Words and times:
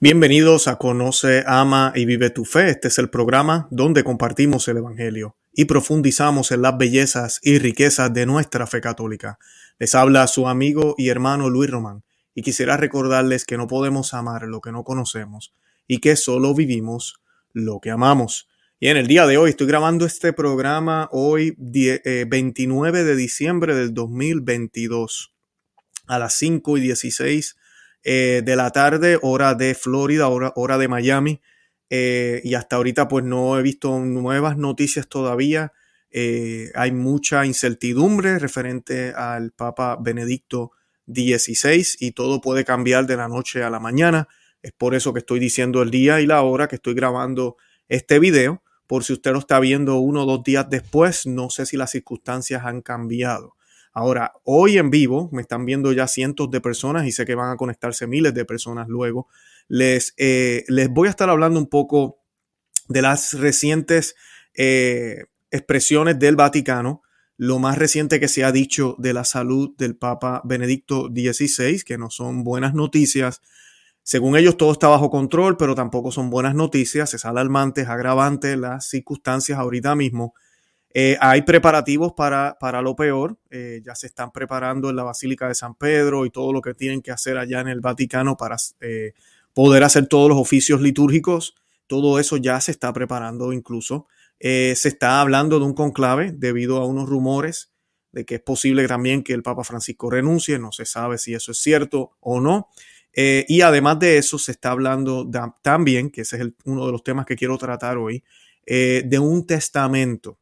Bienvenidos 0.00 0.68
a 0.68 0.76
Conoce, 0.76 1.42
Ama 1.44 1.92
y 1.92 2.04
Vive 2.04 2.30
tu 2.30 2.44
Fe. 2.44 2.70
Este 2.70 2.86
es 2.86 2.98
el 2.98 3.10
programa 3.10 3.66
donde 3.72 4.04
compartimos 4.04 4.68
el 4.68 4.76
Evangelio 4.76 5.36
y 5.52 5.64
profundizamos 5.64 6.52
en 6.52 6.62
las 6.62 6.78
bellezas 6.78 7.40
y 7.42 7.58
riquezas 7.58 8.14
de 8.14 8.24
nuestra 8.24 8.68
fe 8.68 8.80
católica. 8.80 9.40
Les 9.80 9.96
habla 9.96 10.28
su 10.28 10.46
amigo 10.46 10.94
y 10.96 11.08
hermano 11.08 11.50
Luis 11.50 11.68
Román 11.68 12.04
y 12.32 12.42
quisiera 12.42 12.76
recordarles 12.76 13.44
que 13.44 13.56
no 13.56 13.66
podemos 13.66 14.14
amar 14.14 14.42
lo 14.42 14.60
que 14.60 14.70
no 14.70 14.84
conocemos 14.84 15.52
y 15.88 15.98
que 15.98 16.14
solo 16.14 16.54
vivimos 16.54 17.20
lo 17.52 17.80
que 17.80 17.90
amamos. 17.90 18.46
Y 18.78 18.90
en 18.90 18.98
el 18.98 19.08
día 19.08 19.26
de 19.26 19.36
hoy 19.36 19.50
estoy 19.50 19.66
grabando 19.66 20.06
este 20.06 20.32
programa 20.32 21.08
hoy 21.10 21.56
29 21.58 23.00
eh, 23.00 23.02
de 23.02 23.16
diciembre 23.16 23.74
del 23.74 23.94
2022 23.94 25.34
a 26.06 26.20
las 26.20 26.34
5 26.34 26.78
y 26.78 26.82
16 26.82 27.56
eh, 28.04 28.42
de 28.44 28.56
la 28.56 28.70
tarde, 28.70 29.18
hora 29.22 29.54
de 29.54 29.74
Florida, 29.74 30.28
hora, 30.28 30.52
hora 30.56 30.78
de 30.78 30.88
Miami. 30.88 31.40
Eh, 31.90 32.40
y 32.44 32.54
hasta 32.54 32.76
ahorita 32.76 33.08
pues 33.08 33.24
no 33.24 33.58
he 33.58 33.62
visto 33.62 33.98
nuevas 34.00 34.56
noticias 34.56 35.08
todavía. 35.08 35.72
Eh, 36.10 36.70
hay 36.74 36.92
mucha 36.92 37.44
incertidumbre 37.44 38.38
referente 38.38 39.12
al 39.14 39.52
Papa 39.52 39.98
Benedicto 40.00 40.72
XVI 41.06 41.84
y 42.00 42.12
todo 42.12 42.40
puede 42.40 42.64
cambiar 42.64 43.06
de 43.06 43.16
la 43.16 43.28
noche 43.28 43.62
a 43.62 43.70
la 43.70 43.80
mañana. 43.80 44.28
Es 44.62 44.72
por 44.72 44.94
eso 44.94 45.12
que 45.12 45.20
estoy 45.20 45.38
diciendo 45.38 45.82
el 45.82 45.90
día 45.90 46.20
y 46.20 46.26
la 46.26 46.42
hora 46.42 46.68
que 46.68 46.76
estoy 46.76 46.94
grabando 46.94 47.56
este 47.88 48.18
video. 48.18 48.62
Por 48.86 49.04
si 49.04 49.12
usted 49.12 49.32
lo 49.32 49.38
está 49.38 49.60
viendo 49.60 49.96
uno 49.96 50.22
o 50.22 50.26
dos 50.26 50.42
días 50.42 50.68
después, 50.68 51.26
no 51.26 51.50
sé 51.50 51.66
si 51.66 51.76
las 51.76 51.90
circunstancias 51.90 52.64
han 52.64 52.80
cambiado. 52.80 53.57
Ahora, 53.98 54.34
hoy 54.44 54.78
en 54.78 54.90
vivo 54.90 55.28
me 55.32 55.42
están 55.42 55.66
viendo 55.66 55.90
ya 55.90 56.06
cientos 56.06 56.48
de 56.52 56.60
personas 56.60 57.04
y 57.04 57.10
sé 57.10 57.24
que 57.24 57.34
van 57.34 57.50
a 57.50 57.56
conectarse 57.56 58.06
miles 58.06 58.32
de 58.32 58.44
personas 58.44 58.86
luego. 58.86 59.26
Les, 59.66 60.14
eh, 60.18 60.62
les 60.68 60.88
voy 60.88 61.08
a 61.08 61.10
estar 61.10 61.28
hablando 61.28 61.58
un 61.58 61.66
poco 61.66 62.20
de 62.86 63.02
las 63.02 63.32
recientes 63.32 64.14
eh, 64.54 65.24
expresiones 65.50 66.16
del 66.16 66.36
Vaticano, 66.36 67.02
lo 67.36 67.58
más 67.58 67.76
reciente 67.76 68.20
que 68.20 68.28
se 68.28 68.44
ha 68.44 68.52
dicho 68.52 68.94
de 68.98 69.14
la 69.14 69.24
salud 69.24 69.74
del 69.76 69.96
Papa 69.96 70.42
Benedicto 70.44 71.08
XVI, 71.08 71.82
que 71.82 71.98
no 71.98 72.08
son 72.08 72.44
buenas 72.44 72.74
noticias. 72.74 73.42
Según 74.04 74.36
ellos, 74.36 74.56
todo 74.56 74.70
está 74.70 74.86
bajo 74.86 75.10
control, 75.10 75.56
pero 75.56 75.74
tampoco 75.74 76.12
son 76.12 76.30
buenas 76.30 76.54
noticias. 76.54 77.14
Es 77.14 77.24
alarmante, 77.24 77.80
es 77.80 77.88
agravante 77.88 78.56
las 78.56 78.88
circunstancias 78.88 79.58
ahorita 79.58 79.96
mismo. 79.96 80.34
Eh, 80.94 81.18
hay 81.20 81.42
preparativos 81.42 82.14
para, 82.14 82.56
para 82.58 82.80
lo 82.80 82.96
peor, 82.96 83.38
eh, 83.50 83.82
ya 83.84 83.94
se 83.94 84.06
están 84.06 84.32
preparando 84.32 84.88
en 84.88 84.96
la 84.96 85.02
Basílica 85.02 85.46
de 85.46 85.54
San 85.54 85.74
Pedro 85.74 86.24
y 86.24 86.30
todo 86.30 86.52
lo 86.52 86.62
que 86.62 86.74
tienen 86.74 87.02
que 87.02 87.10
hacer 87.10 87.36
allá 87.36 87.60
en 87.60 87.68
el 87.68 87.80
Vaticano 87.80 88.36
para 88.36 88.56
eh, 88.80 89.12
poder 89.52 89.84
hacer 89.84 90.06
todos 90.06 90.30
los 90.30 90.38
oficios 90.38 90.80
litúrgicos. 90.80 91.54
Todo 91.86 92.18
eso 92.18 92.36
ya 92.36 92.60
se 92.60 92.70
está 92.70 92.92
preparando 92.92 93.52
incluso. 93.52 94.06
se 94.40 94.72
está 94.72 95.20
hablando 95.20 95.58
de 95.58 95.64
un 95.66 95.74
conclave 95.74 96.32
debido 96.32 96.78
a 96.78 96.86
unos 96.86 97.08
rumores 97.08 97.72
de 98.12 98.24
que 98.24 98.36
es 98.36 98.40
posible 98.40 98.86
también 98.86 99.22
que 99.22 99.32
el 99.34 99.42
Papa 99.42 99.64
Francisco 99.64 100.10
renuncie. 100.10 100.58
No 100.58 100.72
se 100.72 100.84
sabe 100.84 101.18
si 101.18 101.34
eso 101.34 101.52
es 101.52 101.58
cierto 101.58 102.12
o 102.20 102.40
no. 102.40 102.68
y 103.14 103.60
además 103.62 103.98
de 103.98 104.18
eso, 104.18 104.38
se 104.38 104.52
está 104.52 104.70
hablando 104.70 105.28
también, 105.62 106.10
que 106.10 106.22
ese 106.22 106.36
es 106.36 106.48
uno 106.64 106.86
de 106.86 106.92
los 106.92 107.02
temas 107.02 107.26
que 107.26 107.36
quiero 107.36 107.56
tratar 107.58 107.96
hoy, 107.96 108.22
de 108.66 109.18
un 109.18 109.46
testamento 109.46 110.38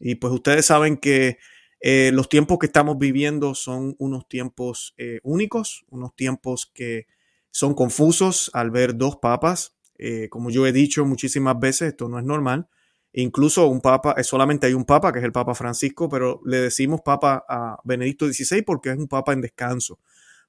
y 0.00 0.16
pues 0.16 0.32
ustedes 0.32 0.66
saben 0.66 0.96
que 0.96 1.38
eh, 1.80 2.10
los 2.12 2.28
tiempos 2.28 2.58
que 2.58 2.66
estamos 2.66 2.98
viviendo 2.98 3.54
son 3.54 3.94
unos 3.98 4.26
tiempos 4.28 4.94
eh, 4.96 5.20
únicos, 5.22 5.84
unos 5.88 6.16
tiempos 6.16 6.70
que 6.74 7.06
son 7.50 7.74
confusos 7.74 8.50
al 8.54 8.70
ver 8.70 8.96
dos 8.96 9.16
papas. 9.16 9.76
Eh, 9.98 10.28
como 10.30 10.50
yo 10.50 10.66
he 10.66 10.72
dicho 10.72 11.04
muchísimas 11.04 11.58
veces, 11.60 11.88
esto 11.88 12.08
no 12.08 12.18
es 12.18 12.24
normal. 12.24 12.68
Incluso 13.12 13.66
un 13.66 13.80
papa, 13.80 14.14
solamente 14.22 14.66
hay 14.66 14.74
un 14.74 14.84
papa, 14.84 15.12
que 15.12 15.18
es 15.18 15.24
el 15.24 15.32
Papa 15.32 15.54
Francisco, 15.54 16.08
pero 16.08 16.40
le 16.44 16.58
decimos 16.60 17.00
papa 17.04 17.44
a 17.48 17.78
Benedicto 17.84 18.26
XVI 18.26 18.62
porque 18.62 18.90
es 18.90 18.98
un 18.98 19.08
papa 19.08 19.32
en 19.32 19.40
descanso. 19.40 19.98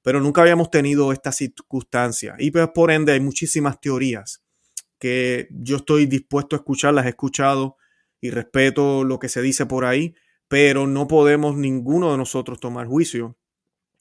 Pero 0.03 0.19
nunca 0.19 0.41
habíamos 0.41 0.69
tenido 0.69 1.11
esta 1.11 1.31
circunstancia. 1.31 2.35
Y 2.40 2.51
pues 2.51 2.67
por 2.73 2.91
ende 2.91 3.13
hay 3.13 3.19
muchísimas 3.19 3.79
teorías 3.81 4.44
que 5.00 5.47
yo 5.51 5.78
estoy 5.78 6.06
dispuesto 6.06 6.56
a 6.56 6.59
escuchar, 6.59 6.94
las 6.94 7.06
he 7.06 7.09
escuchado 7.09 7.78
y 8.21 8.29
respeto 8.29 9.03
lo 9.03 9.19
que 9.19 9.27
se 9.27 9.41
dice 9.41 9.65
por 9.65 9.83
ahí, 9.83 10.15
pero 10.47 10.87
no 10.87 11.07
podemos 11.07 11.57
ninguno 11.57 12.11
de 12.11 12.17
nosotros 12.17 12.59
tomar 12.59 12.87
juicio 12.87 13.37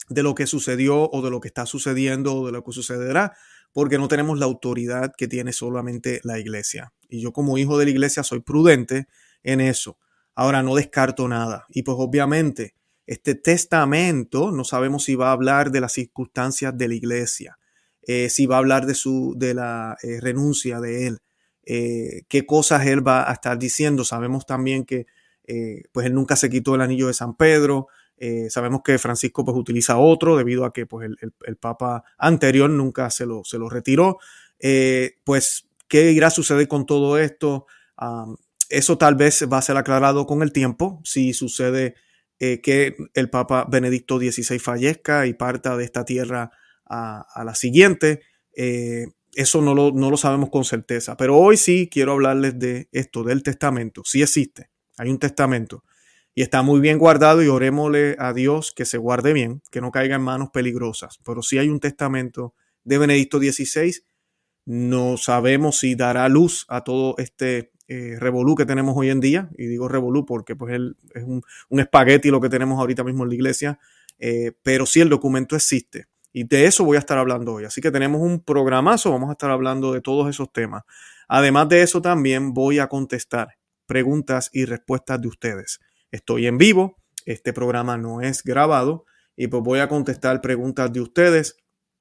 de 0.09 0.23
lo 0.23 0.35
que 0.35 0.47
sucedió 0.47 1.09
o 1.11 1.23
de 1.23 1.31
lo 1.31 1.41
que 1.41 1.49
está 1.49 1.67
sucediendo 1.67 2.35
o 2.35 2.47
de 2.47 2.53
lo 2.53 2.63
que 2.63 2.73
sucederá, 2.73 3.37
porque 3.73 3.99
no 3.99 4.09
tenemos 4.09 4.39
la 4.39 4.47
autoridad 4.47 5.13
que 5.17 5.29
tiene 5.29 5.53
solamente 5.53 6.21
la 6.25 6.39
iglesia. 6.39 6.93
Y 7.09 7.21
yo 7.21 7.33
como 7.33 7.57
hijo 7.59 7.79
de 7.79 7.85
la 7.87 7.93
iglesia 7.93 8.23
soy 8.23 8.41
prudente 8.41 9.07
en 9.43 9.61
eso. 9.61 9.99
Ahora 10.35 10.63
no 10.63 10.75
descarto 10.75 11.29
nada. 11.29 11.67
Y 11.71 11.83
pues 11.83 11.97
obviamente 11.99 12.75
este 13.07 13.35
testamento 13.35 14.53
no 14.53 14.65
sabemos 14.65 15.05
si 15.05 15.15
va 15.15 15.31
a 15.31 15.33
hablar 15.33 15.71
de 15.71 15.81
las 15.81 15.93
circunstancias 15.93 16.77
de 16.77 16.89
la 16.89 16.95
iglesia, 16.95 17.59
eh, 18.03 18.29
si 18.29 18.47
va 18.47 18.57
a 18.57 18.59
hablar 18.59 18.87
de, 18.87 18.95
su, 18.95 19.35
de 19.37 19.55
la 19.55 19.97
eh, 20.03 20.21
renuncia 20.21 20.81
de 20.81 21.07
él, 21.09 21.19
eh, 21.73 22.25
qué 22.27 22.47
cosas 22.47 22.85
él 22.89 23.07
va 23.07 23.31
a 23.31 23.33
estar 23.33 23.57
diciendo. 23.57 24.05
Sabemos 24.05 24.45
también 24.45 24.85
que 24.85 25.07
eh, 25.45 25.85
pues 25.93 26.05
él 26.05 26.15
nunca 26.15 26.35
se 26.35 26.51
quitó 26.51 26.75
el 26.75 26.81
anillo 26.81 27.07
de 27.07 27.15
San 27.15 27.37
Pedro. 27.37 27.87
Eh, 28.17 28.51
sabemos 28.51 28.81
que 28.85 28.99
Francisco 28.99 29.45
pues 29.45 29.57
utiliza 29.57 29.97
otro 29.97 30.37
debido 30.37 30.65
a 30.65 30.73
que 30.73 30.87
pues 30.87 31.09
el, 31.09 31.57
Papa 31.59 32.03
anterior 32.19 32.69
nunca 32.69 33.09
se 33.11 33.25
lo, 33.25 33.45
se 33.45 33.57
lo 33.57 33.69
retiró. 33.69 34.19
pues, 35.23 35.69
¿qué 35.87 36.11
irá 36.11 36.27
a 36.27 36.31
suceder 36.31 36.67
con 36.67 36.87
todo 36.87 37.19
esto? 37.19 37.67
eso 38.69 38.99
tal 38.99 39.15
vez 39.15 39.47
va 39.53 39.59
a 39.59 39.63
ser 39.63 39.77
aclarado 39.77 40.27
con 40.27 40.43
el 40.43 40.53
tiempo. 40.53 41.01
Si 41.05 41.33
sucede 41.35 41.95
que 42.37 42.97
el 43.15 43.31
Papa 43.31 43.65
Benedicto 43.71 44.19
XVI 44.19 44.59
fallezca 44.59 45.25
y 45.29 45.35
parta 45.35 45.77
de 45.77 45.85
esta 45.85 46.05
tierra 46.05 46.51
a 46.85 47.45
la 47.45 47.55
siguiente 47.55 48.23
eso 49.35 49.63
no 49.63 49.75
lo, 49.75 50.17
sabemos 50.17 50.51
con 50.51 50.65
certeza. 50.65 51.17
Pero 51.17 51.37
hoy 51.37 51.57
sí 51.57 51.89
quiero 51.91 52.13
hablarles 52.13 52.59
de 52.59 52.89
esto, 52.93 53.23
del 53.23 53.43
testamento. 53.43 54.03
Sí 54.05 54.23
existe, 54.23 54.71
hay 54.99 55.11
un 55.11 55.19
testamento. 55.19 55.85
Y 56.35 56.43
está 56.43 56.63
muy 56.63 56.81
bien 56.81 56.99
guardado 56.99 57.43
y 57.43 57.49
orémosle 57.49 58.17
a 58.19 58.33
Dios 58.33 58.73
que 58.75 58.85
se 58.85 58.99
guarde 58.99 59.33
bien, 59.33 59.63
que 59.71 59.81
no 59.81 59.91
caiga 59.91 60.17
en 60.17 60.23
manos 60.23 60.51
peligrosas. 60.51 61.19
Pero 61.25 61.43
sí 61.43 61.59
hay 61.59 61.69
un 61.69 61.81
testamento 61.81 62.55
de 62.85 62.99
Benedicto 62.99 63.39
XVI. 63.39 64.05
No 64.65 65.17
sabemos 65.17 65.79
si 65.79 65.97
dará 65.97 66.29
luz 66.29 66.67
a 66.69 66.85
todo 66.85 67.17
este 67.19 67.73
eh, 67.89 68.17
revolú 68.21 68.55
que 68.55 68.67
tenemos 68.67 68.95
hoy 68.97 69.11
en 69.11 69.21
día. 69.21 69.51
Y 69.59 69.67
digo 69.67 69.89
revolú 69.89 70.25
porque 70.25 70.55
pues 70.55 70.79
es 71.15 71.25
un, 71.25 71.43
un 71.69 71.81
espagueti 71.81 72.31
lo 72.31 72.41
que 72.41 72.49
tenemos 72.49 72.79
ahorita 72.79 73.03
mismo 73.03 73.25
en 73.25 73.31
la 73.31 73.35
iglesia. 73.35 73.79
Eh, 74.21 74.53
pero 74.63 74.87
sí 74.87 75.01
el 75.01 75.09
documento 75.09 75.57
existe. 75.57 76.07
Y 76.33 76.45
de 76.45 76.67
eso 76.67 76.85
voy 76.85 76.97
a 76.97 77.01
estar 77.01 77.19
hablando 77.19 77.55
hoy. 77.55 77.65
Así 77.65 77.81
que 77.81 77.91
tenemos 77.91 78.21
un 78.21 78.43
programazo, 78.43 79.11
vamos 79.11 79.31
a 79.31 79.33
estar 79.33 79.51
hablando 79.51 79.93
de 79.93 80.01
todos 80.01 80.29
esos 80.29 80.53
temas. 80.53 80.83
Además 81.29 81.69
de 81.69 81.83
eso, 81.83 82.01
también 82.03 82.55
voy 82.55 82.79
a 82.79 82.89
contestar 82.89 83.57
preguntas 83.87 84.51
y 84.53 84.65
respuestas 84.65 85.21
de 85.21 85.29
ustedes. 85.29 85.81
Estoy 86.11 86.47
en 86.47 86.59
vivo, 86.59 86.97
este 87.27 87.53
programa 87.53 87.97
no 87.97 88.21
es 88.21 88.43
grabado 88.43 89.05
y 89.37 89.49
pues 89.49 89.63
voy 89.63 89.81
a 89.81 89.89
contestar 89.89 90.41
preguntas 90.41 90.93
de 90.93 91.01
ustedes 91.01 91.57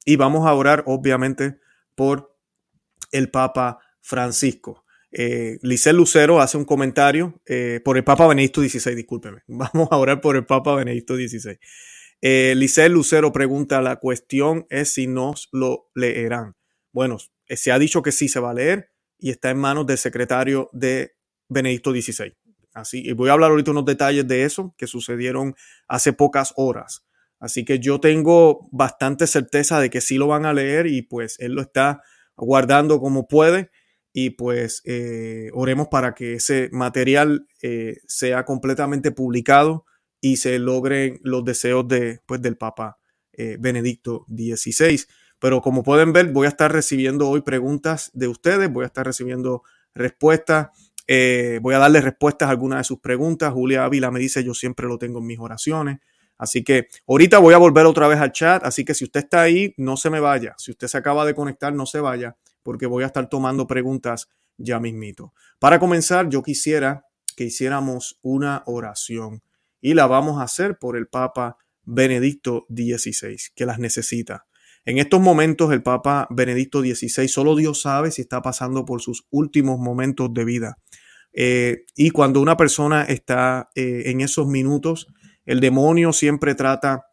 y 0.06 0.16
vamos 0.16 0.48
a 0.48 0.54
orar 0.54 0.84
obviamente 0.86 1.60
por 1.96 2.36
el 3.12 3.30
Papa 3.30 3.80
Francisco. 4.02 4.84
Eh, 5.12 5.58
Lucero 5.62 6.40
hace 6.40 6.58
un 6.58 6.66
comentario 6.66 7.42
eh, 7.46 7.82
por 7.84 7.98
el 7.98 8.04
Papa 8.04 8.28
Benedicto 8.28 8.62
XVI, 8.62 8.96
discúlpeme. 8.96 9.42
Vamos 9.48 9.88
a 9.92 9.98
orar 9.98 10.22
por 10.22 10.36
el 10.36 10.46
Papa 10.46 10.76
Benedicto 10.76 11.16
XVI. 11.16 11.58
Eh, 12.22 12.54
Lucero 12.90 13.32
pregunta, 13.32 13.82
la 13.82 13.98
cuestión 13.98 14.66
es 14.70 14.94
si 14.94 15.08
nos 15.08 15.50
lo 15.52 15.90
leerán. 15.96 16.56
Bueno, 16.92 17.18
eh, 17.48 17.56
se 17.56 17.72
ha 17.72 17.80
dicho 17.80 18.02
que 18.02 18.12
sí 18.12 18.28
se 18.28 18.40
va 18.40 18.52
a 18.52 18.54
leer 18.54 18.92
y 19.18 19.30
está 19.30 19.50
en 19.50 19.58
manos 19.58 19.86
del 19.86 19.98
secretario 19.98 20.70
de 20.74 21.14
Benedicto 21.48 21.92
XVI. 21.92 22.36
Así, 22.74 23.02
y 23.06 23.14
voy 23.14 23.30
a 23.30 23.34
hablar 23.34 23.52
ahorita 23.52 23.72
unos 23.72 23.86
detalles 23.86 24.28
de 24.28 24.44
eso 24.44 24.76
que 24.78 24.88
sucedieron 24.88 25.56
hace 25.88 26.14
pocas 26.14 26.54
horas. 26.56 27.06
Así 27.40 27.64
que 27.64 27.80
yo 27.80 28.00
tengo 28.00 28.68
bastante 28.72 29.26
certeza 29.26 29.80
de 29.80 29.90
que 29.90 30.02
sí 30.02 30.18
lo 30.18 30.28
van 30.28 30.46
a 30.46 30.54
leer 30.54 30.88
y 30.88 31.02
pues 31.02 31.40
él 31.40 31.54
lo 31.54 31.62
está 31.62 32.02
guardando 32.36 33.00
como 33.00 33.28
puede 33.28 33.72
y 34.12 34.32
pues 34.32 34.82
eh, 34.86 35.50
oremos 35.54 35.88
para 35.88 36.14
que 36.16 36.34
ese 36.34 36.70
material 36.72 37.48
eh, 37.62 37.98
sea 38.08 38.44
completamente 38.44 39.12
publicado 39.12 39.86
y 40.22 40.38
se 40.38 40.60
logren 40.60 41.20
los 41.24 41.46
deseos 41.46 41.88
de, 41.88 42.20
pues, 42.26 42.42
del 42.42 42.58
Papa 42.58 43.00
eh, 43.34 43.58
Benedicto 43.60 44.26
XVI. 44.28 45.06
Pero 45.40 45.62
como 45.62 45.84
pueden 45.84 46.12
ver, 46.12 46.32
voy 46.32 46.46
a 46.46 46.50
estar 46.50 46.72
recibiendo 46.72 47.30
hoy 47.30 47.42
preguntas 47.42 48.12
de 48.14 48.28
ustedes, 48.28 48.72
voy 48.72 48.84
a 48.84 48.88
estar 48.88 49.06
recibiendo 49.06 49.64
respuestas, 49.96 50.68
eh, 51.08 51.60
voy 51.62 51.74
a 51.74 51.80
darle 51.80 52.02
respuestas 52.02 52.48
a 52.48 52.52
algunas 52.52 52.80
de 52.80 52.84
sus 52.84 53.00
preguntas. 53.00 53.54
Julia 53.54 53.86
Ávila 53.86 54.12
me 54.12 54.20
dice, 54.20 54.44
yo 54.44 54.54
siempre 54.54 54.88
lo 54.88 54.98
tengo 54.98 55.20
en 55.20 55.26
mis 55.26 55.40
oraciones. 55.40 56.00
Así 56.38 56.64
que 56.64 56.88
ahorita 57.08 57.40
voy 57.40 57.54
a 57.54 57.58
volver 57.58 57.86
otra 57.86 58.08
vez 58.08 58.20
al 58.20 58.32
chat, 58.32 58.64
así 58.64 58.86
que 58.86 58.94
si 58.94 59.04
usted 59.04 59.22
está 59.22 59.42
ahí, 59.42 59.74
no 59.78 59.98
se 59.98 60.10
me 60.10 60.20
vaya. 60.20 60.56
Si 60.58 60.72
usted 60.72 60.88
se 60.88 60.98
acaba 60.98 61.26
de 61.26 61.34
conectar, 61.34 61.74
no 61.74 61.86
se 61.86 62.00
vaya. 62.00 62.36
porque 62.62 62.86
voy 62.86 63.04
a 63.04 63.08
estar 63.08 63.30
tomando 63.30 63.66
preguntas 63.66 64.30
ya 64.58 64.80
mismito. 64.80 65.34
Para 65.60 65.80
comenzar, 65.80 66.30
yo 66.30 66.44
quisiera 66.44 67.06
que 67.36 67.46
hiciéramos 67.46 68.20
una 68.22 68.64
oración 68.66 69.42
y 69.82 69.94
la 69.94 70.08
vamos 70.08 70.40
a 70.40 70.44
hacer 70.44 70.78
por 70.78 70.98
el 70.98 71.08
Papa 71.08 71.58
Benedicto 71.84 72.66
XVI, 72.70 73.38
que 73.56 73.66
las 73.66 73.80
necesita. 73.80 74.46
En 74.86 74.98
estos 74.98 75.20
momentos 75.20 75.72
el 75.72 75.84
Papa 75.84 76.28
Benedicto 76.30 76.82
XVI, 76.82 77.28
solo 77.28 77.56
Dios 77.56 77.82
sabe 77.82 78.12
si 78.12 78.22
está 78.22 78.42
pasando 78.42 78.86
por 78.86 79.02
sus 79.02 79.28
últimos 79.30 79.80
momentos 79.80 80.34
de 80.34 80.46
vida. 80.46 80.78
Eh, 81.34 81.86
y 81.96 82.10
cuando 82.10 82.42
una 82.42 82.58
persona 82.58 83.04
está 83.04 83.70
eh, 83.76 84.04
en 84.06 84.22
esos 84.22 84.48
minutos, 84.48 85.08
el 85.46 85.60
demonio 85.60 86.14
siempre 86.14 86.56
trata 86.56 87.06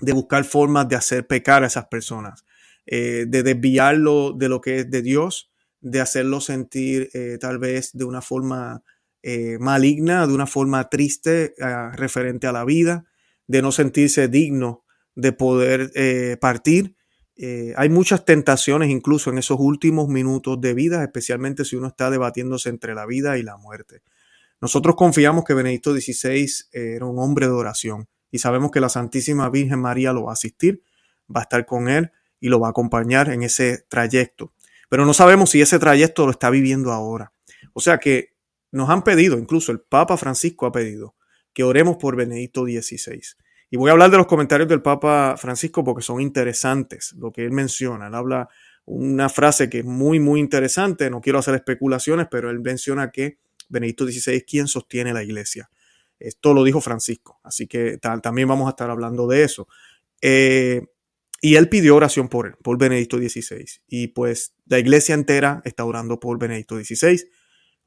de 0.00 0.12
buscar 0.12 0.44
formas 0.44 0.88
de 0.88 0.96
hacer 0.96 1.26
pecar 1.26 1.62
a 1.62 1.66
esas 1.66 1.86
personas, 1.86 2.44
eh, 2.86 3.26
de 3.28 3.42
desviarlo 3.42 4.32
de 4.32 4.48
lo 4.48 4.60
que 4.60 4.80
es 4.80 4.90
de 4.90 5.02
Dios, 5.02 5.50
de 5.80 6.00
hacerlo 6.00 6.40
sentir 6.40 7.10
tal 7.38 7.58
vez 7.58 7.90
de 7.92 8.04
una 8.04 8.22
forma 8.22 8.82
maligna, 9.58 10.26
de 10.26 10.34
una 10.34 10.46
forma 10.46 10.88
triste 10.90 11.54
referente 11.94 12.46
a 12.46 12.52
la 12.52 12.64
vida, 12.64 13.06
de 13.46 13.62
no 13.62 13.72
sentirse 13.72 14.28
digno 14.28 14.84
de 15.14 15.32
poder 15.32 15.90
eh, 15.94 16.36
partir. 16.40 16.96
Eh, 17.36 17.74
hay 17.76 17.88
muchas 17.88 18.24
tentaciones 18.24 18.90
incluso 18.90 19.30
en 19.30 19.38
esos 19.38 19.58
últimos 19.58 20.08
minutos 20.08 20.60
de 20.60 20.74
vida, 20.74 21.02
especialmente 21.02 21.64
si 21.64 21.76
uno 21.76 21.88
está 21.88 22.10
debatiéndose 22.10 22.68
entre 22.68 22.94
la 22.94 23.06
vida 23.06 23.38
y 23.38 23.42
la 23.42 23.56
muerte. 23.56 24.02
Nosotros 24.60 24.94
confiamos 24.96 25.44
que 25.44 25.54
Benedicto 25.54 25.94
XVI 25.94 26.48
era 26.72 27.04
un 27.04 27.18
hombre 27.18 27.46
de 27.46 27.52
oración 27.52 28.08
y 28.30 28.38
sabemos 28.38 28.70
que 28.70 28.80
la 28.80 28.88
Santísima 28.88 29.50
Virgen 29.50 29.80
María 29.80 30.12
lo 30.12 30.24
va 30.24 30.30
a 30.30 30.34
asistir, 30.34 30.82
va 31.34 31.40
a 31.40 31.42
estar 31.42 31.66
con 31.66 31.88
él 31.88 32.12
y 32.40 32.48
lo 32.48 32.60
va 32.60 32.68
a 32.68 32.70
acompañar 32.70 33.30
en 33.30 33.42
ese 33.42 33.84
trayecto. 33.88 34.52
Pero 34.88 35.04
no 35.04 35.12
sabemos 35.12 35.50
si 35.50 35.60
ese 35.60 35.78
trayecto 35.78 36.24
lo 36.24 36.30
está 36.30 36.50
viviendo 36.50 36.92
ahora. 36.92 37.32
O 37.72 37.80
sea 37.80 37.98
que 37.98 38.33
nos 38.74 38.90
han 38.90 39.02
pedido, 39.02 39.38
incluso 39.38 39.72
el 39.72 39.80
Papa 39.80 40.16
Francisco 40.16 40.66
ha 40.66 40.72
pedido, 40.72 41.14
que 41.52 41.62
oremos 41.62 41.96
por 41.96 42.16
Benedicto 42.16 42.64
XVI. 42.64 43.22
Y 43.70 43.76
voy 43.76 43.88
a 43.88 43.92
hablar 43.92 44.10
de 44.10 44.16
los 44.16 44.26
comentarios 44.26 44.68
del 44.68 44.82
Papa 44.82 45.36
Francisco 45.38 45.84
porque 45.84 46.02
son 46.02 46.20
interesantes 46.20 47.12
lo 47.16 47.32
que 47.32 47.42
él 47.44 47.52
menciona. 47.52 48.08
Él 48.08 48.14
habla 48.14 48.48
una 48.84 49.28
frase 49.28 49.70
que 49.70 49.80
es 49.80 49.84
muy, 49.84 50.20
muy 50.20 50.40
interesante. 50.40 51.08
No 51.08 51.20
quiero 51.20 51.38
hacer 51.38 51.54
especulaciones, 51.54 52.26
pero 52.30 52.50
él 52.50 52.60
menciona 52.60 53.10
que 53.10 53.38
Benedicto 53.68 54.06
XVI 54.06 54.34
es 54.34 54.44
quien 54.44 54.66
sostiene 54.66 55.12
la 55.12 55.22
iglesia. 55.22 55.70
Esto 56.18 56.52
lo 56.54 56.64
dijo 56.64 56.80
Francisco, 56.80 57.40
así 57.42 57.66
que 57.66 57.98
también 57.98 58.48
vamos 58.48 58.66
a 58.66 58.70
estar 58.70 58.90
hablando 58.90 59.26
de 59.26 59.44
eso. 59.44 59.68
Eh, 60.20 60.82
y 61.40 61.56
él 61.56 61.68
pidió 61.68 61.96
oración 61.96 62.28
por 62.28 62.46
él, 62.46 62.54
por 62.62 62.78
Benedicto 62.78 63.18
XVI. 63.18 63.66
Y 63.86 64.08
pues 64.08 64.54
la 64.66 64.78
iglesia 64.78 65.14
entera 65.14 65.62
está 65.64 65.84
orando 65.84 66.18
por 66.18 66.38
Benedicto 66.38 66.76
XVI. 66.76 67.20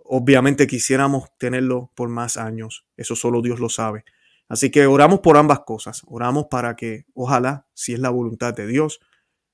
Obviamente 0.10 0.68
quisiéramos 0.68 1.30
tenerlo 1.38 1.92
por 1.96 2.10
más 2.10 2.38
años, 2.38 2.86
eso 2.96 3.16
solo 3.16 3.42
Dios 3.42 3.60
lo 3.60 3.70
sabe. 3.70 4.06
Así 4.50 4.72
que 4.72 4.86
oramos 4.86 5.20
por 5.20 5.38
ambas 5.38 5.62
cosas. 5.62 6.04
Oramos 6.08 6.46
para 6.50 6.76
que, 6.76 7.06
ojalá, 7.14 7.68
si 7.74 7.94
es 7.94 8.00
la 8.00 8.10
voluntad 8.10 8.54
de 8.54 8.68
Dios, 8.68 9.00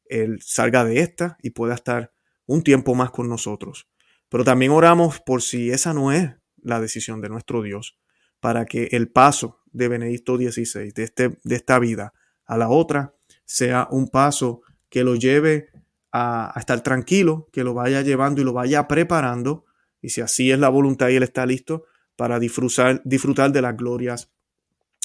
Él 0.06 0.40
salga 0.42 0.86
de 0.86 1.00
esta 1.00 1.38
y 1.42 1.52
pueda 1.52 1.74
estar 1.74 2.14
un 2.46 2.64
tiempo 2.64 2.94
más 2.94 3.12
con 3.12 3.28
nosotros. 3.28 3.88
Pero 4.30 4.44
también 4.44 4.72
oramos 4.72 5.20
por 5.20 5.42
si 5.42 5.72
esa 5.72 5.94
no 5.94 6.12
es 6.12 6.32
la 6.62 6.80
decisión 6.80 7.22
de 7.22 7.30
nuestro 7.30 7.62
Dios, 7.62 7.98
para 8.40 8.66
que 8.66 8.90
el 8.92 9.10
paso 9.10 9.60
de 9.72 9.88
Benedicto 9.88 10.38
XVI, 10.38 10.92
de, 10.92 11.04
este, 11.04 11.40
de 11.44 11.56
esta 11.56 11.80
vida 11.80 12.14
a 12.46 12.58
la 12.58 12.70
otra, 12.70 13.16
sea 13.46 13.88
un 13.90 14.10
paso 14.10 14.62
que 14.90 15.04
lo 15.04 15.16
lleve 15.16 15.70
a, 16.12 16.56
a, 16.56 16.60
estar 16.60 16.82
tranquilo, 16.82 17.50
que 17.52 17.64
lo 17.64 17.74
vaya 17.74 18.02
llevando 18.02 18.42
y 18.42 18.44
lo 18.44 18.54
vaya 18.54 18.88
preparando, 18.88 19.66
y 20.04 20.10
si 20.10 20.22
así 20.22 20.52
es 20.52 20.60
la 20.60 20.70
voluntad 20.70 21.10
y 21.10 21.16
Él 21.16 21.24
está 21.24 21.46
listo, 21.48 21.86
para 22.16 22.38
disfrutar, 22.38 23.02
disfrutar 23.06 23.52
de 23.52 23.62
las 23.62 23.76
glorias 23.76 24.30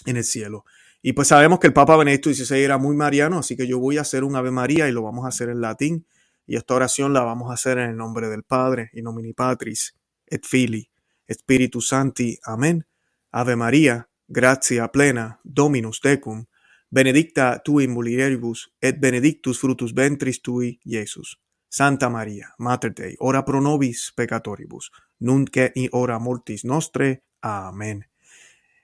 en 0.04 0.18
el 0.18 0.24
cielo. 0.24 0.64
Y 1.00 1.12
pues 1.12 1.28
sabemos 1.28 1.60
que 1.60 1.68
el 1.68 1.72
Papa 1.72 1.96
Benedicto 1.96 2.34
XVI 2.34 2.58
era 2.58 2.76
muy 2.76 2.96
mariano, 2.96 3.38
así 3.38 3.56
que 3.56 3.66
yo 3.66 3.78
voy 3.78 3.96
a 3.96 4.02
hacer 4.02 4.24
un 4.24 4.36
Ave 4.36 4.50
María 4.50 4.88
y 4.88 4.92
lo 4.92 5.02
vamos 5.02 5.24
a 5.24 5.28
hacer 5.28 5.48
en 5.48 5.60
latín. 5.60 6.06
Y 6.46 6.56
esta 6.56 6.74
oración 6.74 7.12
la 7.12 7.22
vamos 7.22 7.50
a 7.50 7.54
hacer 7.54 7.78
en 7.78 7.90
el 7.90 7.96
nombre 7.96 8.28
del 8.28 8.42
Padre, 8.42 8.90
y 8.92 9.02
nomini 9.02 9.32
Patris, 9.32 9.94
et 10.26 10.44
Fili, 10.44 10.90
Spiritus 11.30 11.88
Santi. 11.88 12.38
Amén. 12.42 12.86
Ave 13.30 13.54
María, 13.54 14.08
gratia 14.26 14.88
plena, 14.88 15.40
Dominus 15.44 16.00
tecum, 16.00 16.46
benedicta 16.90 17.60
tu 17.64 17.80
in 17.80 17.92
mulieribus, 17.92 18.72
et 18.80 18.98
benedictus 18.98 19.60
frutus 19.60 19.94
ventris 19.94 20.42
tui, 20.42 20.80
Jesus. 20.84 21.38
Santa 21.68 22.08
María, 22.08 22.54
Mater 22.58 22.94
Dei, 22.94 23.16
ora 23.18 23.44
pro 23.44 23.60
nobis 23.60 24.12
peccatoribus, 24.16 24.90
nunc 25.20 25.56
et 25.56 25.88
hora 25.92 26.18
mortis 26.18 26.64
nostre. 26.64 27.22
Amén. 27.40 28.06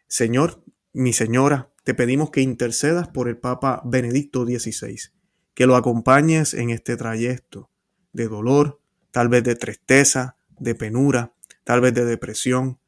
Señor, 0.06 0.62
mi 0.92 1.12
señora, 1.12 1.70
te 1.82 1.94
pedimos 1.94 2.30
que 2.30 2.40
intercedas 2.40 3.08
por 3.08 3.28
el 3.28 3.38
Papa 3.38 3.82
Benedicto 3.84 4.44
XVI, 4.44 4.98
que 5.54 5.66
lo 5.66 5.76
acompañes 5.76 6.54
en 6.54 6.70
este 6.70 6.96
trayecto 6.96 7.70
de 8.12 8.28
dolor, 8.28 8.80
tal 9.10 9.28
vez 9.28 9.44
de 9.44 9.56
tristeza, 9.56 10.36
de 10.58 10.74
penura, 10.74 11.32
tal 11.64 11.80
vez 11.80 11.94
de 11.94 12.04
depresión, 12.04 12.78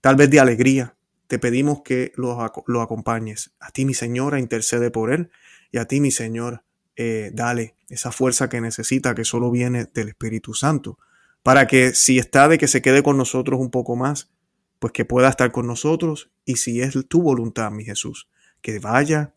tal 0.00 0.16
vez 0.16 0.30
de 0.30 0.40
alegría. 0.40 0.96
Te 1.26 1.38
pedimos 1.38 1.82
que 1.82 2.12
lo, 2.16 2.36
lo 2.66 2.82
acompañes. 2.82 3.54
A 3.60 3.70
ti, 3.70 3.84
mi 3.84 3.94
señora, 3.94 4.38
intercede 4.38 4.90
por 4.90 5.12
él 5.12 5.30
y 5.70 5.78
a 5.78 5.86
ti, 5.86 6.00
mi 6.00 6.10
Señor, 6.10 6.62
eh, 6.96 7.30
dale 7.32 7.73
esa 7.88 8.12
fuerza 8.12 8.48
que 8.48 8.60
necesita, 8.60 9.14
que 9.14 9.24
solo 9.24 9.50
viene 9.50 9.86
del 9.92 10.08
Espíritu 10.08 10.54
Santo, 10.54 10.98
para 11.42 11.66
que 11.66 11.94
si 11.94 12.18
está 12.18 12.48
de 12.48 12.58
que 12.58 12.68
se 12.68 12.82
quede 12.82 13.02
con 13.02 13.16
nosotros 13.16 13.60
un 13.60 13.70
poco 13.70 13.96
más, 13.96 14.30
pues 14.78 14.92
que 14.92 15.04
pueda 15.04 15.28
estar 15.28 15.52
con 15.52 15.66
nosotros 15.66 16.30
y 16.44 16.56
si 16.56 16.80
es 16.80 16.94
tu 17.08 17.22
voluntad, 17.22 17.70
mi 17.70 17.84
Jesús, 17.84 18.28
que 18.60 18.78
vaya 18.78 19.34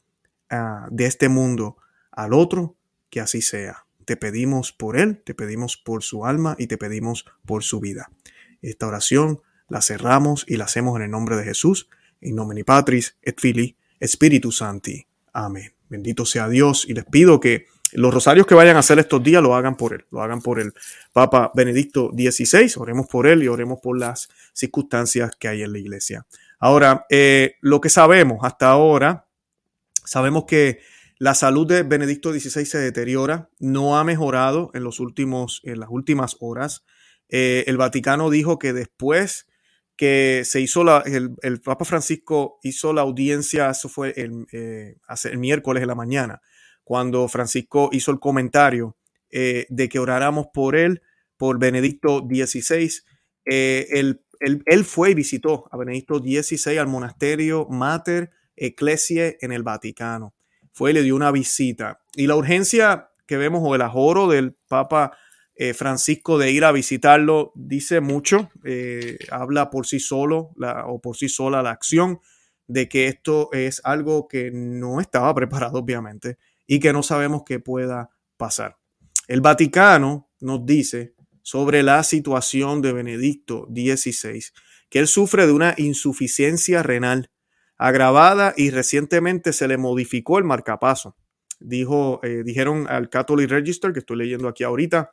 ah, 0.50 0.88
de 0.92 1.06
este 1.06 1.30
mundo 1.30 1.78
al 2.12 2.34
otro, 2.34 2.76
que 3.10 3.20
así 3.20 3.42
sea. 3.42 3.86
Te 4.06 4.18
pedimos 4.18 4.72
por 4.72 4.98
él, 4.98 5.22
te 5.24 5.34
pedimos 5.34 5.78
por 5.78 6.04
su 6.04 6.26
alma 6.26 6.56
y 6.58 6.68
te 6.68 6.78
pedimos 6.78 7.26
por 7.46 7.64
su 7.64 7.80
vida. 7.80 8.10
Esta 8.62 8.88
oración 8.88 9.42
la 9.68 9.82
cerramos 9.82 10.46
y 10.48 10.58
la 10.58 10.66
hacemos 10.66 10.96
en 10.96 11.04
el 11.04 11.12
nombre 11.12 11.36
de 11.36 11.44
Jesús, 11.44 11.90
en 12.22 12.36
nomine 12.36 12.64
Patris 12.64 13.18
et 13.22 13.40
Filii 13.40 13.76
Spiritus 14.02 14.58
Santi. 14.58 15.08
Amén. 15.34 15.74
Bendito 15.90 16.26
sea 16.26 16.50
Dios 16.50 16.86
y 16.88 16.94
les 16.94 17.06
pido 17.06 17.40
que 17.40 17.68
los 17.98 18.14
rosarios 18.14 18.46
que 18.46 18.54
vayan 18.54 18.76
a 18.76 18.82
hacer 18.82 19.00
estos 19.00 19.24
días 19.24 19.42
lo 19.42 19.56
hagan 19.56 19.76
por 19.76 19.92
él, 19.92 20.06
lo 20.12 20.22
hagan 20.22 20.40
por 20.40 20.60
el 20.60 20.72
Papa 21.14 21.52
Benedicto 21.56 22.12
XVI, 22.14 22.72
oremos 22.78 23.08
por 23.08 23.26
él 23.26 23.42
y 23.42 23.48
oremos 23.48 23.80
por 23.82 23.98
las 23.98 24.30
circunstancias 24.54 25.32
que 25.40 25.48
hay 25.48 25.64
en 25.64 25.74
la 25.74 25.80
iglesia. 25.80 26.28
Ahora, 26.60 27.08
eh, 27.10 27.56
lo 27.60 27.82
que 27.82 27.90
sabemos 27.90 28.38
hasta 28.44 28.70
ahora, 28.70 29.26
sabemos 30.06 30.46
que 30.46 30.80
la 31.18 31.34
salud 31.34 31.66
de 31.66 31.82
Benedicto 31.82 32.32
XVI 32.32 32.66
se 32.66 32.78
deteriora, 32.78 33.50
no 33.58 33.98
ha 33.98 34.04
mejorado 34.04 34.70
en, 34.76 34.84
los 34.84 35.00
últimos, 35.00 35.62
en 35.64 35.80
las 35.80 35.90
últimas 35.90 36.38
horas. 36.40 36.86
Eh, 37.30 37.64
el 37.66 37.78
Vaticano 37.78 38.30
dijo 38.30 38.60
que 38.60 38.74
después 38.74 39.48
que 39.96 40.44
se 40.46 40.62
hizo 40.62 40.84
la, 40.84 41.04
el, 41.08 41.62
Papa 41.62 41.84
Francisco 41.84 42.60
hizo 42.62 42.94
la 42.94 43.02
audiencia, 43.02 43.72
eso 43.72 43.90
fue 43.90 44.14
el, 44.18 44.46
eh, 44.52 44.98
el 45.24 45.38
miércoles 45.40 45.82
de 45.82 45.88
la 45.88 45.96
mañana, 45.96 46.44
cuando 46.88 47.28
Francisco 47.28 47.90
hizo 47.92 48.12
el 48.12 48.20
comentario 48.22 48.96
eh, 49.30 49.66
de 49.68 49.90
que 49.90 50.00
oráramos 50.00 50.48
por 50.54 50.74
él, 50.74 51.02
por 51.36 51.60
Benedicto 51.60 52.20
XVI. 52.20 52.90
Eh, 53.44 53.88
él, 53.92 54.24
él, 54.40 54.86
fue 54.86 55.12
y 55.12 55.14
visitó 55.14 55.68
a 55.70 55.76
Benedicto 55.76 56.20
XVI 56.20 56.78
al 56.78 56.88
monasterio 56.88 57.68
Mater 57.70 58.32
Ecclesiae 58.56 59.38
en 59.42 59.52
el 59.52 59.64
Vaticano. 59.64 60.34
Fue 60.72 60.92
y 60.92 60.94
le 60.94 61.04
dio 61.04 61.18
una 61.18 61.30
visita. 61.30 62.00
Y 62.16 62.26
la 62.28 62.38
urgencia 62.38 63.10
que 63.26 63.36
vemos 63.36 63.60
o 63.66 63.76
el 63.76 63.82
ajoro 63.82 64.30
del 64.30 64.56
Papa 64.70 65.12
eh, 65.56 65.74
Francisco 65.74 66.38
de 66.38 66.52
ir 66.52 66.64
a 66.64 66.72
visitarlo 66.72 67.52
dice 67.54 68.00
mucho, 68.00 68.50
habla 69.30 69.70
por 69.70 69.88
sí 69.88 70.00
solo 70.00 70.52
la, 70.56 70.86
o 70.86 71.02
por 71.02 71.18
sí 71.18 71.28
sola 71.28 71.62
la 71.62 71.72
acción 71.72 72.22
de 72.66 72.88
que 72.88 73.08
esto 73.08 73.50
es 73.52 73.82
algo 73.84 74.30
que 74.30 74.52
no 74.54 75.02
estaba 75.02 75.36
preparado, 75.36 75.80
obviamente, 75.80 76.38
y 76.68 76.80
que 76.80 76.94
no 76.94 77.02
sabemos 77.02 77.44
qué 77.46 77.60
pueda 77.60 78.12
pasar. 78.36 78.78
El 79.28 79.42
Vaticano 79.42 80.30
nos 80.40 80.66
dice 80.66 81.16
sobre 81.42 81.82
la 81.82 82.04
situación 82.04 82.82
de 82.82 82.94
Benedicto 82.94 83.68
XVI, 83.74 84.44
que 84.90 85.00
él 85.00 85.08
sufre 85.08 85.48
de 85.48 85.54
una 85.54 85.74
insuficiencia 85.78 86.84
renal 86.84 87.32
agravada 87.78 88.54
y 88.56 88.70
recientemente 88.70 89.54
se 89.54 89.68
le 89.68 89.78
modificó 89.78 90.38
el 90.38 90.44
marcapaso. 90.44 91.16
Dijo, 91.60 92.20
eh, 92.24 92.44
dijeron 92.44 92.86
al 92.90 93.10
Catholic 93.10 93.50
Register, 93.50 93.94
que 93.94 94.00
estoy 94.00 94.18
leyendo 94.18 94.48
aquí 94.48 94.64
ahorita, 94.64 95.12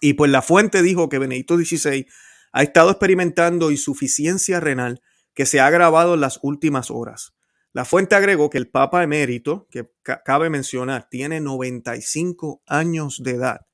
y 0.00 0.14
pues 0.14 0.30
la 0.30 0.42
fuente 0.42 0.82
dijo 0.82 1.08
que 1.08 1.18
Benedicto 1.18 1.56
XVI 1.56 2.06
ha 2.52 2.62
estado 2.62 2.90
experimentando 2.90 3.70
insuficiencia 3.70 4.60
renal 4.60 5.02
que 5.34 5.46
se 5.46 5.60
ha 5.60 5.66
agravado 5.66 6.14
en 6.14 6.20
las 6.20 6.38
últimas 6.42 6.90
horas. 6.90 7.34
La 7.78 7.84
fuente 7.84 8.16
agregó 8.16 8.50
que 8.50 8.58
el 8.58 8.68
Papa 8.68 9.04
emérito, 9.04 9.68
que 9.70 9.88
cabe 10.02 10.50
mencionar, 10.50 11.08
tiene 11.08 11.40
95 11.40 12.60
años 12.66 13.22
de 13.22 13.30
edad, 13.30 13.68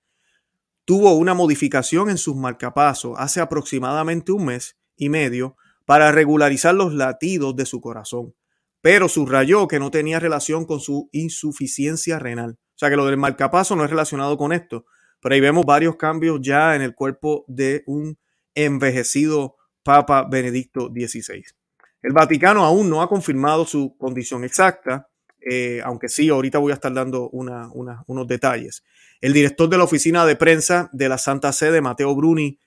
tuvo 0.84 1.14
una 1.14 1.32
modificación 1.32 2.11
en 2.11 2.18
sus 2.18 2.37
marcapasos 2.37 3.14
hace 3.16 3.40
aproximadamente 3.40 4.30
un 4.30 4.44
mes 4.44 4.76
y 4.94 5.08
medio 5.08 5.56
para 5.87 6.12
regularizar 6.12 6.75
los 6.75 6.92
latidos 6.92 7.56
de 7.56 7.64
su 7.64 7.80
corazón, 7.80 8.34
pero 8.82 9.08
subrayó 9.08 9.68
que 9.68 9.80
no 9.80 9.90
tenía 9.90 10.20
relación 10.20 10.66
con 10.66 10.80
su 10.80 11.08
insuficiencia 11.12 12.18
renal. 12.18 12.58
O 12.75 12.78
sea 12.78 12.90
que 12.90 12.96
lo 12.96 13.06
del 13.06 13.16
marcapaso 13.16 13.75
no 13.75 13.84
es 13.84 13.90
relacionado 13.90 14.37
con 14.37 14.52
esto, 14.52 14.84
pero 15.23 15.34
ahí 15.34 15.40
vemos 15.40 15.64
varios 15.64 15.96
cambios 15.96 16.40
ya 16.42 16.76
en 16.76 16.82
el 16.82 16.94
cuerpo 16.94 17.46
de 17.49 17.84
un 17.87 18.18
envejecido 18.54 19.56
Papa 19.82 20.28
Benedicto 20.30 20.88
XVI. 20.94 21.63
El 22.04 22.12
Vaticano 22.12 22.66
aún 22.66 22.90
no 22.90 23.00
ha 23.00 23.08
confirmado 23.08 23.64
su 23.64 23.96
condición 23.96 24.44
exacta, 24.44 25.08
eh, 25.40 25.80
aunque 25.82 26.11
sí, 26.11 26.28
ahorita 26.28 26.58
voy 26.58 26.70
a 26.70 26.75
estar 26.75 26.92
dando 26.92 27.30
unos 27.30 28.28
detalles. 28.28 28.84
El 29.23 29.32
director 29.32 29.70
de 29.70 29.78
la 29.78 29.84
oficina 29.84 30.26
de 30.26 30.37
prensa 30.37 30.90
de 30.92 31.08
la 31.08 31.16
Santa 31.16 31.50
Sede, 31.54 31.80
Mateo 31.80 32.14
Bruni, 32.14 32.61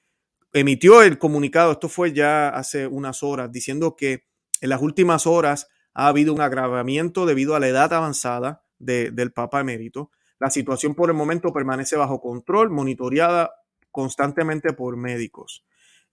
emitió 0.54 1.04
el 1.04 1.20
comunicado, 1.20 1.72
esto 1.72 1.88
fue 1.88 2.14
ya 2.14 2.50
hace 2.50 2.88
unas 2.88 3.22
horas, 3.22 3.52
diciendo 3.52 3.96
que 3.96 4.26
en 4.60 4.70
las 4.70 4.82
últimas 4.82 5.28
horas 5.28 5.68
ha 5.94 6.08
habido 6.08 6.34
un 6.34 6.42
agravamiento 6.42 7.28
debido 7.28 7.56
a 7.56 7.60
la 7.60 7.68
edad 7.68 7.94
avanzada 7.94 8.64
del 8.80 9.34
Papa 9.34 9.60
emérito. 9.60 10.10
La 10.40 10.50
situación 10.50 10.96
por 10.96 11.12
el 11.12 11.16
momento 11.16 11.54
permanece 11.54 11.96
bajo 11.96 12.20
control, 12.22 12.72
monitoreada 12.72 13.52
constantemente 13.92 14.74
por 14.74 14.98
médicos. 14.98 15.64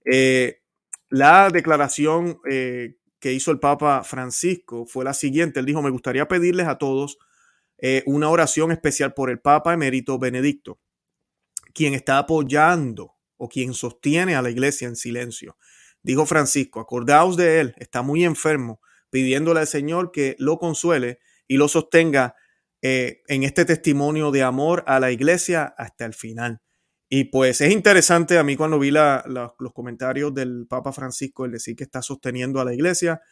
Eh, 0.04 0.60
la 1.08 1.48
declaración 1.48 2.38
eh, 2.50 2.96
que 3.24 3.32
hizo 3.32 3.50
el 3.50 3.58
Papa 3.58 4.04
Francisco 4.04 4.84
fue 4.84 5.02
la 5.02 5.14
siguiente. 5.14 5.58
Él 5.58 5.64
dijo, 5.64 5.80
me 5.80 5.88
gustaría 5.88 6.28
pedirles 6.28 6.66
a 6.68 6.76
todos 6.76 7.16
eh, 7.78 8.02
una 8.04 8.28
oración 8.28 8.70
especial 8.70 9.14
por 9.14 9.30
el 9.30 9.40
Papa 9.40 9.72
emérito 9.72 10.18
Benedicto, 10.18 10.78
quien 11.72 11.94
está 11.94 12.18
apoyando 12.18 13.14
o 13.38 13.48
quien 13.48 13.72
sostiene 13.72 14.36
a 14.36 14.42
la 14.42 14.50
iglesia 14.50 14.88
en 14.88 14.96
silencio. 14.96 15.56
Dijo 16.02 16.26
Francisco, 16.26 16.80
acordaos 16.80 17.38
de 17.38 17.60
él, 17.60 17.74
está 17.78 18.02
muy 18.02 18.26
enfermo, 18.26 18.82
pidiéndole 19.08 19.60
al 19.60 19.68
Señor 19.68 20.12
que 20.12 20.36
lo 20.38 20.58
consuele 20.58 21.18
y 21.48 21.56
lo 21.56 21.68
sostenga 21.68 22.34
eh, 22.82 23.22
en 23.26 23.42
este 23.42 23.64
testimonio 23.64 24.32
de 24.32 24.42
amor 24.42 24.84
a 24.86 25.00
la 25.00 25.12
iglesia 25.12 25.74
hasta 25.78 26.04
el 26.04 26.12
final. 26.12 26.60
Y 27.16 27.26
pues 27.26 27.60
es 27.60 27.70
interesante 27.70 28.38
a 28.38 28.42
mí 28.42 28.56
cuando 28.56 28.76
vi 28.76 28.90
los 28.90 29.72
comentarios 29.72 30.34
del 30.34 30.66
Papa 30.68 30.92
Francisco, 30.92 31.44
el 31.44 31.52
decir 31.52 31.76
que 31.76 31.84
está 31.84 32.02
sosteniendo 32.02 32.60
a 32.60 32.64
la 32.64 32.74
iglesia. 32.74 33.22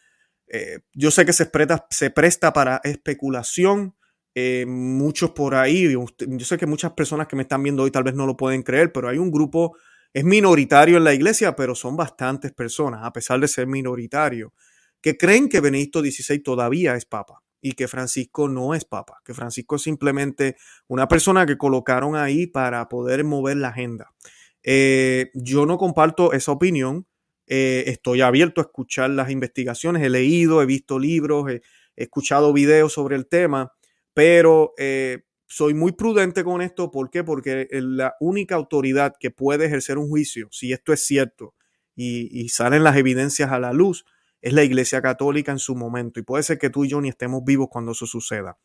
Eh, 0.47 0.79
yo 0.93 1.11
sé 1.11 1.25
que 1.25 1.33
se 1.33 1.47
presta, 1.47 1.85
se 1.89 2.09
presta 2.09 2.53
para 2.53 2.79
especulación, 2.85 3.93
eh, 4.35 4.65
muchos 4.65 5.31
por 5.31 5.55
ahí, 5.55 5.91
yo 5.91 6.05
sé 6.45 6.57
que 6.57 6.65
muchas 6.65 6.93
personas 6.93 7.27
que 7.27 7.35
me 7.35 7.41
están 7.41 7.61
viendo 7.61 7.83
hoy 7.83 7.91
tal 7.91 8.05
vez 8.05 8.15
no 8.15 8.25
lo 8.25 8.37
pueden 8.37 8.63
creer, 8.63 8.93
pero 8.93 9.09
hay 9.09 9.17
un 9.17 9.29
grupo, 9.29 9.75
es 10.13 10.23
minoritario 10.23 10.95
en 10.95 11.03
la 11.03 11.13
iglesia, 11.13 11.53
pero 11.53 11.75
son 11.75 11.97
bastantes 11.97 12.53
personas, 12.53 13.01
a 13.03 13.11
pesar 13.11 13.41
de 13.41 13.49
ser 13.49 13.67
minoritario, 13.67 14.53
que 15.01 15.17
creen 15.17 15.49
que 15.49 15.59
Benedicto 15.59 15.99
XVI 15.99 16.39
todavía 16.39 16.95
es 16.95 17.03
papa 17.03 17.42
y 17.63 17.71
que 17.71 17.87
Francisco 17.87 18.47
no 18.47 18.75
es 18.75 18.85
papa, 18.85 19.21
que 19.25 19.33
Francisco 19.33 19.77
es 19.77 19.81
simplemente 19.81 20.57
una 20.87 21.07
persona 21.07 21.47
que 21.47 21.57
colocaron 21.57 22.15
ahí 22.15 22.45
para 22.45 22.87
poder 22.89 23.23
mover 23.23 23.57
la 23.57 23.69
agenda. 23.69 24.13
Eh, 24.61 25.31
yo 25.33 25.65
no 25.65 25.79
comparto 25.79 26.33
esa 26.33 26.51
opinión, 26.51 27.07
eh, 27.47 27.85
estoy 27.87 28.21
abierto 28.21 28.61
a 28.61 28.65
escuchar 28.65 29.09
las 29.09 29.31
investigaciones, 29.31 30.03
he 30.03 30.09
leído, 30.09 30.61
he 30.61 30.65
visto 30.67 30.99
libros, 30.99 31.49
he 31.49 31.61
escuchado 31.95 32.53
videos 32.53 32.93
sobre 32.93 33.15
el 33.15 33.27
tema 33.27 33.71
pero 34.13 34.73
eh, 34.77 35.23
soy 35.47 35.73
muy 35.73 35.91
prudente 35.93 36.43
con 36.43 36.61
esto. 36.61 36.91
¿Por 36.91 37.09
qué? 37.09 37.23
Porque 37.23 37.67
la 37.71 38.15
única 38.19 38.55
autoridad 38.55 39.15
que 39.19 39.31
puede 39.31 39.65
ejercer 39.65 39.97
un 39.97 40.07
juicio, 40.07 40.47
si 40.51 40.71
esto 40.71 40.93
es 40.93 41.05
cierto 41.05 41.55
y, 41.95 42.49
salen 42.49 42.83
las 42.83 42.97
evidencias 42.97 43.51
a 43.51 43.59
la 43.59 43.73
luz, 43.73 44.05
es 44.43 44.51
la 44.51 44.63
Iglesia 44.63 45.01
Católica 45.01 45.53
en 45.53 45.57
su 45.57 45.73
momento. 45.73 46.19
Y 46.19 46.23
puede 46.23 46.43
ser 46.43 46.59
que 46.59 46.69
tú 46.69 46.83
y 46.83 46.89
yo 46.89 46.99
ni 46.99 47.07
estemos 47.07 47.43
vivos 47.45 47.69
cuando 47.71 47.93
eso 47.93 48.05
suceda. 48.05 48.57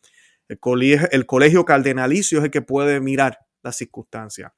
El 0.49 0.59
colegio, 0.59 1.09
el 1.13 1.25
colegio 1.25 1.65
cardenalicio 1.65 2.41
es 2.41 2.47
el 2.47 2.51
que 2.51 2.63
puede 2.63 3.01
mirar 3.01 3.39
las 3.63 3.77
circunstancias. 3.77 4.53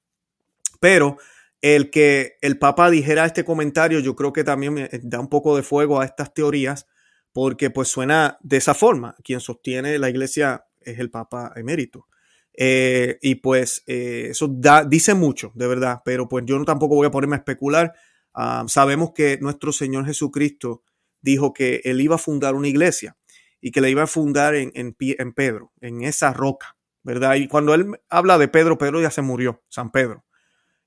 Pero 0.80 1.18
el 1.60 1.90
que 1.90 2.38
el 2.40 2.58
Papa 2.58 2.88
dijera 2.88 3.26
este 3.26 3.44
comentario, 3.44 4.00
yo 4.00 4.16
creo 4.16 4.32
que 4.32 4.44
también 4.44 4.72
me 4.72 4.88
da 5.02 5.20
un 5.20 5.28
poco 5.28 5.54
de 5.56 5.62
fuego 5.62 6.00
a 6.00 6.06
estas 6.06 6.32
teorías, 6.32 6.86
porque 7.32 7.68
pues 7.68 7.88
suena 7.88 8.38
de 8.40 8.56
esa 8.56 8.72
forma. 8.72 9.14
Quien 9.22 9.40
sostiene 9.40 9.98
la 9.98 10.08
iglesia 10.08 10.64
es 10.80 10.98
el 10.98 11.10
Papa 11.10 11.52
emérito. 11.54 12.06
Eh, 12.54 13.18
y 13.20 13.34
pues 13.36 13.84
eh, 13.86 14.28
eso 14.30 14.48
da, 14.48 14.84
dice 14.84 15.12
mucho, 15.12 15.52
de 15.54 15.66
verdad, 15.66 16.00
pero 16.02 16.30
pues 16.30 16.46
yo 16.46 16.64
tampoco 16.64 16.94
voy 16.94 17.08
a 17.08 17.10
ponerme 17.10 17.36
a 17.36 17.40
especular. 17.40 17.92
Ah, 18.32 18.64
sabemos 18.68 19.12
que 19.14 19.36
nuestro 19.42 19.70
Señor 19.70 20.06
Jesucristo 20.06 20.82
dijo 21.22 21.52
que 21.52 21.80
él 21.84 22.00
iba 22.00 22.16
a 22.16 22.18
fundar 22.18 22.54
una 22.54 22.68
iglesia 22.68 23.16
y 23.60 23.70
que 23.72 23.80
la 23.80 23.88
iba 23.88 24.02
a 24.02 24.06
fundar 24.06 24.54
en, 24.54 24.72
en, 24.74 24.96
en 24.98 25.32
Pedro, 25.32 25.72
en 25.80 26.02
esa 26.02 26.32
roca, 26.32 26.76
¿verdad? 27.02 27.34
Y 27.34 27.48
cuando 27.48 27.74
él 27.74 28.00
habla 28.08 28.38
de 28.38 28.48
Pedro, 28.48 28.78
Pedro 28.78 29.00
ya 29.00 29.10
se 29.10 29.22
murió, 29.22 29.62
San 29.68 29.90
Pedro. 29.90 30.24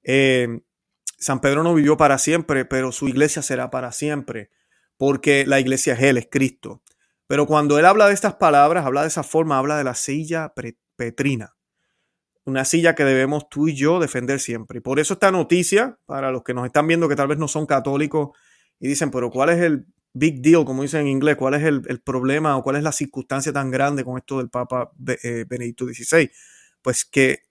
Eh, 0.04 0.62
San 1.18 1.40
Pedro 1.40 1.64
no 1.64 1.74
vivió 1.74 1.96
para 1.98 2.18
siempre, 2.18 2.66
pero 2.66 2.92
su 2.92 3.08
iglesia 3.08 3.42
será 3.42 3.70
para 3.70 3.92
siempre, 3.92 4.50
porque 4.98 5.46
la 5.46 5.60
iglesia 5.60 5.94
es 5.94 6.02
Él, 6.02 6.18
es 6.18 6.28
Cristo. 6.30 6.82
Pero 7.28 7.48
cuando 7.48 7.80
él 7.80 7.86
habla 7.86 8.08
de 8.08 8.14
estas 8.14 8.36
palabras, 8.36 8.86
habla 8.86 9.02
de 9.02 9.08
esa 9.08 9.24
forma, 9.24 9.58
habla 9.58 9.78
de 9.78 9.84
la 9.84 9.96
silla 9.96 10.54
petrina. 10.96 11.56
Una 12.46 12.66
silla 12.66 12.94
que 12.94 13.06
debemos 13.06 13.48
tú 13.50 13.70
y 13.70 13.76
yo 13.76 14.00
defender 14.00 14.42
siempre. 14.42 14.82
Por 14.82 15.00
eso 15.00 15.14
esta 15.14 15.32
noticia, 15.32 15.98
para 16.06 16.32
los 16.32 16.44
que 16.44 16.54
nos 16.54 16.66
están 16.66 16.88
viendo 16.88 17.08
que 17.08 17.16
tal 17.16 17.30
vez 17.30 17.38
no 17.38 17.48
son 17.48 17.66
católicos 17.66 18.38
y 18.80 18.88
dicen, 18.90 19.10
pero 19.12 19.32
¿cuál 19.32 19.50
es 19.50 19.60
el 19.60 19.88
big 20.14 20.42
deal, 20.42 20.66
como 20.66 20.84
dicen 20.84 21.02
en 21.02 21.08
inglés? 21.08 21.36
¿Cuál 21.36 21.56
es 21.56 21.64
el, 21.64 22.02
problema 22.02 22.56
o 22.58 22.64
cuál 22.64 22.78
es 22.78 22.84
la 22.84 22.92
circunstancia 22.92 23.52
tan 23.52 23.72
grande 23.72 24.04
con 24.04 24.18
esto 24.18 24.38
del 24.38 24.50
Papa 24.50 24.92
eh, 25.24 25.46
Benedicto 25.48 25.86
XVI? 25.86 26.32
Pues 26.82 27.06
que 27.06 27.44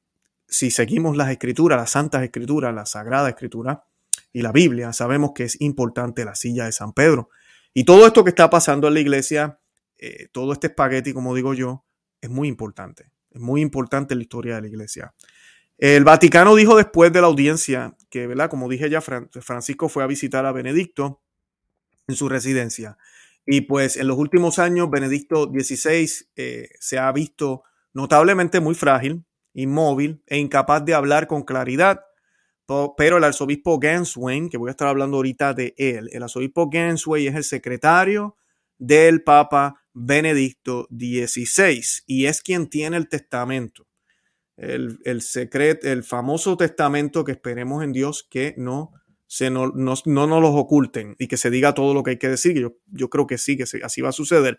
si 0.48 0.70
seguimos 0.70 1.16
las 1.16 1.30
escrituras, 1.30 1.78
las 1.78 1.90
santas 1.90 2.22
escrituras, 2.22 2.74
la 2.74 2.86
sagrada 2.86 3.28
escritura 3.28 3.84
y 4.32 4.42
la 4.42 4.52
Biblia, 4.52 4.92
sabemos 4.92 5.32
que 5.34 5.44
es 5.44 5.60
importante 5.60 6.24
la 6.24 6.34
silla 6.34 6.66
de 6.66 6.72
San 6.72 6.92
Pedro. 6.92 7.30
Y 7.74 7.84
todo 7.84 8.06
esto 8.06 8.22
que 8.22 8.30
está 8.30 8.50
pasando 8.50 8.88
en 8.88 8.94
la 8.94 9.00
iglesia 9.00 9.58
eh, 10.04 10.26
todo 10.32 10.52
este 10.52 10.66
espagueti, 10.66 11.12
como 11.12 11.32
digo 11.32 11.54
yo, 11.54 11.84
es 12.20 12.28
muy 12.28 12.48
importante. 12.48 13.12
Es 13.30 13.40
muy 13.40 13.60
importante 13.60 14.14
en 14.14 14.18
la 14.18 14.24
historia 14.24 14.56
de 14.56 14.62
la 14.62 14.66
iglesia. 14.66 15.14
El 15.78 16.02
Vaticano 16.02 16.56
dijo 16.56 16.76
después 16.76 17.12
de 17.12 17.20
la 17.20 17.28
audiencia 17.28 17.96
que, 18.10 18.26
¿verdad? 18.26 18.50
Como 18.50 18.68
dije 18.68 18.90
ya, 18.90 19.00
Francisco 19.00 19.88
fue 19.88 20.02
a 20.02 20.08
visitar 20.08 20.44
a 20.44 20.50
Benedicto 20.50 21.21
en 22.08 22.16
su 22.16 22.28
residencia. 22.28 22.98
Y 23.44 23.62
pues 23.62 23.96
en 23.96 24.06
los 24.06 24.18
últimos 24.18 24.58
años, 24.58 24.90
Benedicto 24.90 25.44
XVI 25.44 26.08
eh, 26.36 26.68
se 26.78 26.98
ha 26.98 27.10
visto 27.12 27.64
notablemente 27.92 28.60
muy 28.60 28.74
frágil, 28.74 29.24
inmóvil 29.54 30.22
e 30.26 30.38
incapaz 30.38 30.84
de 30.84 30.94
hablar 30.94 31.26
con 31.26 31.42
claridad. 31.42 32.00
Pero 32.96 33.18
el 33.18 33.24
arzobispo 33.24 33.78
Ganswein, 33.78 34.48
que 34.48 34.56
voy 34.56 34.68
a 34.68 34.70
estar 34.70 34.88
hablando 34.88 35.18
ahorita 35.18 35.52
de 35.52 35.74
él, 35.76 36.08
el 36.12 36.22
arzobispo 36.22 36.70
Ganswein 36.70 37.28
es 37.28 37.34
el 37.34 37.44
secretario 37.44 38.36
del 38.78 39.22
Papa 39.22 39.82
Benedicto 39.92 40.88
XVI 40.90 41.82
y 42.06 42.26
es 42.26 42.40
quien 42.40 42.68
tiene 42.68 42.96
el 42.96 43.08
testamento. 43.08 43.86
El, 44.56 45.22
secreto, 45.22 45.88
el 45.88 46.04
famoso 46.04 46.56
testamento 46.56 47.24
que 47.24 47.32
esperemos 47.32 47.82
en 47.82 47.92
Dios 47.92 48.26
que 48.30 48.54
no, 48.56 48.92
se 49.32 49.48
no, 49.48 49.68
no, 49.68 49.94
no, 50.04 50.26
nos 50.26 50.42
los 50.42 50.54
oculten 50.54 51.16
y 51.18 51.26
que 51.26 51.38
se 51.38 51.48
diga 51.48 51.72
todo 51.72 51.94
lo 51.94 52.02
que 52.02 52.10
hay 52.10 52.18
que 52.18 52.28
decir. 52.28 52.52
Yo, 52.52 52.76
yo 52.88 53.08
creo 53.08 53.26
que 53.26 53.38
sí, 53.38 53.56
que 53.56 53.64
así 53.82 54.02
va 54.02 54.10
a 54.10 54.12
suceder. 54.12 54.58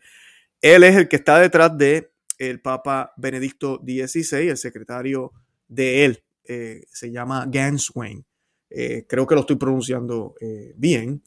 Él 0.61 0.83
es 0.83 0.95
el 0.95 1.07
que 1.07 1.15
está 1.15 1.37
detrás 1.37 1.77
de 1.77 2.11
el 2.39 2.59
Papa 2.59 3.13
Benedicto 3.15 3.79
XVI, 3.85 4.49
el 4.49 4.57
secretario 4.57 5.31
de 5.67 6.05
él, 6.05 6.23
eh, 6.45 6.85
se 6.91 7.11
llama 7.11 7.45
Ganswein. 7.47 8.25
Eh, 8.71 9.05
creo 9.07 9.27
que 9.27 9.35
lo 9.35 9.41
estoy 9.41 9.57
pronunciando 9.57 10.33
eh, 10.41 10.73
bien. 10.75 11.21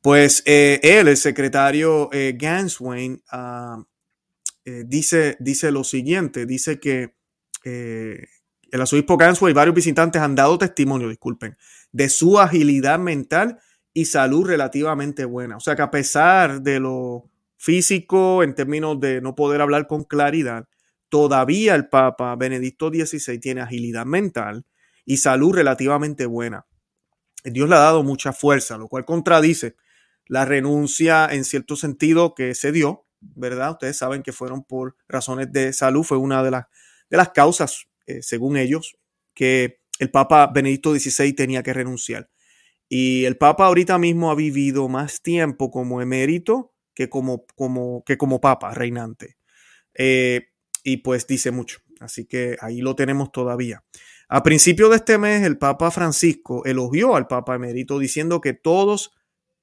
Pues 0.00 0.42
él, 0.46 0.80
el 0.82 1.16
secretario 1.18 2.08
Ganswain, 2.10 3.22
ah, 3.30 3.84
dice, 4.64 5.36
dice 5.38 5.70
lo 5.70 5.84
siguiente, 5.84 6.46
dice 6.46 6.80
que 6.80 7.12
el 7.62 8.80
arzobispo 8.80 9.18
Ganswain 9.18 9.50
y 9.50 9.54
varios 9.54 9.76
visitantes 9.76 10.22
han 10.22 10.34
dado 10.34 10.56
testimonio, 10.56 11.10
disculpen, 11.10 11.58
de 11.92 12.08
su 12.08 12.38
agilidad 12.38 12.98
mental 12.98 13.58
y 13.92 14.04
salud 14.04 14.46
relativamente 14.46 15.24
buena. 15.24 15.56
O 15.56 15.60
sea 15.60 15.76
que 15.76 15.82
a 15.82 15.90
pesar 15.90 16.62
de 16.62 16.80
lo 16.80 17.30
físico 17.56 18.42
en 18.42 18.54
términos 18.54 19.00
de 19.00 19.20
no 19.20 19.34
poder 19.34 19.60
hablar 19.60 19.86
con 19.86 20.04
claridad, 20.04 20.66
todavía 21.08 21.74
el 21.74 21.88
Papa 21.88 22.34
Benedicto 22.36 22.88
XVI 22.88 23.38
tiene 23.38 23.60
agilidad 23.60 24.06
mental 24.06 24.64
y 25.04 25.18
salud 25.18 25.54
relativamente 25.54 26.26
buena. 26.26 26.66
Dios 27.44 27.68
le 27.68 27.74
ha 27.74 27.80
dado 27.80 28.02
mucha 28.02 28.32
fuerza, 28.32 28.78
lo 28.78 28.88
cual 28.88 29.04
contradice 29.04 29.74
la 30.26 30.44
renuncia 30.44 31.26
en 31.30 31.44
cierto 31.44 31.74
sentido 31.74 32.34
que 32.34 32.54
se 32.54 32.70
dio, 32.70 33.06
¿verdad? 33.20 33.72
Ustedes 33.72 33.96
saben 33.96 34.22
que 34.22 34.32
fueron 34.32 34.62
por 34.62 34.96
razones 35.08 35.52
de 35.52 35.72
salud, 35.72 36.04
fue 36.04 36.18
una 36.18 36.42
de 36.42 36.52
las, 36.52 36.66
de 37.08 37.16
las 37.16 37.30
causas, 37.30 37.86
eh, 38.06 38.22
según 38.22 38.56
ellos, 38.56 38.96
que 39.34 39.79
el 40.00 40.10
Papa 40.10 40.46
Benedicto 40.46 40.94
XVI 40.94 41.34
tenía 41.34 41.62
que 41.62 41.74
renunciar. 41.74 42.30
Y 42.88 43.26
el 43.26 43.36
Papa 43.36 43.66
ahorita 43.66 43.98
mismo 43.98 44.30
ha 44.30 44.34
vivido 44.34 44.88
más 44.88 45.20
tiempo 45.20 45.70
como 45.70 46.00
emérito 46.00 46.72
que 46.94 47.10
como, 47.10 47.44
como, 47.54 48.02
que 48.04 48.16
como 48.16 48.40
Papa 48.40 48.72
reinante. 48.72 49.36
Eh, 49.94 50.48
y 50.82 50.98
pues 50.98 51.26
dice 51.26 51.50
mucho. 51.50 51.80
Así 52.00 52.24
que 52.24 52.56
ahí 52.62 52.80
lo 52.80 52.96
tenemos 52.96 53.30
todavía. 53.30 53.84
A 54.30 54.42
principio 54.42 54.88
de 54.88 54.96
este 54.96 55.18
mes, 55.18 55.42
el 55.42 55.58
Papa 55.58 55.90
Francisco 55.90 56.64
elogió 56.64 57.14
al 57.14 57.26
Papa 57.26 57.54
emérito 57.54 57.98
diciendo 57.98 58.40
que 58.40 58.54
todos 58.54 59.12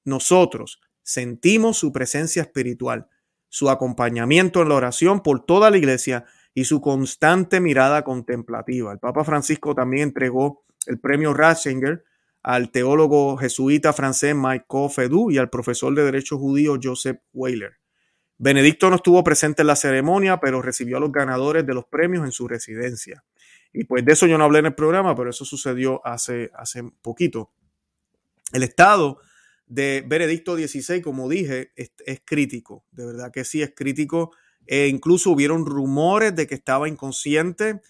nosotros 0.04 0.80
sentimos 1.02 1.78
su 1.78 1.90
presencia 1.90 2.42
espiritual, 2.42 3.08
su 3.48 3.70
acompañamiento 3.70 4.62
en 4.62 4.68
la 4.68 4.76
oración 4.76 5.20
por 5.20 5.44
toda 5.44 5.70
la 5.70 5.78
iglesia 5.78 6.26
y 6.58 6.64
su 6.64 6.80
constante 6.80 7.60
mirada 7.60 8.02
contemplativa. 8.02 8.90
El 8.92 8.98
Papa 8.98 9.22
Francisco 9.22 9.76
también 9.76 10.08
entregó 10.08 10.64
el 10.86 10.98
premio 10.98 11.32
Ratzinger 11.32 12.02
al 12.42 12.72
teólogo 12.72 13.36
jesuita 13.36 13.92
francés 13.92 14.34
Michael 14.34 14.90
Fedou 14.90 15.30
y 15.30 15.38
al 15.38 15.50
profesor 15.50 15.94
de 15.94 16.02
Derecho 16.02 16.36
Judío 16.36 16.76
Joseph 16.82 17.20
Weiler. 17.32 17.74
Benedicto 18.38 18.90
no 18.90 18.96
estuvo 18.96 19.22
presente 19.22 19.62
en 19.62 19.68
la 19.68 19.76
ceremonia, 19.76 20.40
pero 20.40 20.60
recibió 20.60 20.96
a 20.96 21.00
los 21.00 21.12
ganadores 21.12 21.64
de 21.64 21.74
los 21.74 21.84
premios 21.84 22.24
en 22.24 22.32
su 22.32 22.48
residencia. 22.48 23.22
Y 23.72 23.84
pues 23.84 24.04
de 24.04 24.14
eso 24.14 24.26
yo 24.26 24.36
no 24.36 24.42
hablé 24.42 24.58
en 24.58 24.66
el 24.66 24.74
programa, 24.74 25.14
pero 25.14 25.30
eso 25.30 25.44
sucedió 25.44 26.04
hace, 26.04 26.50
hace 26.56 26.82
poquito. 27.02 27.52
El 28.52 28.64
estado 28.64 29.20
de 29.68 30.02
Benedicto 30.04 30.56
XVI, 30.56 31.02
como 31.02 31.28
dije, 31.28 31.70
es, 31.76 31.92
crítico, 32.24 32.84
de 32.90 33.06
verdad 33.06 33.30
que 33.30 33.44
sí 33.44 33.62
es 33.62 33.74
crítico. 33.76 34.32
E 34.68 34.88
incluso 34.88 35.30
hubieron 35.30 35.66
rumores 35.66 36.36
de 36.36 36.46
que 36.46 36.54
estaba 36.54 36.88
inconsciente. 36.88 37.80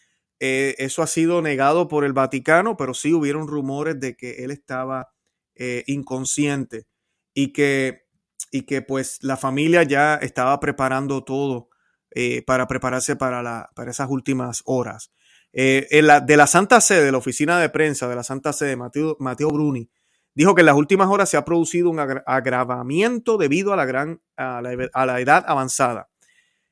Eh, 0.40 0.76
eso 0.78 1.02
ha 1.02 1.08
sido 1.08 1.42
negado 1.42 1.88
por 1.88 2.04
el 2.04 2.12
Vaticano, 2.12 2.76
pero 2.76 2.94
sí 2.94 3.12
hubieron 3.12 3.48
rumores 3.48 3.98
de 3.98 4.16
que 4.16 4.44
él 4.44 4.52
estaba 4.52 5.10
eh, 5.56 5.82
inconsciente 5.88 6.86
y 7.34 7.52
que, 7.52 8.06
y 8.52 8.62
que 8.62 8.80
pues 8.80 9.18
la 9.22 9.36
familia 9.36 9.82
ya 9.82 10.14
estaba 10.14 10.60
preparando 10.60 11.24
todo 11.24 11.68
eh, 12.12 12.42
para 12.46 12.68
prepararse 12.68 13.16
para, 13.16 13.42
la, 13.42 13.68
para 13.74 13.90
esas 13.90 14.08
últimas 14.08 14.62
horas. 14.64 15.10
La, 15.52 16.20
de 16.20 16.36
la 16.36 16.46
Santa 16.46 16.80
Sede, 16.80 17.06
de 17.06 17.12
la 17.12 17.18
oficina 17.18 17.58
de 17.58 17.70
prensa 17.70 18.06
de 18.06 18.14
la 18.14 18.22
Santa 18.22 18.52
Sede, 18.52 18.76
Mateo 18.76 19.48
Bruni, 19.50 19.90
dijo 20.38 20.54
que 20.54 20.62
en 20.62 20.66
las 20.66 20.76
últimas 20.76 21.08
horas 21.08 21.28
se 21.28 21.36
ha 21.36 21.44
producido 21.44 21.90
un 21.90 21.98
agravamiento 21.98 23.38
debido 23.38 23.72
a 23.72 23.76
la, 23.76 23.86
gran, 23.86 24.20
a 24.36 24.62
la, 24.62 25.20
edad 25.20 25.44
avanzada, 25.48 26.10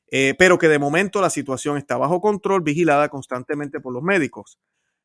eh, 0.09 0.35
pero 0.37 0.57
que 0.57 0.69
de 0.69 0.79
momento 0.79 1.21
la 1.21 1.29
situación 1.29 1.77
está 1.77 1.97
bajo 1.97 2.21
control, 2.21 2.61
vigilada 2.61 3.09
constantemente 3.09 3.79
por 3.79 3.93
los 3.93 4.03
médicos. 4.03 4.59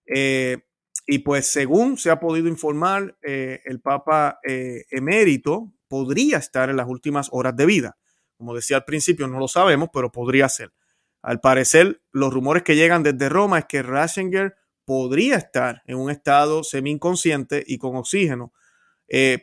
Eh, 0.06 0.58
y 1.06 1.20
pues 1.20 1.48
según 1.48 1.98
se 1.98 2.10
ha 2.10 2.20
podido 2.20 2.48
informar, 2.48 3.16
eh, 3.22 3.60
el 3.64 3.80
Papa 3.80 4.38
emérito 4.44 5.72
podría 5.88 6.38
estar 6.38 6.70
en 6.70 6.76
las 6.76 6.86
últimas 6.86 7.28
horas 7.32 7.56
de 7.56 7.66
vida. 7.66 7.98
Como 8.36 8.54
decía 8.54 8.76
al 8.76 8.84
principio, 8.84 9.26
no 9.26 9.38
lo 9.38 9.48
sabemos, 9.48 9.88
pero 9.92 10.12
podría 10.12 10.48
ser. 10.48 10.72
Al 11.20 11.40
parecer, 11.40 12.02
los 12.12 12.32
rumores 12.32 12.62
que 12.62 12.76
llegan 12.76 13.02
desde 13.02 13.28
Roma 13.28 13.58
es 13.60 13.64
que 13.66 13.82
Ratzinger 13.82 14.54
podría 14.84 15.36
estar 15.36 15.82
en 15.86 15.96
un 15.96 16.10
estado 16.10 16.64
semi-inconsciente 16.64 17.62
y 17.66 17.78
con 17.78 17.96
oxígeno, 17.96 18.52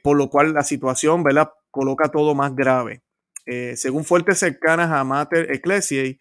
por 0.03 0.17
lo 0.17 0.29
cual 0.29 0.53
la 0.53 0.63
situación 0.63 1.23
¿verdad? 1.23 1.49
coloca 1.71 2.09
todo 2.09 2.35
más 2.35 2.55
grave. 2.55 3.03
Eh, 3.46 3.75
según 3.75 4.05
fuentes 4.05 4.39
cercanas 4.39 4.91
a 4.91 5.03
Mater 5.03 5.51
Ecclesiae, 5.51 6.19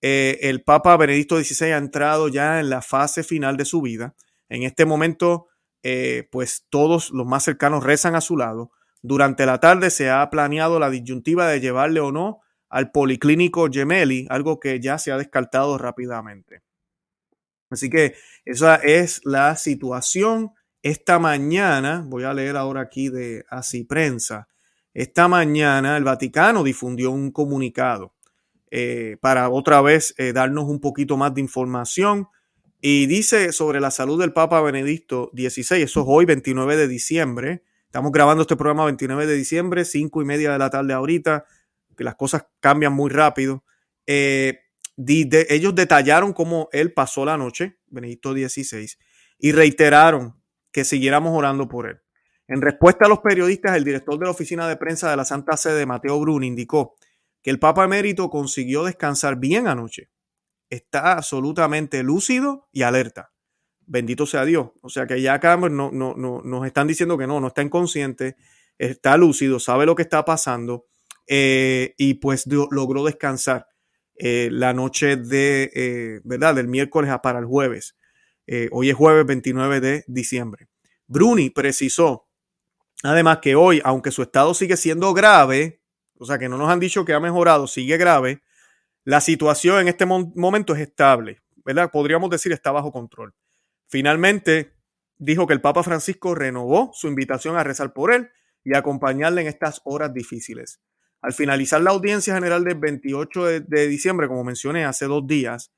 eh, 0.00 0.38
el 0.42 0.62
Papa 0.62 0.96
Benedicto 0.96 1.42
XVI 1.42 1.72
ha 1.72 1.78
entrado 1.78 2.28
ya 2.28 2.60
en 2.60 2.70
la 2.70 2.82
fase 2.82 3.22
final 3.22 3.56
de 3.56 3.64
su 3.64 3.80
vida. 3.82 4.14
En 4.48 4.62
este 4.62 4.84
momento, 4.84 5.48
pues 6.30 6.66
todos 6.70 7.10
los 7.10 7.26
más 7.26 7.44
cercanos 7.44 7.84
rezan 7.84 8.14
a 8.14 8.22
su 8.22 8.38
lado. 8.38 8.70
Durante 9.02 9.44
la 9.44 9.60
tarde 9.60 9.90
se 9.90 10.08
ha 10.08 10.30
planeado 10.30 10.78
la 10.78 10.88
disyuntiva 10.88 11.46
de 11.46 11.60
llevarle 11.60 12.00
o 12.00 12.10
no 12.10 12.40
al 12.70 12.90
policlínico 12.90 13.68
Gemelli, 13.70 14.26
algo 14.30 14.58
que 14.58 14.80
ya 14.80 14.98
se 14.98 15.12
ha 15.12 15.18
descartado 15.18 15.78
rápidamente. 15.78 16.62
Así 17.70 17.90
que 17.90 18.14
esa 18.44 18.76
es 18.76 19.20
la 19.24 19.56
situación. 19.56 20.52
Esta 20.82 21.18
mañana, 21.18 22.02
voy 22.06 22.24
a 22.24 22.34
leer 22.34 22.56
ahora 22.56 22.80
aquí 22.80 23.10
de 23.10 23.44
Así 23.48 23.84
Prensa, 23.84 24.48
esta 24.94 25.28
mañana 25.28 25.96
el 25.96 26.04
Vaticano 26.04 26.62
difundió 26.62 27.10
un 27.10 27.32
comunicado 27.32 28.14
eh, 28.70 29.16
para 29.20 29.50
otra 29.50 29.82
vez 29.82 30.14
eh, 30.18 30.32
darnos 30.32 30.64
un 30.64 30.80
poquito 30.80 31.16
más 31.16 31.34
de 31.34 31.40
información 31.40 32.28
y 32.80 33.06
dice 33.06 33.52
sobre 33.52 33.80
la 33.80 33.90
salud 33.90 34.20
del 34.20 34.32
Papa 34.32 34.60
Benedicto 34.60 35.30
XVI, 35.34 35.82
eso 35.82 36.00
es 36.00 36.06
hoy 36.06 36.24
29 36.26 36.76
de 36.76 36.86
diciembre, 36.86 37.62
estamos 37.86 38.12
grabando 38.12 38.42
este 38.42 38.56
programa 38.56 38.84
29 38.84 39.26
de 39.26 39.34
diciembre, 39.34 39.84
5 39.84 40.22
y 40.22 40.24
media 40.24 40.52
de 40.52 40.58
la 40.58 40.70
tarde 40.70 40.92
ahorita, 40.92 41.44
que 41.96 42.04
las 42.04 42.16
cosas 42.16 42.46
cambian 42.60 42.92
muy 42.92 43.10
rápido. 43.10 43.64
Eh, 44.06 44.60
ellos 44.96 45.74
detallaron 45.74 46.32
cómo 46.32 46.68
él 46.72 46.92
pasó 46.92 47.24
la 47.24 47.36
noche, 47.36 47.78
Benedicto 47.86 48.32
XVI, 48.32 48.86
y 49.38 49.52
reiteraron 49.52 50.34
que 50.70 50.84
siguiéramos 50.84 51.36
orando 51.36 51.68
por 51.68 51.88
él. 51.88 52.03
En 52.46 52.60
respuesta 52.60 53.06
a 53.06 53.08
los 53.08 53.20
periodistas, 53.20 53.76
el 53.76 53.84
director 53.84 54.18
de 54.18 54.26
la 54.26 54.30
oficina 54.30 54.68
de 54.68 54.76
prensa 54.76 55.10
de 55.10 55.16
la 55.16 55.24
Santa 55.24 55.56
Sede, 55.56 55.86
Mateo 55.86 56.20
Bruni, 56.20 56.46
indicó 56.46 56.96
que 57.42 57.50
el 57.50 57.58
Papa 57.58 57.84
Emérito 57.84 58.28
consiguió 58.30 58.84
descansar 58.84 59.36
bien 59.36 59.66
anoche. 59.66 60.10
Está 60.70 61.12
absolutamente 61.12 62.02
lúcido 62.02 62.68
y 62.72 62.82
alerta. 62.82 63.32
Bendito 63.86 64.26
sea 64.26 64.44
Dios. 64.44 64.70
O 64.82 64.88
sea 64.88 65.06
que 65.06 65.20
ya 65.20 65.34
acá 65.34 65.56
no, 65.56 65.90
no, 65.90 66.14
no, 66.14 66.42
nos 66.42 66.66
están 66.66 66.86
diciendo 66.86 67.18
que 67.18 67.26
no, 67.26 67.40
no 67.40 67.48
está 67.48 67.62
inconsciente, 67.62 68.36
está 68.78 69.16
lúcido, 69.16 69.60
sabe 69.60 69.86
lo 69.86 69.94
que 69.94 70.02
está 70.02 70.24
pasando 70.24 70.86
eh, 71.26 71.94
y 71.96 72.14
pues 72.14 72.46
logró 72.46 73.04
descansar. 73.04 73.68
Eh, 74.16 74.48
la 74.52 74.72
noche 74.72 75.16
de, 75.16 75.70
eh, 75.74 76.20
¿verdad? 76.22 76.54
Del 76.54 76.68
miércoles 76.68 77.10
a 77.10 77.20
para 77.20 77.40
el 77.40 77.46
jueves. 77.46 77.96
Eh, 78.46 78.68
hoy 78.70 78.90
es 78.90 78.96
jueves 78.96 79.26
29 79.26 79.80
de 79.80 80.04
diciembre. 80.06 80.68
Bruni 81.06 81.50
precisó, 81.50 82.23
además, 83.10 83.38
que 83.38 83.54
hoy, 83.54 83.80
aunque 83.84 84.10
su 84.10 84.22
estado 84.22 84.54
sigue 84.54 84.76
siendo 84.76 85.12
grave, 85.12 85.80
o 86.18 86.24
sea 86.24 86.38
que 86.38 86.48
no 86.48 86.56
nos 86.56 86.70
han 86.70 86.80
dicho 86.80 87.04
que 87.04 87.12
ha 87.12 87.20
mejorado, 87.20 87.66
sigue 87.66 87.96
grave, 87.96 88.42
la 89.04 89.20
situación 89.20 89.80
en 89.80 89.88
este 89.88 90.06
momento 90.06 90.74
es 90.74 90.80
estable, 90.80 91.42
¿verdad? 91.64 91.90
Podríamos 91.90 92.30
decir 92.30 92.52
está 92.52 92.72
bajo 92.72 92.92
control. 92.92 93.34
Finalmente, 93.88 94.74
dijo 95.18 95.46
que 95.46 95.52
el 95.52 95.60
Papa 95.60 95.82
Francisco 95.82 96.34
renovó 96.34 96.90
su 96.94 97.08
invitación 97.08 97.56
a 97.56 97.64
rezar 97.64 97.92
por 97.92 98.12
él 98.12 98.30
y 98.64 98.74
acompañarle 98.74 99.42
en 99.42 99.48
estas 99.48 99.82
horas 99.84 100.12
difíciles. 100.12 100.80
Al 101.20 101.32
finalizar 101.32 101.80
la 101.80 101.90
audiencia 101.90 102.34
general 102.34 102.64
del 102.64 102.78
28 102.78 103.44
de, 103.60 103.88
diciembre, 103.88 104.28
como 104.28 104.44
mencioné 104.44 104.84
hace 104.84 105.06
dos 105.06 105.26
días, 105.26 105.72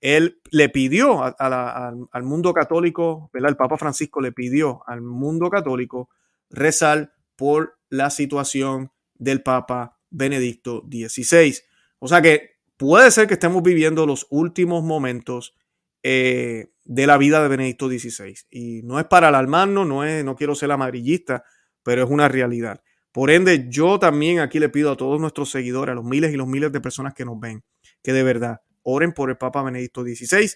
él 0.00 0.40
le 0.50 0.68
pidió 0.68 1.22
al 1.38 2.22
mundo 2.24 2.52
católico, 2.52 3.30
¿verdad? 3.32 3.50
el 3.50 3.56
Papa 3.56 3.76
Francisco 3.76 4.20
le 4.20 4.32
pidió 4.32 4.82
al 4.86 5.00
mundo 5.00 5.48
católico 5.48 6.10
rezar 6.52 7.14
por 7.36 7.78
la 7.88 8.10
situación 8.10 8.92
del 9.14 9.42
Papa 9.42 9.98
Benedicto 10.10 10.86
XVI. 10.90 11.58
O 11.98 12.08
sea 12.08 12.22
que 12.22 12.58
puede 12.76 13.10
ser 13.10 13.26
que 13.26 13.34
estemos 13.34 13.62
viviendo 13.62 14.06
los 14.06 14.26
últimos 14.30 14.84
momentos 14.84 15.56
eh, 16.02 16.72
de 16.84 17.06
la 17.06 17.18
vida 17.18 17.42
de 17.42 17.48
Benedicto 17.48 17.88
XVI. 17.88 18.34
Y 18.50 18.82
no 18.82 18.98
es 18.98 19.06
para 19.06 19.28
alarmarnos, 19.28 19.86
no, 19.86 20.04
es, 20.04 20.24
no 20.24 20.36
quiero 20.36 20.54
ser 20.54 20.70
amarillista, 20.72 21.44
pero 21.82 22.04
es 22.04 22.10
una 22.10 22.28
realidad. 22.28 22.82
Por 23.12 23.30
ende, 23.30 23.66
yo 23.68 23.98
también 23.98 24.40
aquí 24.40 24.58
le 24.58 24.68
pido 24.68 24.90
a 24.90 24.96
todos 24.96 25.20
nuestros 25.20 25.50
seguidores, 25.50 25.92
a 25.92 25.96
los 25.96 26.04
miles 26.04 26.32
y 26.32 26.36
los 26.36 26.48
miles 26.48 26.72
de 26.72 26.80
personas 26.80 27.14
que 27.14 27.24
nos 27.24 27.38
ven, 27.38 27.62
que 28.02 28.12
de 28.12 28.22
verdad 28.22 28.62
oren 28.82 29.12
por 29.12 29.30
el 29.30 29.36
Papa 29.36 29.62
Benedicto 29.62 30.02
XVI. 30.02 30.50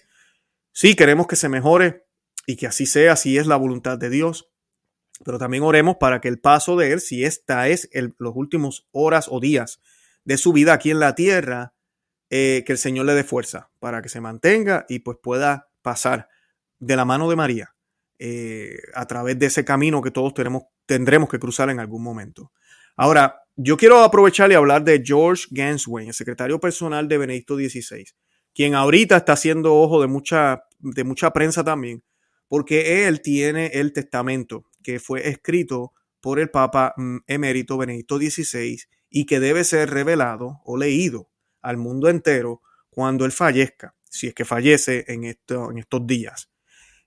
Sí, 0.71 0.95
queremos 0.95 1.27
que 1.27 1.35
se 1.35 1.49
mejore 1.49 2.05
y 2.45 2.55
que 2.55 2.67
así 2.67 2.85
sea, 2.85 3.15
si 3.15 3.37
es 3.37 3.47
la 3.47 3.55
voluntad 3.55 3.97
de 3.97 4.09
Dios. 4.09 4.49
Pero 5.23 5.37
también 5.37 5.63
oremos 5.63 5.97
para 5.99 6.21
que 6.21 6.27
el 6.27 6.39
paso 6.39 6.75
de 6.75 6.91
él, 6.91 7.01
si 7.01 7.23
esta 7.23 7.67
es 7.67 7.89
los 7.91 8.35
últimos 8.35 8.87
horas 8.91 9.27
o 9.29 9.39
días 9.39 9.81
de 10.23 10.37
su 10.37 10.53
vida 10.53 10.73
aquí 10.73 10.91
en 10.91 10.99
la 10.99 11.15
tierra, 11.15 11.73
eh, 12.29 12.63
que 12.65 12.73
el 12.73 12.77
Señor 12.77 13.05
le 13.05 13.13
dé 13.13 13.23
fuerza 13.23 13.69
para 13.79 14.01
que 14.01 14.09
se 14.09 14.19
mantenga 14.19 14.85
y 14.89 14.99
pues 14.99 15.17
pueda 15.21 15.69
pasar 15.81 16.27
de 16.79 16.95
la 16.95 17.05
mano 17.05 17.29
de 17.29 17.37
María 17.37 17.73
eh, 18.19 18.77
a 18.93 19.05
través 19.05 19.39
de 19.39 19.45
ese 19.45 19.63
camino 19.63 20.01
que 20.01 20.11
todos 20.11 20.33
tenemos, 20.33 20.63
tendremos 20.85 21.29
que 21.29 21.39
cruzar 21.39 21.69
en 21.69 21.79
algún 21.79 22.03
momento. 22.03 22.51
Ahora, 22.95 23.43
yo 23.55 23.77
quiero 23.77 24.03
aprovechar 24.03 24.51
y 24.51 24.55
hablar 24.55 24.83
de 24.83 25.01
George 25.05 25.45
Gansway, 25.51 26.07
el 26.07 26.13
secretario 26.13 26.59
personal 26.59 27.07
de 27.07 27.17
Benedicto 27.17 27.55
XVI, 27.55 28.05
quien 28.53 28.75
ahorita 28.75 29.17
está 29.17 29.33
haciendo 29.33 29.75
ojo 29.75 30.01
de 30.01 30.07
mucha, 30.07 30.63
de 30.79 31.03
mucha 31.03 31.31
prensa 31.31 31.63
también, 31.63 32.03
porque 32.47 33.07
él 33.07 33.21
tiene 33.21 33.67
el 33.67 33.93
testamento 33.93 34.65
que 34.87 35.01
fue 35.01 35.27
escrito 35.27 35.91
por 36.21 36.39
el 36.39 36.49
Papa 36.49 36.93
mm, 36.95 37.17
emérito 37.27 37.77
Benedicto 37.77 38.17
XVI 38.17 38.79
y 39.09 39.25
que 39.25 39.41
debe 39.41 39.65
ser 39.65 39.89
revelado 39.89 40.61
o 40.63 40.77
leído 40.77 41.29
al 41.61 41.75
mundo 41.75 42.07
entero 42.07 42.61
cuando 42.89 43.25
él 43.25 43.33
fallezca, 43.33 43.97
si 44.05 44.27
es 44.27 44.33
que 44.33 44.45
fallece 44.45 45.03
en, 45.09 45.25
esto, 45.25 45.71
en 45.71 45.79
estos 45.79 46.07
días. 46.07 46.49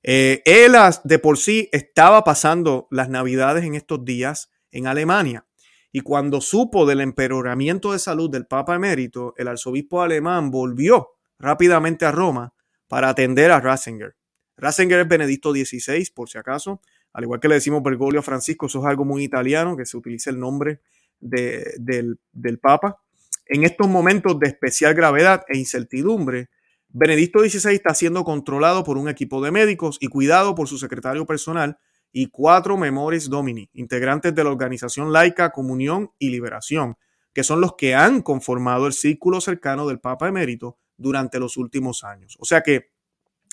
Eh, 0.03 0.43
él 0.45 0.75
de 1.05 1.19
por 1.19 1.39
sí 1.39 1.71
estaba 1.73 2.23
pasando 2.23 2.87
las 2.91 3.09
navidades 3.09 3.65
en 3.65 3.75
estos 3.75 4.05
días 4.05 4.51
en 4.71 4.87
Alemania. 4.87 5.47
Y 5.91 6.01
cuando 6.01 6.43
supo 6.43 6.85
del 6.85 7.01
empeoramiento 7.01 7.93
de 7.93 7.99
salud 7.99 8.29
del 8.29 8.47
Papa 8.47 8.75
emérito, 8.75 9.33
el 9.39 9.49
arzobispo 9.49 10.03
alemán 10.03 10.51
volvió 10.51 11.13
rápidamente 11.39 12.05
a 12.05 12.13
Roma 12.13 12.53
para 12.89 13.09
atender 13.09 13.51
a 13.51 13.59
Ratzinger. 13.59 14.17
Ratzinger 14.59 15.01
es 15.01 15.09
Benedicto 15.09 15.53
XVI, 15.53 16.07
por 16.15 16.29
si 16.29 16.37
acaso, 16.37 16.83
al 17.13 17.25
igual 17.25 17.41
que 17.41 17.49
le 17.49 17.55
decimos 17.55 17.83
Bergoglio 17.83 18.21
a 18.21 18.23
Francisco, 18.23 18.67
eso 18.67 18.81
es 18.81 18.87
algo 18.87 19.05
muy 19.05 19.25
italiano, 19.25 19.77
que 19.77 19.87
se 19.87 19.97
utiliza 19.97 20.31
el 20.31 20.39
nombre 20.39 20.81
del, 21.19 22.19
del 22.33 22.59
Papa. 22.59 23.01
En 23.47 23.65
estos 23.65 23.89
momentos 23.89 24.39
de 24.39 24.49
especial 24.49 24.95
gravedad 24.95 25.43
e 25.49 25.59
incertidumbre, 25.59 26.51
Benedicto 26.89 27.41
XVI 27.41 27.75
está 27.75 27.95
siendo 27.95 28.25
controlado 28.25 28.85
por 28.85 28.97
un 28.97 29.09
equipo 29.09 29.43
de 29.43 29.51
médicos 29.51 29.99
y 30.01 30.09
cuidado 30.09 30.55
por 30.55 30.69
su 30.69 30.79
secretario 30.79 31.27
personal 31.27 31.79
y 32.13 32.27
cuatro 32.27 32.77
Memoris 32.77 33.29
Domini, 33.29 33.71
integrantes 33.75 34.35
de 34.35 34.45
la 34.45 34.51
organización 34.51 35.13
laica 35.13 35.51
Comunión 35.51 36.11
y 36.19 36.31
Liberación, 36.31 36.97
que 37.33 37.45
son 37.45 37.61
los 37.61 37.77
que 37.77 37.95
han 37.95 38.23
conformado 38.23 38.87
el 38.87 38.93
círculo 38.93 39.41
cercano 39.41 39.87
del 39.87 40.01
Papa 40.01 40.29
emérito 40.29 40.79
durante 40.97 41.39
los 41.39 41.57
últimos 41.57 42.03
años. 42.03 42.37
O 42.41 42.45
sea 42.45 42.63
que 42.63 42.91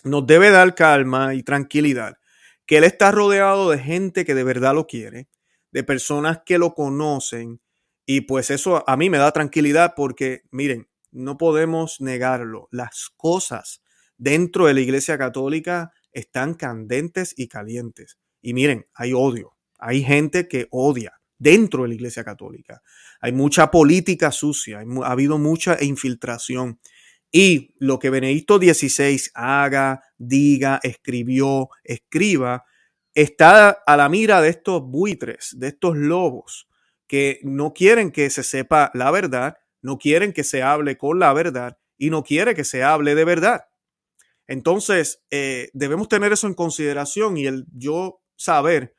nos 0.04 0.26
debe 0.26 0.50
dar 0.50 0.74
calma 0.74 1.36
y 1.36 1.44
tranquilidad 1.44 2.18
que 2.68 2.78
él 2.78 2.84
está 2.84 3.12
rodeado 3.12 3.72
de 3.72 3.80
gente 3.80 4.26
que 4.26 4.36
de 4.36 4.44
verdad 4.44 4.76
lo 4.76 4.86
quiere, 4.86 5.28
de 5.72 5.84
personas 5.84 6.42
que 6.46 6.60
lo 6.60 6.76
conocen 6.76 7.62
y 8.06 8.22
pues 8.22 8.52
eso 8.52 8.88
a 8.88 8.96
mí 8.96 9.10
me 9.10 9.18
da 9.18 9.32
tranquilidad 9.32 9.94
porque 9.96 10.44
miren, 10.52 10.88
no 11.12 11.38
podemos 11.38 12.00
negarlo, 12.00 12.68
las 12.72 13.10
cosas 13.18 13.82
dentro 14.18 14.68
de 14.68 14.74
la 14.74 14.82
Iglesia 14.82 15.18
Católica 15.18 15.92
están 16.12 16.54
candentes 16.54 17.34
y 17.38 17.48
calientes. 17.48 18.18
Y 18.42 18.54
miren, 18.54 18.88
hay 18.94 19.14
odio, 19.14 19.58
hay 19.78 20.04
gente 20.04 20.48
que 20.48 20.68
odia 20.72 21.20
dentro 21.38 21.84
de 21.84 21.90
la 21.90 21.96
Iglesia 21.96 22.24
Católica. 22.24 22.82
Hay 23.22 23.32
mucha 23.32 23.72
política 23.72 24.32
sucia, 24.32 24.80
ha 24.80 25.12
habido 25.12 25.38
mucha 25.38 25.82
infiltración. 25.84 26.80
Y 27.32 27.76
lo 27.80 28.00
que 28.00 28.10
Benedicto 28.10 28.58
XVI 28.58 29.22
haga, 29.34 30.02
diga, 30.18 30.80
escribió, 30.84 31.70
escriba, 31.84 32.66
está 33.14 33.70
a 33.86 33.98
la 33.98 34.10
mira 34.10 34.42
de 34.42 34.50
estos 34.50 34.82
buitres, 34.84 35.56
de 35.58 35.70
estos 35.70 35.98
lobos, 35.98 36.68
que 37.08 37.40
no 37.44 37.74
quieren 37.74 38.12
que 38.12 38.30
se 38.30 38.44
sepa 38.44 38.92
la 38.94 39.12
verdad, 39.12 39.58
no 39.82 39.98
quieren 39.98 40.34
que 40.34 40.44
se 40.44 40.62
hable 40.64 40.98
con 40.98 41.20
la 41.20 41.34
verdad 41.34 41.78
y 41.98 42.10
no 42.10 42.24
quiere 42.24 42.54
que 42.56 42.64
se 42.64 42.84
hable 42.84 43.16
de 43.16 43.26
verdad. 43.26 43.66
Entonces, 44.48 45.24
eh, 45.30 45.70
debemos 45.74 46.08
tener 46.08 46.32
eso 46.32 46.48
en 46.48 46.54
consideración 46.54 47.38
y 47.38 47.48
el 47.48 47.66
yo 47.74 48.22
saber 48.36 48.96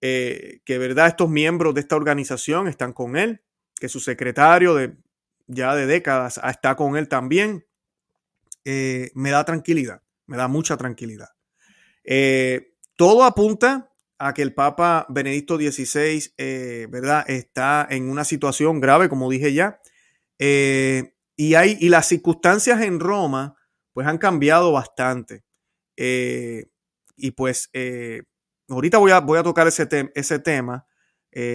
eh, 0.00 0.60
que, 0.64 0.78
verdad, 0.78 1.08
estos 1.08 1.28
miembros 1.28 1.74
de 1.74 1.80
esta 1.80 1.96
organización 1.96 2.68
están 2.68 2.92
con 2.92 3.16
él, 3.16 3.42
que 3.78 3.88
su 3.88 4.00
secretario 4.00 4.74
de 4.74 4.96
ya 5.46 5.74
de 5.74 5.86
décadas 5.86 6.40
está 6.42 6.76
con 6.76 6.96
él 6.96 7.08
también, 7.08 7.66
eh, 8.64 9.10
me 9.14 9.30
da 9.30 9.44
tranquilidad, 9.44 10.02
me 10.26 10.36
da 10.36 10.48
mucha 10.48 10.76
tranquilidad. 10.76 11.28
todo 12.96 13.24
apunta 13.24 13.92
a 14.18 14.32
que 14.32 14.42
el 14.42 14.54
Papa 14.54 15.06
Benedicto 15.08 15.56
XVI, 15.56 16.32
¿verdad?, 16.88 17.24
está 17.28 17.86
en 17.90 18.08
una 18.08 18.24
situación 18.24 18.80
grave, 18.80 19.08
como 19.08 19.30
dije 19.30 19.52
ya, 19.52 19.80
eh, 20.38 21.14
y, 21.36 21.54
hay, 21.54 21.76
y 21.80 21.88
las 21.88 22.06
circunstancias 22.06 22.80
en 22.82 23.00
Roma 23.00 23.56
pues 23.92 24.06
han 24.06 24.18
cambiado 24.18 24.72
bastante. 24.72 25.44
Eh, 25.96 26.66
y 27.16 27.30
pues 27.30 27.70
eh, 27.72 28.24
ahorita 28.68 28.98
voy 28.98 29.12
a, 29.12 29.20
voy 29.20 29.38
a 29.38 29.42
tocar 29.42 29.66
ese 29.66 30.38
tema. 30.38 30.86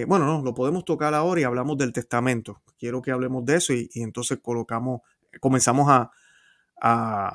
Bueno, 0.06 0.26
no, 0.26 0.42
lo 0.42 0.54
podemos 0.54 0.84
tocar 0.84 1.12
ahora 1.14 1.40
y 1.40 1.44
hablamos 1.44 1.76
del 1.78 1.92
testamento. 1.92 2.62
Quiero 2.78 3.02
que 3.02 3.10
hablemos 3.10 3.44
de 3.44 3.56
eso 3.56 3.72
y, 3.72 3.88
entonces 3.94 4.38
colocamos, 4.40 5.00
comenzamos 5.40 5.88
a, 5.88 7.32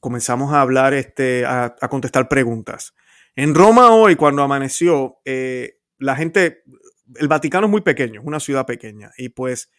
comenzamos 0.00 0.52
a 0.52 0.60
hablar, 0.60 0.94
este, 0.94 1.44
a, 1.46 1.74
contestar 1.88 2.28
preguntas. 2.28 2.94
En 3.36 3.54
Roma 3.54 3.90
hoy, 3.90 4.16
cuando 4.16 4.42
amaneció, 4.42 5.18
la 5.24 6.16
gente, 6.16 6.62
el 7.16 7.28
Vaticano 7.28 7.66
es 7.66 7.70
muy 7.70 7.82
pequeño, 7.82 8.20
es 8.20 8.26
una 8.26 8.40
ciudad 8.40 8.66
pequeña 8.66 9.12
y 9.16 9.30
pues 9.30 9.70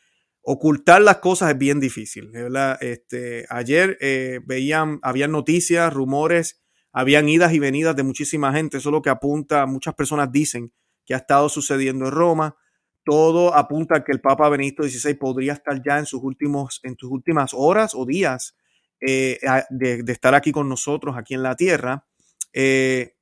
ocultar 0.45 1.01
las 1.01 1.17
cosas 1.17 1.51
es 1.51 1.57
bien 1.57 1.79
difícil. 1.79 2.29
¿verdad? 2.31 2.77
Este, 2.81 3.45
ayer 3.49 3.97
eh, 3.99 4.39
veían, 4.45 4.99
habían 5.01 5.31
noticias, 5.31 5.91
rumores, 5.93 6.61
habían 6.91 7.27
idas 7.27 7.53
y 7.53 7.59
venidas 7.59 7.95
de 7.95 8.03
muchísima 8.03 8.53
gente. 8.53 8.77
Eso 8.77 8.89
es 8.89 8.93
lo 8.93 9.01
que 9.01 9.09
apunta, 9.09 9.65
muchas 9.65 9.95
personas 9.95 10.31
dicen 10.31 10.71
que 11.05 11.13
ha 11.13 11.17
estado 11.17 11.49
sucediendo 11.49 12.05
en 12.05 12.11
Roma. 12.11 12.55
Todo 13.03 13.53
apunta 13.53 13.97
a 13.97 14.03
que 14.03 14.11
el 14.11 14.21
Papa 14.21 14.49
Benedicto 14.49 14.83
XVI 14.83 15.13
podría 15.13 15.53
estar 15.53 15.81
ya 15.83 15.99
en 15.99 16.05
sus, 16.05 16.23
últimos, 16.23 16.79
en 16.83 16.97
sus 16.97 17.11
últimas 17.11 17.53
horas 17.53 17.93
o 17.93 18.05
días 18.05 18.55
eh, 18.99 19.39
de, 19.69 20.03
estar 20.07 20.33
aquí 20.33 20.51
con 20.51 20.67
nosotros, 20.67 21.15
aquí 21.17 21.35
en 21.35 21.43
la 21.43 21.55
tierra. 21.55 22.05
Eh, 22.53 23.15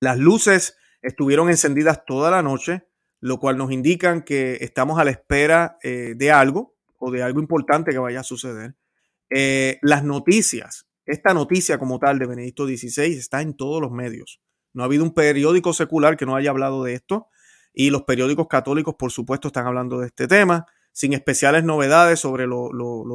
las 0.00 0.18
luces 0.18 0.76
estuvieron 1.02 1.50
encendidas 1.50 2.04
toda 2.04 2.30
la 2.30 2.42
noche 2.42 2.86
lo 3.20 3.40
cual 3.40 3.56
nos 3.56 3.72
indican 3.72 4.20
que 4.20 4.58
estamos 4.60 4.98
a 4.98 5.04
la 5.04 5.10
espera 5.10 5.78
eh, 5.82 6.12
de 6.14 6.30
algo 6.30 6.76
o 6.98 7.10
de 7.10 7.22
algo 7.22 7.40
importante 7.40 7.90
que 7.90 7.96
vaya 7.96 8.20
a 8.20 8.22
suceder. 8.22 8.74
Las 9.80 10.04
noticias, 10.04 10.86
esta 11.06 11.32
noticia 11.32 11.78
como 11.78 11.98
tal 11.98 12.18
de 12.18 12.26
Benedicto 12.26 12.66
XVI 12.66 13.16
está 13.16 13.40
en 13.40 13.56
todos 13.56 13.80
los 13.80 13.90
medios. 13.90 14.42
No 14.74 14.82
ha 14.82 14.86
habido 14.86 15.04
un 15.04 15.14
periódico 15.14 15.72
secular 15.72 16.16
que 16.16 16.26
no 16.26 16.36
haya 16.36 16.50
hablado 16.50 16.84
de 16.84 16.94
esto 16.94 17.28
y 17.72 17.90
los 17.90 18.02
periódicos 18.02 18.46
católicos, 18.48 18.94
por 18.96 19.10
supuesto, 19.10 19.48
están 19.48 19.66
hablando 19.66 19.98
de 19.98 20.06
este 20.06 20.28
tema, 20.28 20.66
sin 20.92 21.12
especiales 21.12 21.64
novedades 21.64 22.20
sobre 22.20 22.46
lo, 22.46 22.70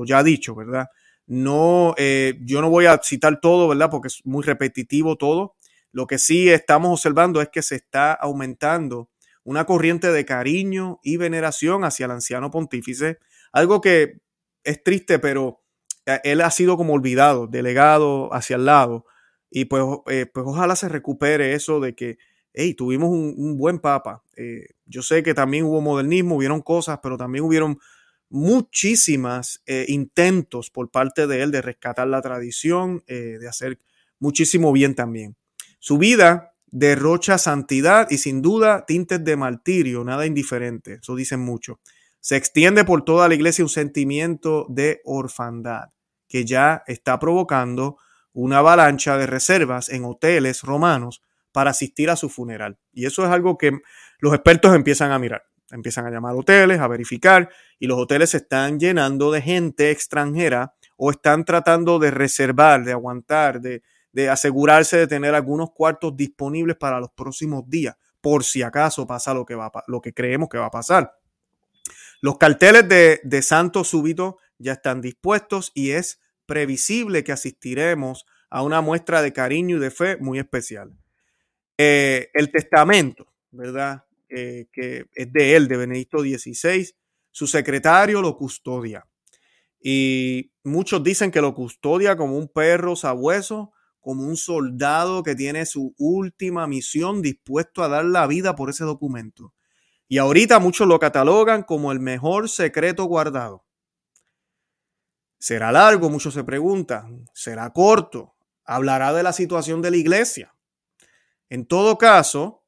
ya 0.05 0.21
dicho, 0.21 0.53
¿verdad? 0.53 0.87
No, 1.27 1.93
eh, 1.97 2.37
yo 2.41 2.59
no 2.61 2.69
voy 2.69 2.85
a 2.87 2.99
citar 3.01 3.39
todo, 3.39 3.69
¿verdad? 3.69 3.89
Porque 3.89 4.07
es 4.07 4.21
muy 4.25 4.43
repetitivo 4.43 5.15
todo. 5.15 5.55
Lo 5.91 6.07
que 6.07 6.17
sí 6.17 6.49
estamos 6.49 6.91
observando 6.91 7.41
es 7.41 7.49
que 7.49 7.61
se 7.61 7.75
está 7.75 8.13
aumentando 8.13 9.09
una 9.43 9.65
corriente 9.65 10.11
de 10.11 10.25
cariño 10.25 10.99
y 11.03 11.17
veneración 11.17 11.83
hacia 11.85 12.05
el 12.05 12.11
anciano 12.11 12.51
pontífice, 12.51 13.19
algo 13.53 13.79
que 13.79 14.17
es 14.63 14.83
triste, 14.83 15.19
pero 15.19 15.61
eh, 16.05 16.19
él 16.23 16.41
ha 16.41 16.51
sido 16.51 16.75
como 16.75 16.93
olvidado, 16.93 17.47
delegado 17.47 18.33
hacia 18.33 18.57
el 18.57 18.65
lado, 18.65 19.05
y 19.49 19.65
pues, 19.65 19.83
eh, 20.07 20.25
pues 20.25 20.45
ojalá 20.47 20.75
se 20.75 20.89
recupere 20.89 21.53
eso 21.53 21.79
de 21.79 21.95
que, 21.95 22.17
hey, 22.53 22.73
tuvimos 22.73 23.09
un, 23.09 23.57
buen 23.57 23.79
papa. 23.79 24.23
Eh, 24.35 24.67
yo 24.85 25.01
sé 25.01 25.23
que 25.23 25.33
también 25.33 25.65
hubo 25.65 25.81
modernismo, 25.81 26.35
hubieron 26.35 26.61
cosas, 26.61 26.99
pero 27.01 27.17
también 27.17 27.43
hubieron 27.43 27.79
muchísimas 28.29 29.63
intentos 29.87 30.69
por 30.69 30.91
parte 30.91 31.25
de 31.25 31.41
él 31.41 31.49
de 31.49 31.63
rescatar 31.63 32.07
la 32.07 32.21
tradición, 32.21 33.03
de 33.07 33.47
hacer 33.47 33.79
muchísimo 34.19 34.71
bien 34.71 34.93
también. 34.93 35.35
Su 35.79 35.97
vida 35.97 36.53
derrocha 36.71 37.37
santidad 37.37 38.07
y 38.09 38.17
sin 38.17 38.41
duda 38.41 38.85
tintes 38.85 39.23
de 39.23 39.35
martirio, 39.35 40.03
nada 40.03 40.25
indiferente, 40.25 40.99
eso 41.01 41.15
dicen 41.15 41.39
mucho. 41.39 41.79
Se 42.19 42.35
extiende 42.35 42.83
por 42.83 43.03
toda 43.03 43.27
la 43.27 43.35
iglesia 43.35 43.63
un 43.63 43.69
sentimiento 43.69 44.65
de 44.69 45.01
orfandad 45.05 45.89
que 46.27 46.45
ya 46.45 46.83
está 46.85 47.17
provocando 47.17 47.97
una 48.33 48.59
avalancha 48.59 49.17
de 49.17 49.27
reservas 49.27 49.89
en 49.89 50.05
hoteles 50.05 50.61
romanos 50.61 51.23
para 51.51 51.71
asistir 51.71 52.09
a 52.09 52.15
su 52.15 52.29
funeral. 52.29 52.77
Y 52.93 53.05
eso 53.05 53.23
es 53.23 53.31
algo 53.31 53.57
que 53.57 53.79
los 54.19 54.33
expertos 54.33 54.75
empiezan 54.75 55.11
a 55.11 55.19
mirar. 55.19 55.43
Empiezan 55.71 56.05
a 56.05 56.09
llamar 56.09 56.35
hoteles, 56.35 56.79
a 56.79 56.87
verificar, 56.87 57.49
y 57.77 57.87
los 57.87 57.99
hoteles 57.99 58.31
se 58.31 58.37
están 58.37 58.79
llenando 58.79 59.31
de 59.31 59.41
gente 59.41 59.91
extranjera 59.91 60.73
o 60.97 61.11
están 61.11 61.45
tratando 61.45 61.99
de 61.99 62.11
reservar, 62.11 62.83
de 62.83 62.91
aguantar, 62.91 63.61
de, 63.61 63.83
de 64.11 64.29
asegurarse 64.29 64.97
de 64.97 65.07
tener 65.07 65.35
algunos 65.35 65.71
cuartos 65.71 66.15
disponibles 66.15 66.75
para 66.75 66.99
los 66.99 67.11
próximos 67.11 67.69
días, 67.69 67.95
por 68.21 68.43
si 68.43 68.61
acaso 68.63 69.05
pasa 69.05 69.33
lo 69.33 69.45
que, 69.45 69.55
va, 69.55 69.71
lo 69.87 70.01
que 70.01 70.13
creemos 70.13 70.49
que 70.49 70.57
va 70.57 70.65
a 70.65 70.71
pasar. 70.71 71.13
Los 72.21 72.37
carteles 72.37 72.87
de, 72.89 73.21
de 73.23 73.41
Santo 73.41 73.83
Súbito 73.83 74.37
ya 74.57 74.73
están 74.73 75.01
dispuestos 75.01 75.71
y 75.73 75.91
es 75.91 76.19
previsible 76.49 77.23
que 77.23 77.31
asistiremos 77.31 78.25
a 78.49 78.63
una 78.63 78.81
muestra 78.81 79.21
de 79.21 79.31
cariño 79.31 79.77
y 79.77 79.79
de 79.79 79.91
fe 79.91 80.17
muy 80.17 80.39
especial. 80.39 80.91
Eh, 81.77 82.29
el 82.33 82.51
testamento, 82.51 83.31
¿verdad? 83.51 84.03
Eh, 84.27 84.67
que 84.73 85.05
es 85.13 85.31
de 85.31 85.55
él, 85.55 85.67
de 85.67 85.77
Benedicto 85.77 86.19
XVI, 86.19 86.89
su 87.31 87.47
secretario 87.47 88.21
lo 88.21 88.35
custodia. 88.35 89.07
Y 89.81 90.51
muchos 90.63 91.03
dicen 91.03 91.31
que 91.31 91.39
lo 91.39 91.53
custodia 91.53 92.17
como 92.17 92.35
un 92.37 92.49
perro 92.49 92.95
sabueso 92.97 93.71
como 94.01 94.23
un 94.23 94.37
soldado 94.37 95.23
que 95.23 95.35
tiene 95.35 95.65
su 95.65 95.93
última 95.97 96.67
misión 96.67 97.21
dispuesto 97.21 97.83
a 97.83 97.89
dar 97.89 98.05
la 98.05 98.27
vida 98.27 98.55
por 98.55 98.69
ese 98.69 98.83
documento. 98.83 99.53
Y 100.07 100.17
ahorita 100.17 100.59
muchos 100.59 100.87
lo 100.87 100.99
catalogan 100.99 101.63
como 101.63 101.91
el 101.91 101.99
mejor 101.99 102.49
secreto 102.49 103.05
guardado. 103.05 103.65
¿Será 105.39 105.71
largo? 105.71 106.09
Muchos 106.09 106.33
se 106.33 106.43
preguntan. 106.43 107.25
¿Será 107.33 107.71
corto? 107.71 108.35
hablará 108.69 109.13
de 109.13 109.23
la 109.23 109.33
situación 109.33 109.81
de 109.81 109.89
la 109.89 109.97
iglesia. 109.97 110.55
En 111.49 111.65
todo 111.65 111.97
caso, 111.97 112.67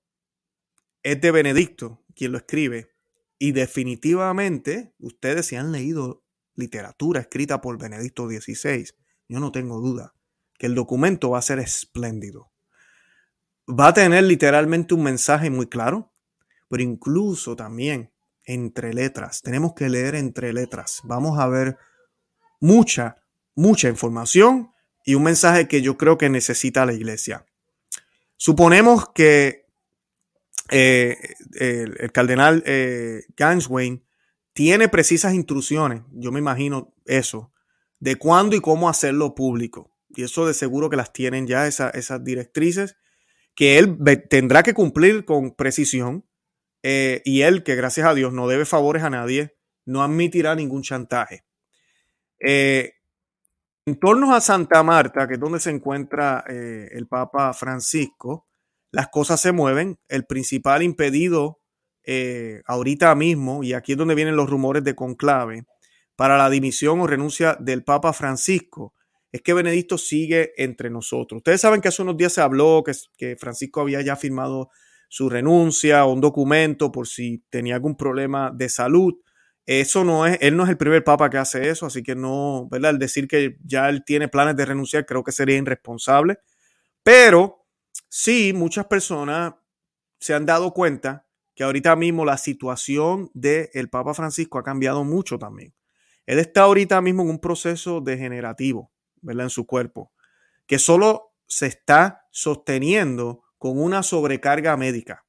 es 1.03 1.21
de 1.21 1.29
Benedicto 1.29 2.03
quien 2.15 2.31
lo 2.31 2.39
escribe 2.39 2.95
y 3.38 3.51
definitivamente 3.51 4.95
ustedes 4.97 5.45
si 5.45 5.57
han 5.57 5.71
leído 5.71 6.23
literatura 6.55 7.21
escrita 7.21 7.62
por 7.62 7.77
Benedicto 7.77 8.27
XVI, 8.27 8.88
yo 9.29 9.39
no 9.39 9.51
tengo 9.51 9.79
duda 9.79 10.15
que 10.57 10.65
el 10.65 10.73
documento 10.73 11.29
va 11.29 11.38
a 11.38 11.43
ser 11.43 11.60
espléndido. 11.60 12.51
Va 13.69 13.89
a 13.89 13.93
tener 13.93 14.23
literalmente 14.23 14.95
un 14.95 15.03
mensaje 15.03 15.51
muy 15.51 15.67
claro, 15.67 16.12
pero 16.67 16.81
incluso 16.81 17.55
también 17.55 18.12
entre 18.43 18.91
letras. 18.95 19.43
Tenemos 19.43 19.73
que 19.75 19.88
leer 19.88 20.15
entre 20.15 20.51
letras. 20.51 21.01
Vamos 21.03 21.39
a 21.39 21.47
ver 21.47 21.77
mucha, 22.62 23.17
mucha 23.54 23.89
información 23.89 24.71
y 25.04 25.15
un 25.15 25.24
mensaje 25.24 25.67
que 25.67 25.82
yo 25.82 25.97
creo 25.97 26.17
que 26.17 26.30
necesita 26.30 26.86
la 26.86 26.93
iglesia. 26.93 27.45
Suponemos 28.38 29.10
que 29.13 29.65
eh, 30.69 31.17
el, 31.60 32.12
cardenal 32.13 32.63
eh, 32.65 33.24
Ganswain 33.36 34.06
tiene 34.54 34.88
precisas 34.88 35.34
instrucciones, 35.34 36.04
yo 36.12 36.32
me 36.32 36.39
imagino 36.39 36.93
eso, 37.06 37.52
de 38.00 38.15
cuándo 38.15 38.56
y 38.56 38.62
cómo 38.62 38.89
hacerlo 38.89 39.36
público. 39.36 39.91
Y 40.10 40.24
eso 40.24 40.45
de 40.45 40.54
seguro 40.54 40.89
que 40.89 40.97
las 40.97 41.13
tienen 41.13 41.47
ya 41.47 41.67
esas 41.67 42.24
directrices, 42.24 42.97
que 43.56 43.78
él 43.78 43.97
tendrá 44.30 44.63
que 44.63 44.74
cumplir 44.74 45.26
con 45.26 45.52
precisión. 45.52 46.26
Eh, 46.84 47.21
y 47.26 47.41
él, 47.41 47.63
que 47.63 47.76
gracias 47.76 48.08
a 48.08 48.15
Dios 48.15 48.34
no 48.34 48.47
debe 48.47 48.65
favores 48.65 49.04
a 49.04 49.10
nadie, 49.10 49.56
no 49.86 50.04
admitirá 50.04 50.56
ningún 50.56 50.82
chantaje. 50.82 51.45
Eh, 52.43 52.93
en 53.86 53.99
torno 53.99 54.34
a 54.34 54.41
Santa 54.41 54.84
Marta, 54.84 55.27
que 55.27 55.36
es 55.36 55.39
donde 55.39 55.60
se 55.60 55.71
encuentra 55.71 56.43
eh, 56.47 56.89
el 56.91 57.08
Papa 57.08 57.54
Francisco, 57.54 58.47
las 58.91 59.08
cosas 59.08 59.41
se 59.41 59.51
mueven. 59.51 59.97
El 60.08 60.25
principal 60.25 60.84
impedido 60.84 61.62
eh, 62.04 62.62
ahorita 62.65 63.13
mismo, 63.15 63.63
y 63.63 63.73
aquí 63.73 63.93
es 63.93 63.97
donde 63.97 64.15
vienen 64.15 64.36
los 64.36 64.49
rumores 64.49 64.84
de 64.84 64.95
conclave, 64.95 65.65
para 66.15 66.38
la 66.38 66.49
dimisión 66.49 66.99
o 66.99 67.08
renuncia 67.08 67.56
del 67.60 67.84
Papa 67.84 68.13
Francisco, 68.13 68.93
es 69.32 69.41
que 69.41 69.54
Benedicto 69.54 69.97
sigue 69.97 70.51
entre 70.58 70.89
nosotros. 70.89 71.38
Ustedes 71.38 71.62
saben 71.62 71.82
que 71.82 71.88
hace 71.88 72.01
unos 72.01 72.17
días 72.17 72.34
se 72.34 72.41
habló 72.41 72.84
que, 72.86 72.91
que 73.17 73.38
Francisco 73.38 73.82
había 73.82 74.01
ya 74.01 74.15
firmado 74.15 74.69
su 75.10 75.30
renuncia 75.30 76.06
o 76.06 76.13
un 76.13 76.21
documento 76.21 76.91
por 76.91 77.08
si 77.08 77.43
tenía 77.49 77.75
algún 77.75 77.95
problema 77.95 78.51
de 78.54 78.69
salud. 78.69 79.15
Eso 79.65 80.04
no 80.04 80.26
es, 80.26 80.38
él 80.41 80.58
no 80.58 80.63
es 80.63 80.69
el 80.69 80.78
primer 80.78 81.04
papa 81.04 81.30
que 81.30 81.38
hace 81.38 81.69
eso, 81.69 81.86
así 81.86 82.02
que 82.04 82.15
no, 82.15 82.67
¿verdad? 82.69 82.91
El 82.91 83.00
decir 83.00 83.28
que 83.28 83.58
ya 83.63 83.89
él 83.89 84.04
tiene 84.04 84.28
planes 84.28 84.56
de 84.56 84.65
renunciar 84.65 85.06
creo 85.06 85.24
que 85.24 85.32
sería 85.32 85.58
irresponsable. 85.58 86.39
Pero 87.04 87.65
sí, 88.10 88.54
muchas 88.54 88.86
personas 88.86 89.54
se 90.19 90.34
han 90.34 90.45
dado 90.45 90.74
cuenta 90.74 91.28
que 91.56 91.63
ahorita 91.63 91.95
mismo 91.95 92.26
la 92.26 92.38
situación 92.38 93.30
del 93.34 93.89
Papa 93.89 94.13
Francisco 94.13 94.58
ha 94.58 94.63
cambiado 94.63 95.04
mucho 95.04 95.38
también. 95.38 95.74
Él 96.26 96.39
está 96.39 96.62
ahorita 96.63 97.02
mismo 97.02 97.24
en 97.24 97.30
un 97.30 97.39
proceso 97.39 98.02
degenerativo, 98.02 98.91
¿verdad? 99.21 99.45
En 99.45 99.50
su 99.50 99.65
cuerpo, 99.65 100.12
que 100.65 100.80
solo 100.80 101.34
se 101.47 101.67
está 101.67 102.28
sosteniendo 102.32 103.43
con 103.58 103.80
una 103.80 104.04
sobrecarga 104.04 104.78
médica. 104.78 105.26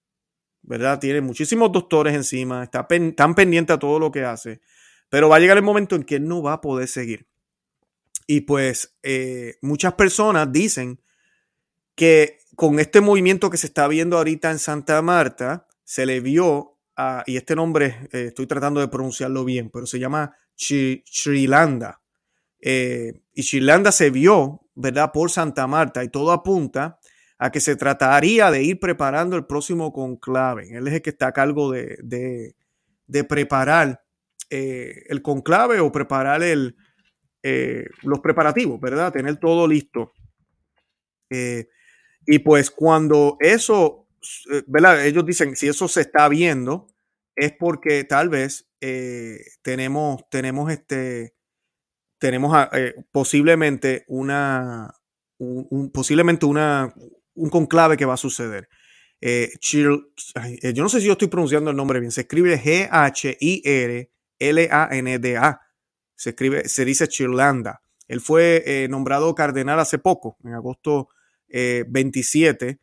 ¿Verdad? 0.62 0.98
Tiene 0.98 1.20
muchísimos 1.20 1.72
doctores 1.72 2.14
encima, 2.14 2.62
está 2.62 2.86
tan 3.16 3.34
pendiente 3.34 3.72
a 3.72 3.78
todo 3.78 3.98
lo 3.98 4.10
que 4.10 4.24
hace, 4.24 4.60
pero 5.08 5.28
va 5.28 5.36
a 5.36 5.40
llegar 5.40 5.56
el 5.56 5.62
momento 5.62 5.96
en 5.96 6.04
que 6.04 6.20
no 6.20 6.42
va 6.42 6.54
a 6.54 6.60
poder 6.60 6.88
seguir. 6.88 7.26
Y 8.26 8.42
pues 8.42 8.96
eh, 9.02 9.56
muchas 9.60 9.94
personas 9.94 10.52
dicen 10.52 11.00
que 11.94 12.38
con 12.56 12.78
este 12.78 13.00
movimiento 13.00 13.50
que 13.50 13.56
se 13.56 13.66
está 13.66 13.88
viendo 13.88 14.16
ahorita 14.16 14.50
en 14.50 14.58
Santa 14.58 15.00
Marta, 15.02 15.66
se 15.84 16.06
le 16.06 16.20
vio 16.20 16.78
a, 16.96 17.24
y 17.26 17.36
este 17.36 17.56
nombre 17.56 18.08
eh, 18.12 18.26
estoy 18.28 18.46
tratando 18.46 18.80
de 18.80 18.88
pronunciarlo 18.88 19.44
bien, 19.44 19.70
pero 19.70 19.86
se 19.86 19.98
llama 19.98 20.36
Chrilanda. 20.56 22.00
Eh, 22.60 23.20
y 23.34 23.42
Chrilanda 23.42 23.90
se 23.90 24.10
vio, 24.10 24.68
¿verdad? 24.74 25.10
Por 25.12 25.30
Santa 25.30 25.66
Marta 25.66 26.04
y 26.04 26.08
todo 26.08 26.30
apunta 26.32 26.98
a 27.42 27.50
que 27.50 27.58
se 27.58 27.74
trataría 27.74 28.52
de 28.52 28.62
ir 28.62 28.78
preparando 28.78 29.34
el 29.34 29.46
próximo 29.46 29.92
conclave. 29.92 30.76
Él 30.76 30.86
es 30.86 30.94
el 30.94 31.02
que 31.02 31.10
está 31.10 31.26
a 31.26 31.32
cargo 31.32 31.72
de, 31.72 32.54
preparar 33.28 34.00
eh, 34.48 35.02
el 35.08 35.22
conclave 35.22 35.80
o 35.80 35.90
preparar 35.90 36.44
el, 36.44 36.76
eh, 37.42 37.86
los 38.02 38.20
preparativos, 38.20 38.80
¿verdad? 38.80 39.12
Tener 39.12 39.38
todo 39.38 39.66
listo. 39.66 40.12
Eh, 41.30 41.66
y 42.26 42.38
pues 42.38 42.70
cuando 42.70 43.38
eso, 43.40 44.06
¿verdad? 44.68 45.04
Ellos 45.04 45.26
dicen, 45.26 45.56
si 45.56 45.66
eso 45.66 45.88
se 45.88 46.02
está 46.02 46.28
viendo, 46.28 46.94
es 47.34 47.52
porque 47.58 48.04
tal 48.04 48.28
vez 48.28 48.70
tenemos, 49.62 50.28
tenemos 50.30 50.70
este, 50.70 51.34
tenemos 52.20 52.68
posiblemente 53.10 54.04
una, 54.06 54.94
posiblemente 55.92 56.46
una, 56.46 56.94
un 57.34 57.50
conclave 57.50 57.96
que 57.96 58.04
va 58.04 58.14
a 58.14 58.18
suceder. 58.18 58.68
Eh, 59.20 59.52
eh, 59.54 60.72
yo 60.74 60.82
no 60.82 60.88
sé 60.88 61.00
si 61.00 61.06
yo 61.06 61.12
estoy 61.12 61.28
pronunciando 61.28 61.70
el 61.70 61.76
nombre 61.76 62.00
bien. 62.00 62.10
Se 62.10 62.22
escribe 62.22 62.58
G-H-I-R-L-A-N-D-A. 62.58 64.10
Se 66.14 66.30
escribe, 66.30 66.68
se 66.68 66.84
dice 66.84 67.06
Chirlanda. 67.08 67.82
Él 68.08 68.20
fue 68.20 68.64
eh, 68.66 68.88
nombrado 68.88 69.32
cardenal 69.34 69.78
hace 69.78 69.98
poco, 69.98 70.36
en 70.44 70.54
agosto 70.54 71.08
27, 71.48 72.80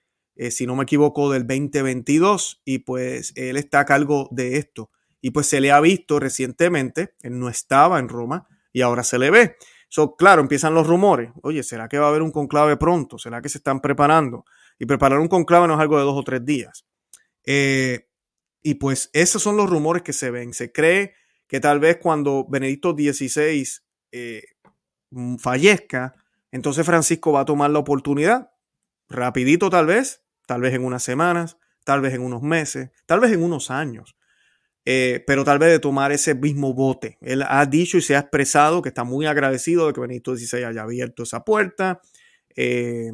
si 0.52 0.68
no 0.68 0.76
me 0.76 0.84
equivoco, 0.84 1.32
del 1.32 1.48
2022. 1.48 2.62
Y 2.64 2.80
pues 2.80 3.34
él 3.36 3.58
está 3.58 3.80
a 3.82 3.86
cargo 3.86 4.30
de 4.32 4.58
esto. 4.58 4.92
Y 5.22 5.32
pues 5.32 5.48
se 5.48 5.60
le 5.60 5.72
ha 5.72 5.82
visto 5.82 6.20
recientemente, 6.20 7.16
él 7.22 7.40
no 7.40 7.50
estaba 7.50 8.00
en 8.00 8.08
Roma 8.10 8.48
y 8.72 8.82
ahora 8.82 9.04
se 9.04 9.18
le 9.18 9.32
ve. 9.32 9.56
So, 9.90 10.16
claro, 10.16 10.42
empiezan 10.42 10.74
los 10.74 10.88
rumores. 10.88 11.32
Oye, 11.42 11.64
¿será 11.64 11.90
que 11.90 11.98
va 11.98 12.06
a 12.06 12.10
haber 12.10 12.22
un 12.22 12.32
conclave 12.32 12.78
pronto? 12.78 13.18
¿Será 13.18 13.42
que 13.42 13.50
se 13.50 13.58
están 13.58 13.82
preparando? 13.82 14.46
Y 14.78 14.86
preparar 14.86 15.20
un 15.20 15.28
conclave 15.28 15.68
no 15.68 15.74
es 15.74 15.80
algo 15.80 15.98
de 15.98 16.04
dos 16.04 16.16
o 16.16 16.24
tres 16.24 16.46
días. 16.46 16.86
Eh, 17.46 18.08
y 18.62 18.76
pues 18.76 19.10
esos 19.14 19.42
son 19.42 19.58
los 19.58 19.70
rumores 19.70 20.04
que 20.04 20.14
se 20.14 20.30
ven. 20.30 20.54
Se 20.54 20.72
cree 20.72 21.16
que 21.48 21.60
tal 21.60 21.80
vez 21.80 21.98
cuando 21.98 22.46
Benedicto 22.48 22.92
XVI 22.92 23.68
eh, 24.12 24.44
mm, 25.10 25.38
fallezca, 25.38 26.16
entonces 26.52 26.86
Francisco 26.86 27.32
va 27.32 27.42
a 27.42 27.46
tomar 27.46 27.72
la 27.72 27.80
oportunidad, 27.80 28.52
rapidito 29.10 29.70
tal 29.70 29.88
vez, 29.88 30.24
tal 30.46 30.62
vez 30.62 30.74
en 30.74 30.84
unas 30.84 31.04
semanas, 31.04 31.58
tal 31.84 32.02
vez 32.02 32.14
en 32.14 32.22
unos 32.22 32.44
meses, 32.44 32.92
tal 33.08 33.20
vez 33.20 33.32
en 33.32 33.44
unos 33.44 33.72
años, 33.72 34.16
eh, 34.92 35.24
pero 35.28 35.44
tal 35.44 35.60
vez 35.60 35.70
de 35.70 35.78
tomar 35.78 36.12
ese 36.12 36.34
mismo 36.34 36.74
bote. 36.74 37.20
Él 37.22 37.44
ha 37.48 37.64
dicho 37.68 38.00
y 38.00 38.02
se 38.02 38.16
ha 38.16 38.22
expresado 38.22 38.82
que 38.82 38.90
está 38.90 39.04
muy 39.04 39.28
agradecido 39.28 39.86
de 39.86 39.94
que 39.94 40.02
Benito 40.02 40.36
XVI 40.36 40.64
haya 40.64 40.82
abierto 40.82 41.22
esa 41.22 41.44
puerta, 41.46 42.02
eh, 42.56 43.12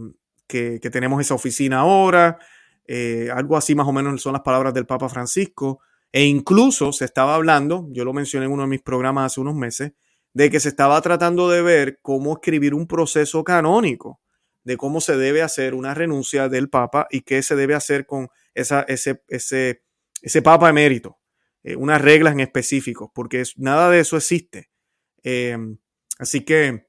que, 0.47 0.79
tenemos 0.79 1.19
esa 1.19 1.33
oficina 1.33 1.79
ahora, 1.79 2.39
eh, 2.88 3.27
algo 3.29 3.57
así 3.57 3.75
más 3.75 3.89
o 3.89 3.91
menos 3.91 4.21
son 4.21 4.31
las 4.31 4.41
palabras 4.41 4.73
del 4.73 4.85
Papa 4.85 5.09
Francisco, 5.09 5.81
e 6.13 6.23
incluso 6.23 6.93
se 6.93 7.03
estaba 7.03 7.35
hablando, 7.35 7.89
yo 7.91 8.05
lo 8.05 8.13
mencioné 8.13 8.45
en 8.45 8.53
uno 8.53 8.61
de 8.61 8.69
mis 8.69 8.81
programas 8.81 9.33
hace 9.33 9.41
unos 9.41 9.55
meses, 9.55 9.91
de 10.33 10.49
que 10.49 10.61
se 10.61 10.69
estaba 10.69 11.01
tratando 11.01 11.49
de 11.49 11.61
ver 11.61 11.99
cómo 12.01 12.35
escribir 12.35 12.73
un 12.73 12.88
proceso 12.88 13.43
canónico, 13.43 14.21
de 14.63 14.77
cómo 14.77 15.01
se 15.01 15.17
debe 15.17 15.41
hacer 15.41 15.75
una 15.75 15.93
renuncia 15.93 16.47
del 16.47 16.69
Papa 16.69 17.07
y 17.11 17.23
qué 17.23 17.43
se 17.43 17.57
debe 17.57 17.75
hacer 17.75 18.05
con 18.05 18.29
ese, 18.53 18.85
ese, 18.88 19.81
ese 20.21 20.41
Papa 20.41 20.69
emérito. 20.69 21.19
Eh, 21.65 21.75
unas 21.75 21.99
reglas 21.99 22.34
en 22.34 22.41
específico, 22.41 23.12
porque 23.13 23.43
nada 23.58 23.89
de 23.89 23.99
eso 23.99 24.17
existe. 24.17 24.69
Em, 25.23 25.80
así 26.19 26.41
que 26.41 26.86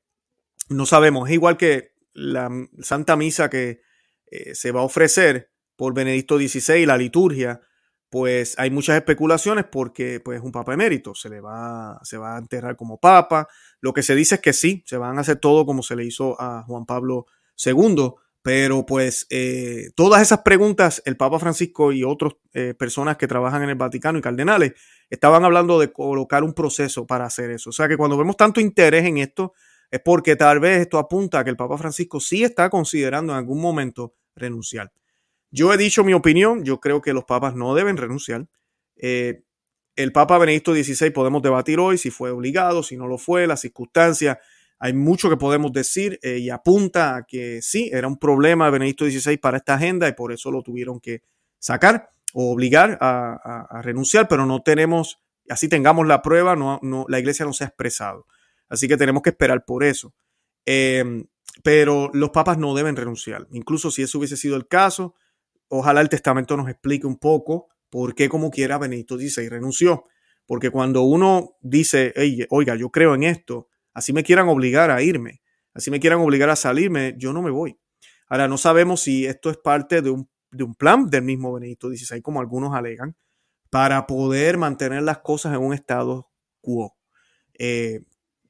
no 0.68 0.84
sabemos. 0.84 1.28
Es 1.28 1.34
igual 1.34 1.56
que 1.56 1.92
la 2.12 2.50
Santa 2.82 3.16
Misa 3.16 3.48
que 3.48 3.80
eh, 4.26 4.54
se 4.54 4.72
va 4.72 4.80
a 4.80 4.84
ofrecer 4.84 5.50
por 5.76 5.94
Benedicto 5.94 6.36
XVI, 6.36 6.84
la 6.84 6.98
liturgia, 6.98 7.62
pues 8.10 8.54
hay 8.58 8.70
muchas 8.70 8.96
especulaciones 8.96 9.64
porque 9.64 10.20
pues 10.20 10.42
un 10.42 10.52
papa 10.52 10.74
emérito 10.74 11.14
se 11.14 11.30
le 11.30 11.40
va, 11.40 11.98
se 12.02 12.18
va 12.18 12.36
a 12.36 12.38
enterrar 12.38 12.76
como 12.76 13.00
papa. 13.00 13.48
Lo 13.80 13.94
que 13.94 14.02
se 14.02 14.14
dice 14.14 14.34
es 14.34 14.40
que 14.42 14.52
sí, 14.52 14.84
se 14.86 14.98
van 14.98 15.16
a 15.16 15.22
hacer 15.22 15.38
todo 15.38 15.64
como 15.64 15.82
se 15.82 15.96
le 15.96 16.04
hizo 16.04 16.38
a 16.38 16.62
Juan 16.64 16.84
Pablo 16.84 17.24
II, 17.64 18.12
pero 18.46 18.86
pues 18.86 19.26
eh, 19.28 19.90
todas 19.96 20.22
esas 20.22 20.42
preguntas, 20.42 21.02
el 21.04 21.16
Papa 21.16 21.40
Francisco 21.40 21.90
y 21.90 22.04
otras 22.04 22.34
eh, 22.54 22.74
personas 22.78 23.16
que 23.16 23.26
trabajan 23.26 23.64
en 23.64 23.70
el 23.70 23.74
Vaticano 23.74 24.20
y 24.20 24.22
cardenales 24.22 24.74
estaban 25.10 25.44
hablando 25.44 25.80
de 25.80 25.92
colocar 25.92 26.44
un 26.44 26.54
proceso 26.54 27.08
para 27.08 27.24
hacer 27.24 27.50
eso. 27.50 27.70
O 27.70 27.72
sea 27.72 27.88
que 27.88 27.96
cuando 27.96 28.16
vemos 28.16 28.36
tanto 28.36 28.60
interés 28.60 29.04
en 29.04 29.18
esto, 29.18 29.52
es 29.90 29.98
porque 29.98 30.36
tal 30.36 30.60
vez 30.60 30.82
esto 30.82 30.98
apunta 30.98 31.40
a 31.40 31.44
que 31.44 31.50
el 31.50 31.56
Papa 31.56 31.76
Francisco 31.76 32.20
sí 32.20 32.44
está 32.44 32.70
considerando 32.70 33.32
en 33.32 33.38
algún 33.38 33.60
momento 33.60 34.14
renunciar. 34.36 34.92
Yo 35.50 35.74
he 35.74 35.76
dicho 35.76 36.04
mi 36.04 36.12
opinión, 36.12 36.64
yo 36.64 36.78
creo 36.78 37.02
que 37.02 37.12
los 37.12 37.24
papas 37.24 37.56
no 37.56 37.74
deben 37.74 37.96
renunciar. 37.96 38.46
Eh, 38.94 39.42
el 39.96 40.12
Papa 40.12 40.38
Benedicto 40.38 40.72
XVI 40.72 41.10
podemos 41.10 41.42
debatir 41.42 41.80
hoy 41.80 41.98
si 41.98 42.10
fue 42.10 42.30
obligado, 42.30 42.84
si 42.84 42.96
no 42.96 43.08
lo 43.08 43.18
fue, 43.18 43.48
las 43.48 43.62
circunstancias 43.62 44.38
hay 44.78 44.92
mucho 44.92 45.30
que 45.30 45.36
podemos 45.36 45.72
decir 45.72 46.18
eh, 46.22 46.38
y 46.38 46.50
apunta 46.50 47.16
a 47.16 47.22
que 47.24 47.60
sí, 47.62 47.90
era 47.92 48.06
un 48.06 48.18
problema 48.18 48.66
de 48.66 48.72
Benedicto 48.72 49.06
XVI 49.06 49.38
para 49.38 49.56
esta 49.56 49.74
agenda 49.74 50.08
y 50.08 50.12
por 50.12 50.32
eso 50.32 50.50
lo 50.50 50.62
tuvieron 50.62 51.00
que 51.00 51.22
sacar 51.58 52.10
o 52.34 52.52
obligar 52.52 52.98
a, 53.00 53.80
renunciar, 53.82 54.28
pero 54.28 54.44
no 54.44 54.62
tenemos, 54.62 55.20
así 55.48 55.68
tengamos 55.68 56.06
la 56.06 56.20
prueba, 56.20 56.54
no, 56.54 56.80
la 57.08 57.18
iglesia 57.18 57.46
no 57.46 57.54
se 57.54 57.64
ha 57.64 57.68
expresado. 57.68 58.26
Así 58.68 58.88
que 58.88 58.96
tenemos 58.96 59.22
que 59.22 59.30
esperar 59.30 59.64
por 59.64 59.84
eso. 59.84 60.12
Em, 60.66 61.24
pero 61.62 62.10
los 62.12 62.30
papas 62.30 62.58
no 62.58 62.74
deben 62.74 62.96
renunciar. 62.96 63.46
Incluso 63.52 63.90
si 63.90 64.02
eso 64.02 64.18
hubiese 64.18 64.36
sido 64.36 64.56
el 64.56 64.68
caso, 64.68 65.14
ojalá 65.68 66.02
el 66.02 66.10
testamento 66.10 66.56
nos 66.56 66.68
explique 66.68 67.06
un 67.06 67.16
poco 67.16 67.68
por 67.88 68.14
qué 68.14 68.28
como 68.28 68.50
quiera 68.50 68.76
Benedicto 68.76 69.16
XVI 69.16 69.48
renunció. 69.48 70.04
Porque 70.44 70.70
cuando 70.70 71.02
uno 71.02 71.56
dice, 71.62 72.12
oiga, 72.50 72.74
yo 72.76 72.90
creo 72.90 73.14
en 73.14 73.22
esto, 73.22 73.68
así 73.96 74.12
me 74.12 74.22
quieran 74.22 74.46
obligar 74.48 74.90
a 74.90 75.02
irme, 75.02 75.40
así 75.72 75.90
me 75.90 76.00
quieran 76.00 76.20
obligar 76.20 76.50
a 76.50 76.56
salirme, 76.56 77.14
yo 77.16 77.32
no 77.32 77.40
me 77.40 77.50
voy. 77.50 77.78
Ahora, 78.28 78.46
no 78.46 78.58
sabemos 78.58 79.00
si 79.00 79.24
esto 79.24 79.48
es 79.48 79.56
parte 79.56 80.02
de 80.02 80.10
un, 80.10 80.28
plan 80.78 81.06
del 81.06 81.22
mismo 81.22 81.54
Benedicto 81.54 81.88
XVI, 81.88 82.20
como 82.20 82.40
algunos 82.40 82.74
alegan, 82.74 83.16
para 83.70 84.06
poder 84.06 84.58
mantener 84.58 85.02
las 85.02 85.18
cosas 85.18 85.54
en 85.54 85.62
un 85.62 85.72
estado 85.72 86.30
quo. 86.60 86.94
Eh, 87.58 88.02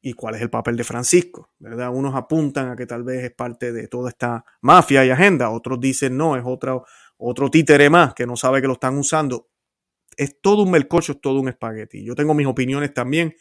y 0.03 0.15
cuál 0.15 0.35
es 0.35 0.43
el 0.43 0.51
papel 0.51 0.77
de 0.77 0.83
Francisco, 0.83 1.53
¿verdad? 1.61 1.95
Unos 1.95 2.17
apuntan 2.17 2.71
a 2.71 2.77
que 2.77 2.87
tal 2.87 3.05
vez 3.05 3.23
es 3.23 3.33
parte 3.33 3.73
de 3.73 3.87
toda 3.87 4.11
esta 4.11 4.45
mafia 4.63 5.05
y 5.05 5.11
agenda, 5.11 5.51
otros 5.51 5.79
dicen 5.79 6.17
no, 6.17 6.37
es 6.37 6.43
otro, 6.45 6.85
otro 7.19 7.51
títere 7.51 7.89
más 7.89 8.15
que 8.15 8.27
no 8.27 8.37
sabe 8.37 8.61
que 8.61 8.67
lo 8.67 8.75
están 8.75 8.99
usando. 8.99 9.49
Es 10.17 10.41
todo 10.41 10.65
un 10.65 10.73
melcocho, 10.73 11.13
es 11.13 11.21
todo 11.21 11.41
un 11.41 11.49
espagueti. 11.49 12.05
Yo 12.05 12.17
tengo 12.17 12.35
mis 12.35 12.49
opiniones 12.49 12.93
también. 12.93 13.37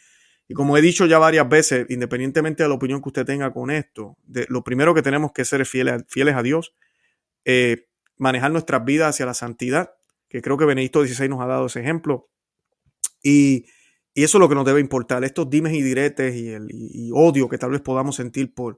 Y 0.47 0.53
como 0.53 0.77
he 0.77 0.81
dicho 0.81 1.05
ya 1.05 1.17
varias 1.17 1.49
veces, 1.49 1.87
independientemente 1.89 2.63
de 2.63 2.69
la 2.69 2.75
opinión 2.75 3.01
que 3.01 3.09
usted 3.09 3.25
tenga 3.25 3.51
con 3.51 3.71
esto, 3.71 4.17
lo 4.47 4.63
primero 4.63 4.93
que 4.93 5.01
tenemos 5.01 5.31
que 5.31 5.43
ser 5.43 5.61
es 5.61 5.69
fieles, 5.69 6.35
a 6.35 6.43
Dios, 6.43 6.75
eh, 7.45 7.87
manejar 8.17 8.51
nuestras 8.51 8.85
vidas 8.85 9.09
hacia 9.09 9.25
la 9.25 9.33
santidad, 9.33 9.91
que 10.29 10.41
creo 10.41 10.57
que 10.57 10.65
Benedicto 10.65 11.05
XVI 11.05 11.29
nos 11.29 11.41
ha 11.41 11.47
dado 11.47 11.65
ese 11.65 11.79
ejemplo. 11.79 12.29
Y 13.23 13.65
eso 14.13 14.37
es 14.37 14.39
lo 14.39 14.47
que 14.47 14.55
nos 14.55 14.65
debe 14.65 14.79
importar. 14.79 15.23
Estos 15.23 15.49
dimes 15.49 15.73
y 15.73 15.81
diretes 15.81 16.35
y 16.35 16.49
el 16.49 17.11
odio 17.13 17.49
que 17.49 17.57
tal 17.57 17.71
vez 17.71 17.81
podamos 17.81 18.15
sentir 18.15 18.53
por, 18.53 18.77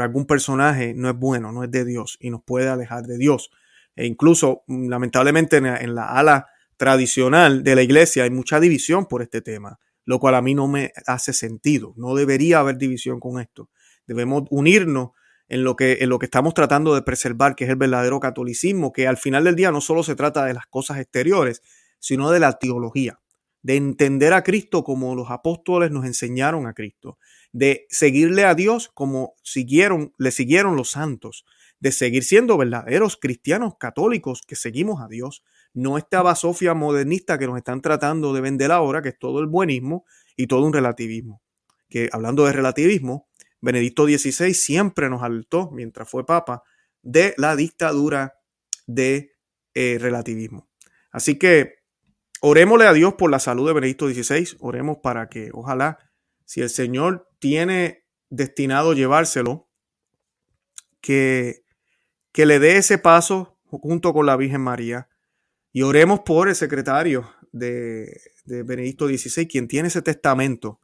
algún 0.00 0.26
personaje 0.26 0.94
no 0.94 1.08
es 1.08 1.16
bueno, 1.16 1.52
no 1.52 1.64
es 1.64 1.70
de 1.70 1.84
Dios 1.84 2.18
y 2.20 2.30
nos 2.30 2.42
puede 2.44 2.68
alejar 2.68 3.04
de 3.04 3.16
Dios. 3.16 3.50
E 3.96 4.06
incluso, 4.06 4.62
lamentablemente, 4.68 5.56
en 5.56 5.94
la, 5.94 6.06
ala 6.06 6.48
tradicional 6.76 7.62
de 7.64 7.74
la 7.74 7.82
iglesia 7.82 8.24
hay 8.24 8.30
mucha 8.30 8.60
división 8.60 9.06
por 9.06 9.22
este 9.22 9.40
tema, 9.40 9.78
lo 10.04 10.18
cual 10.18 10.34
a 10.34 10.42
mí 10.42 10.54
no 10.54 10.68
me 10.68 10.92
hace 11.06 11.32
sentido. 11.32 11.94
No 11.96 12.14
debería 12.14 12.60
haber 12.60 12.78
división 12.78 13.20
con 13.20 13.40
esto. 13.40 13.70
Debemos 14.06 14.44
unirnos 14.50 15.10
en 15.48 15.64
lo 15.64 15.76
que, 15.76 15.98
en 16.00 16.08
lo 16.08 16.18
que 16.18 16.26
estamos 16.26 16.54
tratando 16.54 16.94
de 16.94 17.02
preservar, 17.02 17.54
que 17.54 17.64
es 17.64 17.70
el 17.70 17.76
verdadero 17.76 18.20
catolicismo, 18.20 18.92
que 18.92 19.06
al 19.06 19.16
final 19.16 19.44
del 19.44 19.56
día 19.56 19.70
no 19.70 19.80
solo 19.80 20.02
se 20.02 20.14
trata 20.14 20.44
de 20.44 20.54
las 20.54 20.66
cosas 20.66 20.98
exteriores, 20.98 21.62
sino 21.98 22.30
de 22.30 22.40
la 22.40 22.58
teología 22.58 23.18
de 23.64 23.76
entender 23.76 24.34
a 24.34 24.44
Cristo 24.44 24.84
como 24.84 25.14
los 25.14 25.30
apóstoles 25.30 25.90
nos 25.90 26.04
enseñaron 26.04 26.66
a 26.66 26.74
Cristo, 26.74 27.18
de 27.50 27.86
seguirle 27.88 28.44
a 28.44 28.54
Dios 28.54 28.90
como 28.92 29.34
siguieron, 29.42 30.12
le 30.18 30.32
siguieron 30.32 30.76
los 30.76 30.90
santos, 30.90 31.46
de 31.80 31.90
seguir 31.90 32.24
siendo 32.24 32.58
verdaderos 32.58 33.16
cristianos 33.16 33.76
católicos 33.78 34.42
que 34.46 34.54
seguimos 34.54 35.00
a 35.00 35.08
Dios, 35.08 35.42
no 35.74 35.98
esta 35.98 36.22
basofia 36.22 36.72
modernista 36.74 37.38
que 37.38 37.46
nos 37.46 37.56
están 37.56 37.82
tratando 37.82 38.32
de 38.32 38.40
vender 38.40 38.72
ahora, 38.72 39.02
que 39.02 39.10
es 39.10 39.18
todo 39.18 39.40
el 39.40 39.46
buenismo 39.46 40.04
y 40.36 40.46
todo 40.46 40.64
un 40.64 40.72
relativismo. 40.72 41.42
Que 41.88 42.08
hablando 42.12 42.46
de 42.46 42.52
relativismo, 42.52 43.28
Benedicto 43.60 44.06
XVI 44.06 44.54
siempre 44.54 45.10
nos 45.10 45.22
alertó, 45.22 45.70
mientras 45.70 46.08
fue 46.08 46.24
papa, 46.24 46.62
de 47.02 47.34
la 47.36 47.56
dictadura 47.56 48.34
de 48.86 49.32
eh, 49.74 49.98
relativismo. 50.00 50.68
Así 51.10 51.38
que 51.38 51.84
Orémosle 52.46 52.86
a 52.86 52.92
Dios 52.92 53.14
por 53.14 53.30
la 53.30 53.38
salud 53.38 53.66
de 53.66 53.72
Benedicto 53.72 54.06
XVI. 54.06 54.58
Oremos 54.60 54.98
para 54.98 55.30
que, 55.30 55.48
ojalá, 55.54 55.98
si 56.44 56.60
el 56.60 56.68
Señor 56.68 57.26
tiene 57.38 58.04
destinado 58.28 58.92
llevárselo, 58.92 59.70
que, 61.00 61.64
que 62.32 62.44
le 62.44 62.58
dé 62.58 62.76
ese 62.76 62.98
paso 62.98 63.58
junto 63.64 64.12
con 64.12 64.26
la 64.26 64.36
Virgen 64.36 64.60
María. 64.60 65.08
Y 65.76 65.82
oremos 65.82 66.20
por 66.20 66.48
el 66.48 66.54
secretario 66.54 67.28
de, 67.50 68.20
Benedicto 68.44 69.08
XVI, 69.08 69.48
quien 69.48 69.66
tiene 69.66 69.88
ese 69.88 70.02
testamento, 70.02 70.78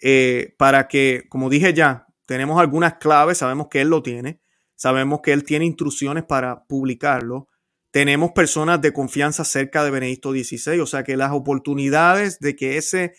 eh, 0.00 0.54
para 0.56 0.88
que, 0.88 1.24
como 1.28 1.50
dije 1.50 1.74
ya, 1.74 2.06
tenemos 2.24 2.58
algunas 2.58 2.94
claves, 2.94 3.36
sabemos 3.38 3.68
que 3.68 3.82
él 3.82 3.88
lo 3.88 4.02
tiene, 4.02 4.40
sabemos 4.74 5.20
que 5.20 5.34
él 5.34 5.44
tiene 5.44 5.66
instrucciones 5.66 6.24
para 6.24 6.64
publicarlo, 6.64 7.48
tenemos 7.90 8.32
personas 8.32 8.80
de 8.80 8.94
confianza 8.94 9.44
cerca 9.44 9.84
de 9.84 9.90
Benedicto 9.90 10.32
XVI, 10.32 10.80
o 10.80 10.86
sea 10.86 11.04
que 11.04 11.18
las 11.18 11.32
oportunidades 11.32 12.38
de 12.38 12.56
que 12.56 12.78
ese 12.78 13.12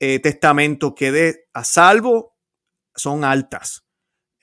eh, 0.00 0.18
testamento 0.18 0.96
quede 0.96 1.46
a 1.52 1.62
salvo 1.62 2.36
son 2.96 3.22
altas. 3.22 3.86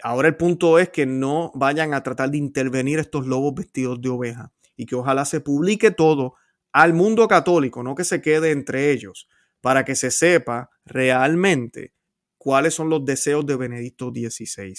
Ahora 0.01 0.29
el 0.29 0.37
punto 0.37 0.79
es 0.79 0.87
que 0.87 1.05
no 1.05 1.51
vayan 1.55 1.93
a 1.93 2.03
tratar 2.03 2.31
de 2.31 2.37
intervenir 2.37 2.99
estos 2.99 3.27
lobos 3.27 3.53
vestidos 3.53 3.99
de 3.99 4.07
oveja 4.07 4.54
y 4.75 4.85
que 4.85 4.95
ojalá 4.95 5.25
se 5.25 5.41
publique 5.41 5.91
todo 5.91 6.35
al 6.71 6.93
mundo 6.93 7.27
católico, 7.27 7.83
no 7.83 7.95
que 7.95 8.03
se 8.03 8.21
quede 8.21 8.51
entre 8.51 8.91
ellos, 8.91 9.27
para 9.61 9.85
que 9.85 9.95
se 9.95 10.11
sepa 10.11 10.69
realmente 10.85 11.93
cuáles 12.37 12.73
son 12.73 12.89
los 12.89 13.05
deseos 13.05 13.45
de 13.45 13.55
Benedicto 13.55 14.09
XVI. 14.09 14.75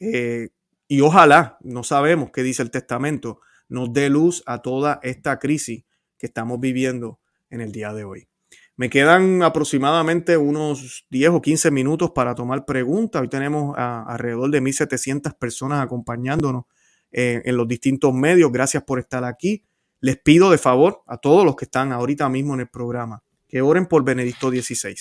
Eh, 0.00 0.48
y 0.88 1.00
ojalá, 1.00 1.58
no 1.60 1.84
sabemos 1.84 2.30
qué 2.32 2.42
dice 2.42 2.62
el 2.62 2.70
testamento, 2.70 3.40
nos 3.68 3.92
dé 3.92 4.08
luz 4.08 4.42
a 4.46 4.62
toda 4.62 5.00
esta 5.02 5.38
crisis 5.38 5.84
que 6.18 6.26
estamos 6.26 6.58
viviendo 6.60 7.20
en 7.50 7.60
el 7.60 7.72
día 7.72 7.92
de 7.92 8.04
hoy. 8.04 8.28
Me 8.76 8.90
quedan 8.90 9.42
aproximadamente 9.42 10.36
unos 10.36 11.06
10 11.10 11.30
o 11.30 11.42
15 11.42 11.70
minutos 11.70 12.12
para 12.12 12.34
tomar 12.34 12.64
preguntas. 12.64 13.20
Hoy 13.20 13.28
tenemos 13.28 13.74
alrededor 13.76 14.50
de 14.50 14.62
1.700 14.62 15.36
personas 15.36 15.82
acompañándonos 15.82 16.64
en 17.10 17.56
los 17.56 17.66
distintos 17.66 18.12
medios. 18.12 18.52
Gracias 18.52 18.82
por 18.84 18.98
estar 18.98 19.24
aquí. 19.24 19.64
Les 20.00 20.16
pido 20.16 20.50
de 20.50 20.58
favor 20.58 21.02
a 21.06 21.16
todos 21.18 21.44
los 21.44 21.56
que 21.56 21.64
están 21.64 21.92
ahorita 21.92 22.28
mismo 22.28 22.54
en 22.54 22.60
el 22.60 22.68
programa 22.68 23.22
que 23.48 23.62
oren 23.62 23.86
por 23.86 24.04
Benedicto 24.04 24.50
XVI. 24.50 24.94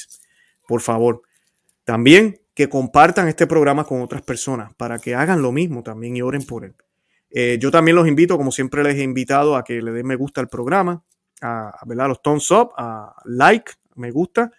Por 0.67 0.81
favor. 0.81 1.21
También 1.83 2.41
que 2.53 2.69
compartan 2.69 3.27
este 3.27 3.45
programa 3.45 3.83
con 3.83 4.01
otras 4.01 4.23
personas 4.23 4.73
para 4.75 4.97
que 4.97 5.13
hagan 5.13 5.41
lo 5.41 5.51
mismo 5.51 5.83
también 5.83 6.17
y 6.17 6.21
oren 6.21 6.43
por 6.43 6.65
él. 6.65 6.75
Eh, 7.29 7.57
yo 7.59 7.69
también 7.69 7.95
los 7.95 8.07
invito, 8.07 8.37
como 8.37 8.51
siempre 8.51 8.83
les 8.83 8.95
he 8.95 9.03
invitado, 9.03 9.55
a 9.55 9.63
que 9.63 9.81
le 9.81 9.91
den 9.91 10.07
me 10.07 10.15
gusta 10.15 10.41
al 10.41 10.47
programa, 10.47 11.03
a, 11.41 11.69
a 11.69 12.07
los 12.07 12.21
thumbs 12.21 12.49
up, 12.51 12.71
a 12.77 13.13
like, 13.25 13.73
me 13.95 14.11
gusta, 14.11 14.51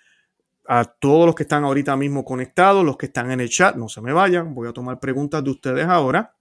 a 0.66 0.84
todos 0.84 1.26
los 1.26 1.34
que 1.34 1.42
están 1.42 1.64
ahorita 1.64 1.96
mismo 1.96 2.24
conectados, 2.24 2.84
los 2.84 2.96
que 2.96 3.06
están 3.06 3.30
en 3.30 3.40
el 3.40 3.48
chat, 3.48 3.74
no 3.74 3.88
se 3.88 4.00
me 4.00 4.12
vayan, 4.12 4.54
voy 4.54 4.68
a 4.68 4.72
tomar 4.72 5.00
preguntas 5.00 5.42
de 5.42 5.50
ustedes 5.50 5.86
ahora. 5.86 6.36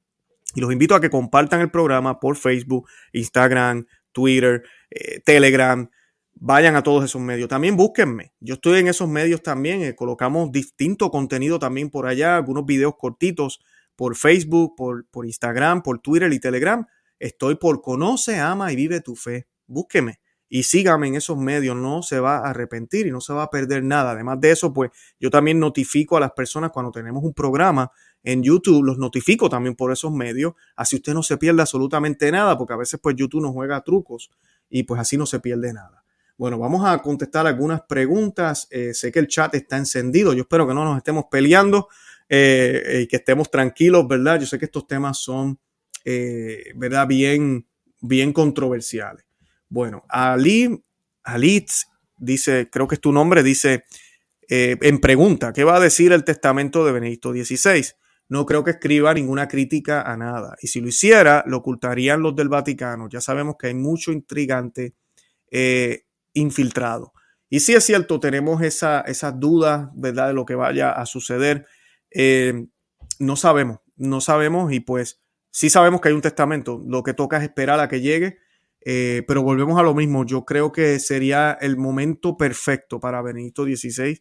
Y 0.56 0.62
los 0.62 0.72
invito 0.72 0.96
a 0.96 1.02
que 1.02 1.10
compartan 1.10 1.62
el 1.62 1.72
programa 1.72 2.20
por 2.20 2.36
Facebook, 2.36 2.90
Instagram, 3.14 3.86
Twitter, 4.12 4.64
eh, 4.90 5.20
Telegram. 5.24 5.90
Vayan 6.34 6.76
a 6.76 6.84
todos 6.84 7.04
esos 7.04 7.22
medios. 7.22 7.50
También 7.50 7.76
búsquenme. 7.76 8.34
Yo 8.40 8.56
estoy 8.56 8.80
en 8.80 8.88
esos 8.88 9.10
medios 9.10 9.44
también. 9.44 9.82
Eh, 9.82 9.96
colocamos 9.96 10.52
distinto 10.52 11.12
contenido 11.12 11.60
también 11.60 11.90
por 11.90 12.08
allá, 12.08 12.38
algunos 12.38 12.66
videos 12.66 12.96
cortitos 12.98 13.60
por 13.96 14.16
Facebook, 14.16 14.76
por, 14.76 15.08
por 15.10 15.26
Instagram, 15.26 15.82
por 15.82 16.00
Twitter 16.00 16.32
y 16.32 16.40
Telegram. 16.40 16.86
Estoy 17.20 17.56
por 17.56 17.82
Conoce, 17.82 18.40
Ama 18.40 18.72
y 18.72 18.76
Vive 18.76 19.02
tu 19.02 19.16
Fe. 19.16 19.48
Búsqueme 19.66 20.20
y 20.50 20.64
sígame 20.64 21.08
en 21.08 21.16
esos 21.16 21.38
medios, 21.38 21.76
no 21.76 22.02
se 22.02 22.20
va 22.20 22.38
a 22.38 22.50
arrepentir 22.50 23.08
y 23.08 23.12
no 23.12 23.22
se 23.22 23.34
va 23.34 23.44
a 23.44 23.50
perder 23.50 23.84
nada. 23.84 24.12
Además 24.12 24.40
de 24.40 24.52
eso, 24.52 24.74
pues 24.74 24.92
yo 25.20 25.30
también 25.30 25.60
notifico 25.60 26.18
a 26.18 26.20
las 26.20 26.32
personas 26.32 26.72
cuando 26.72 26.92
tenemos 26.92 27.24
un 27.24 27.34
programa 27.34 27.92
en 28.24 28.44
YouTube, 28.44 28.84
los 28.84 28.98
notifico 28.98 29.50
también 29.50 29.76
por 29.76 29.92
esos 29.92 30.12
medios, 30.12 30.54
así 30.76 30.98
usted 30.98 31.14
no 31.14 31.24
se 31.24 31.38
pierde 31.38 31.62
absolutamente 31.62 32.32
nada, 32.32 32.58
porque 32.58 32.74
a 32.74 32.78
veces 32.78 33.00
pues 33.02 33.16
YouTube 33.16 33.42
nos 33.42 33.54
juega 33.54 33.82
trucos 33.82 34.32
y 34.70 34.84
pues 34.84 35.00
así 35.00 35.18
no 35.18 35.26
se 35.26 35.40
pierde 35.40 35.74
nada. 35.74 36.04
Bueno, 36.38 36.60
vamos 36.60 36.86
a 36.86 37.02
contestar 37.02 37.48
algunas 37.48 37.82
preguntas. 37.82 38.68
Eh, 38.70 38.94
sé 38.94 39.12
que 39.12 39.20
el 39.20 39.28
chat 39.28 39.56
está 39.56 39.76
encendido, 39.78 40.34
yo 40.34 40.42
espero 40.42 40.68
que 40.68 40.74
no 40.74 40.84
nos 40.84 40.98
estemos 40.98 41.26
peleando. 41.32 41.90
Eh, 42.30 43.04
y 43.04 43.08
que 43.08 43.16
estemos 43.16 43.50
tranquilos, 43.50 44.06
¿verdad? 44.06 44.38
Yo 44.42 44.46
sé 44.46 44.60
que 44.60 44.66
estos 44.66 44.86
temas 44.86 45.18
son, 45.18 45.58
eh, 46.04 46.74
¿verdad? 46.76 47.08
Bien, 47.08 47.66
bien 48.02 48.34
controversiales. 48.34 49.24
Bueno, 49.70 50.04
Ali, 50.10 50.84
Alitz 51.24 51.86
dice, 52.18 52.70
creo 52.70 52.86
que 52.86 52.96
es 52.96 53.02
tu 53.02 53.14
nombre, 53.14 53.44
dice, 53.44 53.86
en 54.50 55.00
pregunta, 55.00 55.54
¿qué 55.54 55.64
va 55.64 55.78
a 55.78 55.80
decir 55.80 56.12
el 56.12 56.26
testamento 56.26 56.86
de 56.86 56.92
Benedicto 56.92 57.32
XVI? 57.32 57.86
No 58.30 58.46
creo 58.46 58.64
que 58.64 58.72
escriba 58.72 59.14
ninguna 59.14 59.48
crítica 59.48 60.02
a 60.02 60.18
nada. 60.18 60.56
Y 60.62 60.68
si 60.68 60.82
lo 60.82 60.88
hiciera, 60.88 61.44
lo 61.48 61.58
ocultarían 61.58 62.22
los 62.22 62.36
del 62.36 62.50
Vaticano. 62.50 63.08
Ya 63.10 63.22
sabemos 63.22 63.56
que 63.58 63.68
hay 63.68 63.74
mucho 63.74 64.12
intrigante 64.12 64.96
infiltrado. 66.34 67.14
Y 67.50 67.62
si 67.62 67.74
es 67.74 67.84
cierto, 67.84 68.20
tenemos 68.20 68.62
esa, 68.62 69.02
esas 69.02 69.40
dudas, 69.40 69.90
¿verdad?, 69.96 70.28
de 70.28 70.34
lo 70.34 70.46
que 70.46 70.56
vaya 70.56 70.92
a 70.92 71.06
suceder 71.06 71.66
Eh, 72.12 72.68
no 73.20 73.36
sabemos, 73.36 73.80
no 73.98 74.22
sabemos 74.22 74.72
y 74.72 74.80
pues 74.80 75.22
sí 75.52 75.70
sabemos 75.70 76.02
que 76.02 76.10
hay 76.10 76.16
un 76.16 76.22
testamento. 76.22 76.82
Lo 76.88 77.04
que 77.04 77.14
toca 77.14 77.38
es 77.38 77.44
esperar 77.44 77.80
a 77.80 77.90
que 77.90 78.02
llegue. 78.02 78.40
Eh, 78.86 79.24
pero 79.28 79.44
volvemos 79.44 79.80
a 79.80 79.84
lo 79.84 79.94
mismo. 79.94 80.26
Yo 80.26 80.46
creo 80.46 80.72
que 80.72 81.00
sería 81.00 81.58
el 81.62 81.78
momento 81.78 82.38
perfecto 82.38 83.00
para 83.00 83.22
Benedicto 83.22 83.66
XVI 83.66 84.20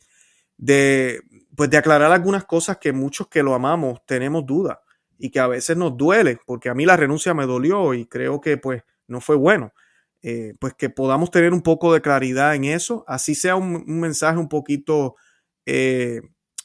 de, 0.56 1.22
pues 1.54 1.70
de 1.70 1.76
aclarar 1.76 2.12
algunas 2.12 2.44
cosas 2.44 2.78
que 2.78 2.92
muchos 2.92 3.28
que 3.28 3.42
lo 3.42 3.54
amamos 3.54 4.00
tenemos 4.06 4.46
dudas 4.46 4.78
y 5.18 5.30
que 5.30 5.40
a 5.40 5.46
veces 5.46 5.76
nos 5.76 5.96
duele, 5.96 6.38
porque 6.46 6.68
a 6.68 6.74
mí 6.74 6.84
la 6.84 6.96
renuncia 6.96 7.34
me 7.34 7.46
dolió 7.46 7.94
y 7.94 8.06
creo 8.06 8.40
que 8.40 8.58
pues 8.58 8.82
no 9.08 9.20
fue 9.20 9.36
bueno. 9.36 9.72
Eh, 10.22 10.54
pues 10.58 10.74
que 10.74 10.90
podamos 10.90 11.30
tener 11.30 11.52
un 11.52 11.62
poco 11.62 11.92
de 11.94 12.00
claridad 12.00 12.54
en 12.54 12.64
eso, 12.64 13.04
así 13.06 13.34
sea 13.34 13.54
un, 13.54 13.84
mensaje 13.86 14.38
un 14.38 14.48
poquito, 14.48 15.14
eh, 15.66 16.20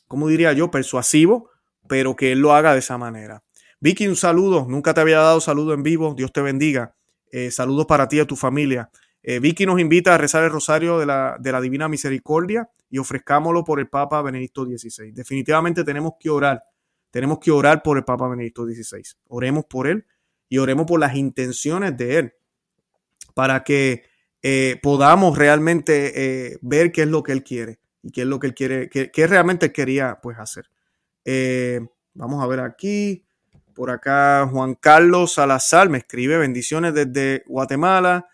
¿cómo 0.07 0.27
diría 0.27 0.51
yo?, 0.53 0.71
persuasivo, 0.71 1.49
pero 1.87 2.15
que 2.15 2.31
él 2.31 2.39
lo 2.39 2.53
haga 2.53 2.73
de 2.73 2.79
esa 2.79 2.97
manera. 2.97 3.43
Vicky, 3.79 4.07
un 4.07 4.15
saludo, 4.15 4.65
nunca 4.67 4.93
te 4.93 5.01
había 5.01 5.19
dado 5.19 5.41
saludo 5.41 5.73
en 5.73 5.83
vivo, 5.83 6.15
Dios 6.15 6.33
te 6.33 6.41
bendiga. 6.41 6.95
Eh, 7.31 7.51
saludos 7.51 7.85
para 7.85 8.07
ti 8.07 8.17
y 8.17 8.21
a 8.21 8.25
tu 8.25 8.35
familia. 8.35 8.89
Vicky 9.23 9.67
nos 9.67 9.79
invita 9.79 10.15
a 10.15 10.17
rezar 10.17 10.43
el 10.43 10.49
rosario 10.49 10.97
de 10.97 11.05
la, 11.05 11.37
de 11.39 11.51
la 11.51 11.61
Divina 11.61 11.87
Misericordia 11.87 12.67
y 12.91 12.97
ofrezcámoslo 12.97 13.63
por 13.63 13.79
el 13.79 13.87
Papa 13.87 14.21
Benedicto 14.21 14.65
XVI. 14.65 15.13
Definitivamente 15.13 15.83
tenemos 15.83 16.13
que 16.19 16.29
orar, 16.29 16.61
tenemos 17.09 17.39
que 17.39 17.49
orar 17.49 17.81
por 17.81 17.97
el 17.97 18.03
Papa 18.03 18.27
Benedicto 18.27 18.65
XVI. 18.65 19.01
Oremos 19.29 19.65
por 19.65 19.87
él 19.87 20.05
y 20.49 20.57
oremos 20.57 20.85
por 20.85 20.99
las 20.99 21.15
intenciones 21.15 21.97
de 21.97 22.17
él 22.17 22.33
para 23.33 23.63
que 23.63 24.03
eh, 24.43 24.77
podamos 24.83 25.37
realmente 25.37 26.49
eh, 26.51 26.59
ver 26.61 26.91
qué 26.91 27.03
es 27.03 27.07
lo 27.07 27.23
que 27.23 27.31
él 27.31 27.43
quiere 27.43 27.79
y 28.03 28.11
qué 28.11 28.21
es 28.21 28.27
lo 28.27 28.39
que 28.39 28.47
él 28.47 28.53
quiere, 28.53 28.89
qué, 28.89 29.27
realmente 29.27 29.71
quería 29.71 30.19
pues 30.21 30.37
hacer. 30.37 30.69
Eh, 31.23 31.79
vamos 32.13 32.43
a 32.43 32.47
ver 32.47 32.59
aquí, 32.59 33.25
por 33.73 33.89
acá 33.89 34.45
Juan 34.51 34.75
Carlos 34.75 35.33
Salazar 35.33 35.89
me 35.89 35.99
escribe 35.99 36.37
bendiciones 36.37 36.93
desde 36.93 37.43
Guatemala 37.47 38.27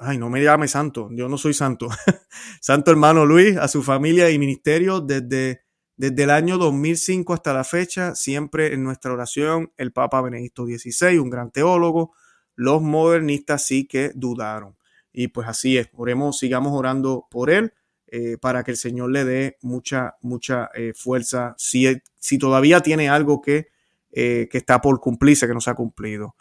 ay, 0.00 0.18
no 0.18 0.30
me 0.30 0.42
llame 0.42 0.68
santo, 0.68 1.08
yo 1.12 1.28
no 1.28 1.38
soy 1.38 1.54
santo. 1.54 1.88
santo 2.60 2.90
hermano 2.90 3.26
Luis, 3.26 3.56
a 3.56 3.68
su 3.68 3.82
familia 3.82 4.30
y 4.30 4.38
ministerio 4.38 5.00
desde, 5.00 5.62
desde 5.96 6.22
el 6.22 6.30
año 6.30 6.58
2005 6.58 7.34
hasta 7.34 7.52
la 7.52 7.64
fecha, 7.64 8.14
siempre 8.14 8.72
en 8.72 8.82
nuestra 8.82 9.12
oración, 9.12 9.72
el 9.76 9.92
Papa 9.92 10.20
Benedicto 10.22 10.66
XVI, 10.66 11.18
un 11.18 11.30
gran 11.30 11.50
teólogo. 11.50 12.14
Los 12.54 12.82
modernistas 12.82 13.66
sí 13.66 13.86
que 13.86 14.12
dudaron. 14.14 14.76
Y 15.12 15.28
pues 15.28 15.48
así 15.48 15.78
es, 15.78 15.88
oremos, 15.94 16.38
sigamos 16.38 16.72
orando 16.72 17.26
por 17.30 17.50
él. 17.50 17.72
Eh, 18.12 18.38
para 18.38 18.64
que 18.64 18.72
el 18.72 18.76
Señor 18.76 19.12
le 19.12 19.24
dé 19.24 19.56
mucha, 19.62 20.16
mucha 20.20 20.68
eh, 20.74 20.92
fuerza, 20.96 21.54
si, 21.56 21.86
si, 22.18 22.38
todavía 22.38 22.80
tiene 22.80 23.08
algo 23.08 23.40
que, 23.40 23.68
eh, 24.10 24.48
que, 24.50 24.58
está 24.58 24.80
por 24.80 24.98
cumplirse, 24.98 25.46
que 25.46 25.54
no 25.54 25.60
se 25.60 25.70
ha 25.70 25.74
cumplido. 25.74 26.34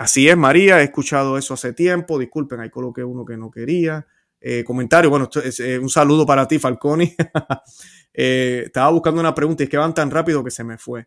Así 0.00 0.30
es, 0.30 0.34
María, 0.34 0.80
he 0.80 0.84
escuchado 0.84 1.36
eso 1.36 1.52
hace 1.52 1.74
tiempo. 1.74 2.18
Disculpen, 2.18 2.58
ahí 2.58 2.70
coloqué 2.70 3.04
uno 3.04 3.22
que 3.22 3.36
no 3.36 3.50
quería. 3.50 4.06
Eh, 4.40 4.64
comentario, 4.64 5.10
bueno, 5.10 5.28
eh, 5.44 5.78
un 5.78 5.90
saludo 5.90 6.24
para 6.24 6.48
ti, 6.48 6.58
Falconi. 6.58 7.14
Eh, 8.12 8.64
estaba 8.66 8.90
buscando 8.90 9.20
una 9.20 9.32
pregunta 9.32 9.62
y 9.62 9.64
es 9.64 9.70
que 9.70 9.76
van 9.76 9.94
tan 9.94 10.10
rápido 10.10 10.42
que 10.42 10.50
se 10.50 10.64
me 10.64 10.78
fue. 10.78 11.06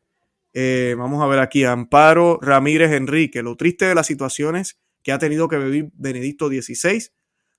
vamos 0.97 1.21
a 1.21 1.27
ver 1.27 1.39
aquí, 1.39 1.65
Amparo 1.65 2.39
Ramírez 2.41 2.91
Enrique. 2.91 3.43
Lo 3.43 3.57
triste 3.57 3.85
de 3.85 3.93
las 3.93 4.07
situaciones 4.07 4.79
que 5.03 5.11
ha 5.11 5.19
tenido 5.19 5.49
que 5.49 5.57
vivir 5.57 5.89
Benedicto 5.95 6.47
XVI 6.47 7.03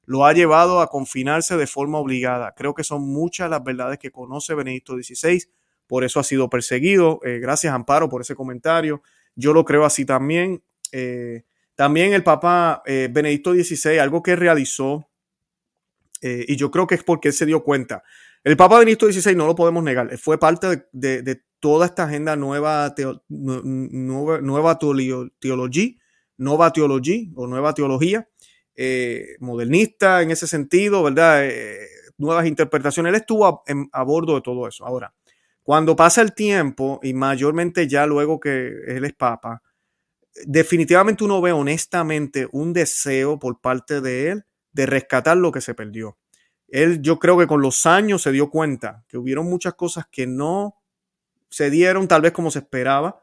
lo 0.07 0.25
ha 0.25 0.33
llevado 0.33 0.81
a 0.81 0.87
confinarse 0.87 1.59
de 1.59 1.67
forma 1.67 1.99
obligada. 1.99 2.55
Creo 2.57 2.73
que 2.75 2.85
son 2.85 3.03
muchas 3.03 3.51
las 3.51 3.63
verdades 3.63 3.99
que 3.99 4.11
conoce 4.11 4.55
Benedicto 4.55 4.95
XVI, 4.95 5.43
por 5.87 6.05
eso 6.05 6.21
ha 6.21 6.25
sido 6.25 6.49
perseguido. 6.49 7.21
gracias, 7.23 7.75
Amparo, 7.75 8.09
por 8.09 8.23
ese 8.23 8.35
comentario. 8.35 9.03
Yo 9.37 9.53
lo 9.53 9.65
creo 9.67 9.85
así 9.85 10.07
también. 10.07 10.63
Eh, 10.97 11.43
también 11.75 12.13
el 12.13 12.23
Papa 12.23 12.81
eh, 12.87 13.09
Benedicto 13.11 13.53
XVI, 13.53 13.99
algo 13.99 14.23
que 14.23 14.37
realizó, 14.37 15.11
eh, 16.23 16.45
y 16.47 16.55
yo 16.55 16.71
creo 16.71 16.87
que 16.87 16.95
es 16.95 17.03
porque 17.03 17.29
él 17.29 17.35
se 17.35 17.47
dio 17.47 17.65
cuenta. 17.65 18.05
El 18.45 18.57
Papa 18.57 18.79
Benedicto 18.79 19.11
XVI 19.11 19.35
no 19.35 19.47
lo 19.49 19.57
podemos 19.57 19.83
negar, 19.83 20.17
fue 20.19 20.39
parte 20.39 20.87
de, 20.93 21.43
toda 21.59 21.87
esta 21.87 22.05
agenda 22.05 22.37
nueva, 22.37 22.95
nueva, 23.29 24.41
nueva 24.41 24.79
teología, 24.79 25.97
nueva 26.37 26.73
teología 26.73 27.31
o 27.35 27.47
nueva 27.47 27.75
teología, 27.75 28.29
modernista 29.41 30.23
en 30.23 30.31
ese 30.31 30.47
sentido, 30.47 31.03
¿verdad? 31.03 31.51
nuevas 32.19 32.47
interpretaciones. 32.47 33.11
Él 33.11 33.17
estuvo 33.17 33.47
a, 33.47 33.63
a, 33.93 34.03
bordo 34.05 34.35
de 34.35 34.43
todo 34.43 34.69
eso. 34.69 34.85
Ahora, 34.85 35.13
cuando 35.63 35.97
pasa 35.97 36.21
el 36.21 36.35
tiempo, 36.35 37.01
y 37.03 37.15
mayormente 37.15 37.89
ya 37.89 38.07
luego 38.07 38.39
que 38.39 38.69
él 38.87 39.07
es 39.07 39.15
Papa, 39.15 39.63
definitivamente 40.45 41.25
uno 41.25 41.41
ve 41.41 41.53
honestamente 41.53 42.49
un 42.53 42.73
deseo 42.73 43.39
por 43.39 43.61
parte 43.61 44.01
de 44.01 44.31
él 44.31 44.45
de 44.73 44.87
rescatar 44.87 45.37
lo 45.37 45.53
que 45.53 45.61
se 45.61 45.75
perdió. 45.75 46.19
Él, 46.69 47.03
yo 47.03 47.19
creo 47.19 47.39
que 47.39 47.47
con 47.47 47.63
los 47.63 47.87
años 47.87 48.23
se 48.23 48.33
dio 48.33 48.51
cuenta 48.51 49.05
que 49.09 49.19
hubieron 49.19 49.47
muchas 49.47 49.75
cosas 49.75 50.07
que 50.11 50.27
no 50.27 50.77
se 51.49 51.71
dieron 51.71 52.09
tal 52.09 52.23
vez 52.23 52.33
como 52.33 52.51
se 52.51 52.59
esperaba 52.59 53.21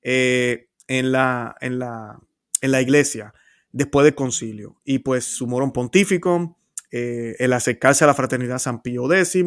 eh, 0.00 0.68
en, 0.88 1.12
la, 1.12 1.54
en, 1.60 1.78
la, 1.78 2.18
en 2.62 2.70
la 2.70 2.80
iglesia 2.80 3.34
después 3.72 4.04
del 4.04 4.14
concilio. 4.14 4.80
Y 4.84 5.00
pues 5.00 5.24
su 5.24 5.46
morón 5.46 5.72
pontífico, 5.72 6.56
eh, 6.90 7.36
el 7.38 7.52
acercarse 7.52 8.04
a 8.04 8.06
la 8.06 8.14
fraternidad 8.14 8.58
San 8.58 8.80
Pío 8.80 9.12
X, 9.12 9.44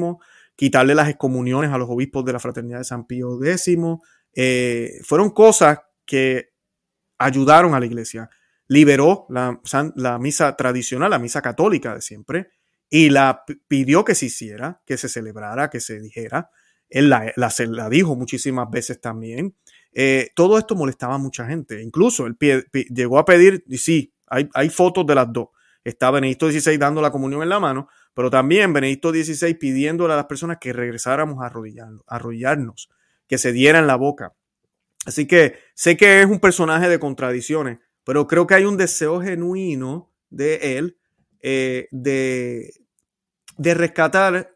quitarle 0.55 0.93
las 0.93 1.09
excomuniones 1.09 1.71
a 1.71 1.77
los 1.77 1.89
obispos 1.89 2.25
de 2.25 2.33
la 2.33 2.39
fraternidad 2.39 2.79
de 2.79 2.83
San 2.83 3.07
Pío 3.07 3.43
X, 3.43 3.77
eh, 4.35 4.99
fueron 5.03 5.31
cosas 5.31 5.79
que 6.05 6.56
ayudaron 7.17 7.73
a 7.73 7.79
la 7.79 7.85
iglesia. 7.85 8.29
Liberó 8.67 9.25
la, 9.29 9.59
la 9.95 10.19
misa 10.19 10.55
tradicional, 10.55 11.09
la 11.09 11.19
misa 11.19 11.41
católica 11.41 11.95
de 11.95 12.01
siempre, 12.01 12.49
y 12.89 13.09
la 13.09 13.43
pidió 13.67 14.03
que 14.03 14.15
se 14.15 14.27
hiciera, 14.27 14.81
que 14.85 14.97
se 14.97 15.09
celebrara, 15.09 15.69
que 15.69 15.79
se 15.79 15.99
dijera. 15.99 16.49
Él 16.89 17.09
la, 17.09 17.33
la, 17.35 17.89
dijo 17.89 18.15
muchísimas 18.15 18.69
veces 18.69 19.01
también. 19.01 19.55
Eh, 19.93 20.29
todo 20.35 20.57
esto 20.57 20.75
molestaba 20.75 21.15
a 21.15 21.17
mucha 21.17 21.45
gente. 21.45 21.81
Incluso 21.81 22.27
él 22.27 22.37
llegó 22.89 23.19
a 23.19 23.25
pedir, 23.25 23.63
y 23.67 23.77
sí, 23.77 24.13
hay, 24.27 24.49
hay, 24.53 24.69
fotos 24.69 25.05
de 25.05 25.15
las 25.15 25.31
dos. 25.31 25.49
Está 25.83 26.11
Benedicto 26.11 26.49
XVI 26.51 26.77
dando 26.77 27.01
la 27.01 27.11
comunión 27.11 27.43
en 27.43 27.49
la 27.49 27.59
mano, 27.59 27.87
pero 28.13 28.29
también 28.29 28.73
Benedicto 28.73 29.11
XVI 29.11 29.53
pidiéndole 29.53 30.13
a 30.13 30.17
las 30.17 30.25
personas 30.25 30.57
que 30.59 30.73
regresáramos 30.73 31.41
a 31.41 31.51
arrodillarnos 32.07 32.89
que 33.27 33.37
se 33.37 33.51
dieran 33.51 33.87
la 33.87 33.95
boca, 33.95 34.33
Así 35.07 35.25
que 35.25 35.55
sé 35.73 35.95
que 35.95 36.19
es 36.19 36.25
un 36.25 36.41
personaje 36.41 36.89
de 36.89 36.99
contradicciones, 36.99 37.79
pero 38.03 38.27
creo 38.27 38.45
que 38.45 38.55
hay 38.55 38.65
un 38.65 38.75
deseo 38.75 39.21
genuino 39.21 40.13
de 40.29 40.77
él 40.77 40.97
eh, 41.39 41.87
de, 41.91 42.73
de 43.57 43.73
rescatar 43.73 44.53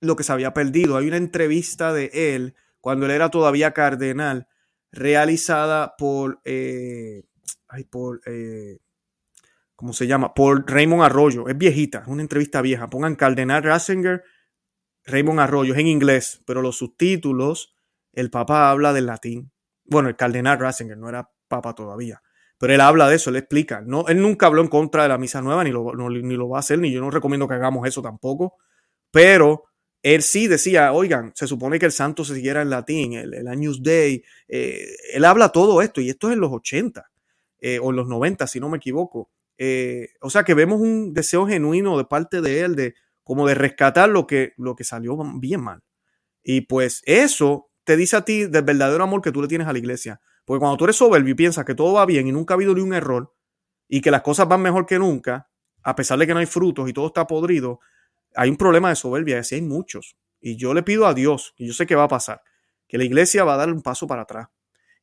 lo 0.00 0.16
que 0.16 0.24
se 0.24 0.32
había 0.32 0.54
perdido. 0.54 0.96
Hay 0.96 1.06
una 1.06 1.18
entrevista 1.18 1.92
de 1.92 2.10
él 2.14 2.54
cuando 2.80 3.04
él 3.04 3.12
era 3.12 3.28
todavía 3.28 3.72
cardenal, 3.72 4.48
realizada 4.90 5.96
por, 5.98 6.40
eh, 6.46 7.24
ay, 7.68 7.84
por 7.84 8.22
eh, 8.24 8.78
¿cómo 9.76 9.92
se 9.92 10.06
llama? 10.06 10.32
Por 10.32 10.64
Raymond 10.66 11.02
Arroyo. 11.02 11.46
Es 11.46 11.58
viejita, 11.58 11.98
es 11.98 12.08
una 12.08 12.22
entrevista 12.22 12.62
vieja. 12.62 12.88
Pongan 12.88 13.16
Cardenal 13.16 13.62
Ratzinger, 13.62 14.24
Raymond 15.04 15.40
Arroyo, 15.40 15.74
es 15.74 15.80
en 15.80 15.88
inglés, 15.88 16.42
pero 16.46 16.62
los 16.62 16.78
subtítulos, 16.78 17.74
el 18.14 18.30
papá 18.30 18.70
habla 18.70 18.94
del 18.94 19.04
latín 19.04 19.52
bueno, 19.90 20.08
el 20.08 20.16
cardenal 20.16 20.58
Ratzinger 20.58 20.96
no 20.96 21.08
era 21.08 21.30
papa 21.48 21.74
todavía, 21.74 22.22
pero 22.58 22.72
él 22.72 22.80
habla 22.80 23.08
de 23.08 23.16
eso, 23.16 23.30
él 23.30 23.36
explica. 23.36 23.82
No, 23.82 24.06
él 24.08 24.20
nunca 24.22 24.46
habló 24.46 24.62
en 24.62 24.68
contra 24.68 25.02
de 25.02 25.08
la 25.08 25.18
misa 25.18 25.42
nueva, 25.42 25.64
ni 25.64 25.70
lo, 25.70 25.92
ni 25.94 26.36
lo 26.36 26.48
va 26.48 26.58
a 26.58 26.60
hacer, 26.60 26.78
ni 26.78 26.92
yo 26.92 27.00
no 27.00 27.10
recomiendo 27.10 27.48
que 27.48 27.54
hagamos 27.54 27.86
eso 27.86 28.00
tampoco, 28.00 28.56
pero 29.10 29.64
él 30.02 30.22
sí 30.22 30.46
decía, 30.46 30.92
oigan, 30.92 31.32
se 31.34 31.46
supone 31.46 31.78
que 31.78 31.86
el 31.86 31.92
santo 31.92 32.24
se 32.24 32.34
siguiera 32.34 32.62
en 32.62 32.70
latín, 32.70 33.14
el, 33.14 33.34
el 33.34 33.48
Agnus 33.48 33.82
Dei, 33.82 34.24
eh, 34.48 34.86
él 35.12 35.24
habla 35.24 35.50
todo 35.50 35.82
esto, 35.82 36.00
y 36.00 36.08
esto 36.08 36.28
es 36.28 36.34
en 36.34 36.40
los 36.40 36.52
80 36.52 37.10
eh, 37.60 37.78
o 37.80 37.90
en 37.90 37.96
los 37.96 38.08
90, 38.08 38.46
si 38.46 38.60
no 38.60 38.68
me 38.68 38.78
equivoco. 38.78 39.30
Eh, 39.58 40.10
o 40.22 40.30
sea 40.30 40.42
que 40.44 40.54
vemos 40.54 40.80
un 40.80 41.12
deseo 41.12 41.46
genuino 41.46 41.98
de 41.98 42.04
parte 42.06 42.40
de 42.40 42.60
él 42.60 42.76
de 42.76 42.94
como 43.22 43.46
de 43.46 43.54
rescatar 43.54 44.08
lo 44.08 44.26
que, 44.26 44.54
lo 44.56 44.74
que 44.74 44.84
salió 44.84 45.18
bien 45.38 45.60
mal. 45.60 45.82
Y 46.42 46.62
pues 46.62 47.02
eso 47.04 47.69
te 47.84 47.96
dice 47.96 48.16
a 48.16 48.24
ti 48.24 48.46
del 48.46 48.62
verdadero 48.62 49.02
amor 49.04 49.22
que 49.22 49.32
tú 49.32 49.42
le 49.42 49.48
tienes 49.48 49.66
a 49.66 49.72
la 49.72 49.78
iglesia. 49.78 50.20
Porque 50.44 50.60
cuando 50.60 50.76
tú 50.76 50.84
eres 50.84 50.96
soberbio 50.96 51.32
y 51.32 51.34
piensas 51.34 51.64
que 51.64 51.74
todo 51.74 51.94
va 51.94 52.06
bien 52.06 52.26
y 52.26 52.32
nunca 52.32 52.54
ha 52.54 52.56
habido 52.56 52.74
ni 52.74 52.80
un 52.80 52.94
error 52.94 53.34
y 53.88 54.00
que 54.00 54.10
las 54.10 54.22
cosas 54.22 54.48
van 54.48 54.62
mejor 54.62 54.86
que 54.86 54.98
nunca, 54.98 55.48
a 55.82 55.94
pesar 55.94 56.18
de 56.18 56.26
que 56.26 56.34
no 56.34 56.40
hay 56.40 56.46
frutos 56.46 56.88
y 56.88 56.92
todo 56.92 57.08
está 57.08 57.26
podrido, 57.26 57.80
hay 58.34 58.50
un 58.50 58.56
problema 58.56 58.88
de 58.88 58.96
soberbia 58.96 59.36
y 59.36 59.38
así 59.38 59.54
hay 59.56 59.62
muchos. 59.62 60.16
Y 60.40 60.56
yo 60.56 60.74
le 60.74 60.82
pido 60.82 61.06
a 61.06 61.14
Dios, 61.14 61.54
y 61.56 61.66
yo 61.66 61.72
sé 61.72 61.86
que 61.86 61.94
va 61.94 62.04
a 62.04 62.08
pasar, 62.08 62.42
que 62.88 62.98
la 62.98 63.04
iglesia 63.04 63.44
va 63.44 63.54
a 63.54 63.56
dar 63.58 63.70
un 63.70 63.82
paso 63.82 64.06
para 64.06 64.22
atrás 64.22 64.48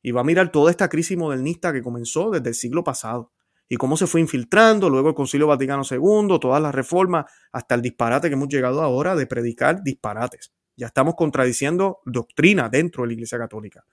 y 0.02 0.10
va 0.10 0.20
a 0.20 0.24
mirar 0.24 0.50
toda 0.50 0.70
esta 0.70 0.88
crisis 0.88 1.16
modernista 1.16 1.72
que 1.72 1.82
comenzó 1.82 2.30
desde 2.30 2.50
el 2.50 2.54
siglo 2.54 2.84
pasado 2.84 3.32
y 3.68 3.76
cómo 3.76 3.96
se 3.96 4.06
fue 4.06 4.20
infiltrando, 4.20 4.88
luego 4.88 5.10
el 5.10 5.14
Concilio 5.14 5.46
Vaticano 5.46 5.82
II, 5.88 6.38
todas 6.40 6.62
las 6.62 6.74
reformas, 6.74 7.26
hasta 7.52 7.74
el 7.74 7.82
disparate 7.82 8.28
que 8.28 8.34
hemos 8.34 8.48
llegado 8.48 8.82
ahora 8.82 9.14
de 9.14 9.26
predicar 9.26 9.82
disparates 9.82 10.52
Ya 10.78 10.86
estamos 10.86 11.16
contradiciendo 11.16 11.98
doctrina 12.04 12.68
dentro 12.68 13.02
de 13.02 13.08
la 13.08 13.12
Iglesia 13.14 13.36
Católica. 13.36 13.84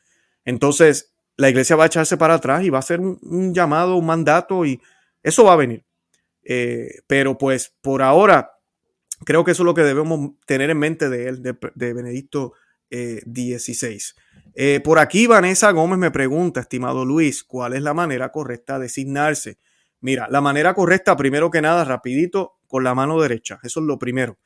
Entonces, 0.45 1.15
la 1.35 1.49
Iglesia 1.49 1.75
va 1.75 1.85
a 1.85 1.87
echarse 1.87 2.15
para 2.15 2.35
atrás 2.35 2.63
y 2.63 2.69
va 2.69 2.77
a 2.77 2.79
hacer 2.79 2.99
un, 2.99 3.53
llamado, 3.55 3.95
un 3.95 4.05
mandato 4.05 4.65
y 4.65 4.79
eso 5.23 5.43
va 5.43 5.53
a 5.53 5.55
venir. 5.57 5.83
Eh, 6.43 6.99
pero 7.07 7.39
pues 7.39 7.73
por 7.81 8.03
ahora, 8.03 8.51
creo 9.25 9.43
que 9.43 9.51
eso 9.51 9.63
es 9.63 9.65
lo 9.65 9.73
que 9.73 9.81
debemos 9.81 10.33
tener 10.45 10.69
en 10.69 10.77
mente 10.77 11.09
de 11.09 11.27
él, 11.27 11.41
de, 11.41 11.93
Benedicto 11.93 12.53
XVI. 12.91 13.99
Eh, 14.53 14.79
por 14.83 14.99
aquí 14.99 15.25
Vanessa 15.25 15.71
Gómez 15.71 15.97
me 15.97 16.11
pregunta, 16.11 16.59
estimado 16.59 17.03
Luis, 17.03 17.43
¿cuál 17.43 17.73
es 17.73 17.81
la 17.81 17.95
manera 17.95 18.31
correcta 18.31 18.77
de 18.77 18.83
designarse? 18.83 19.57
Mira, 20.01 20.27
la 20.29 20.39
manera 20.39 20.75
correcta, 20.75 21.17
primero 21.17 21.49
que 21.49 21.63
nada, 21.63 21.83
rapidito, 21.83 22.59
con 22.67 22.83
la 22.83 22.93
mano 22.93 23.19
derecha. 23.19 23.59
Eso 23.63 23.79
es 23.79 23.87
lo 23.87 23.97
primero. 23.97 24.37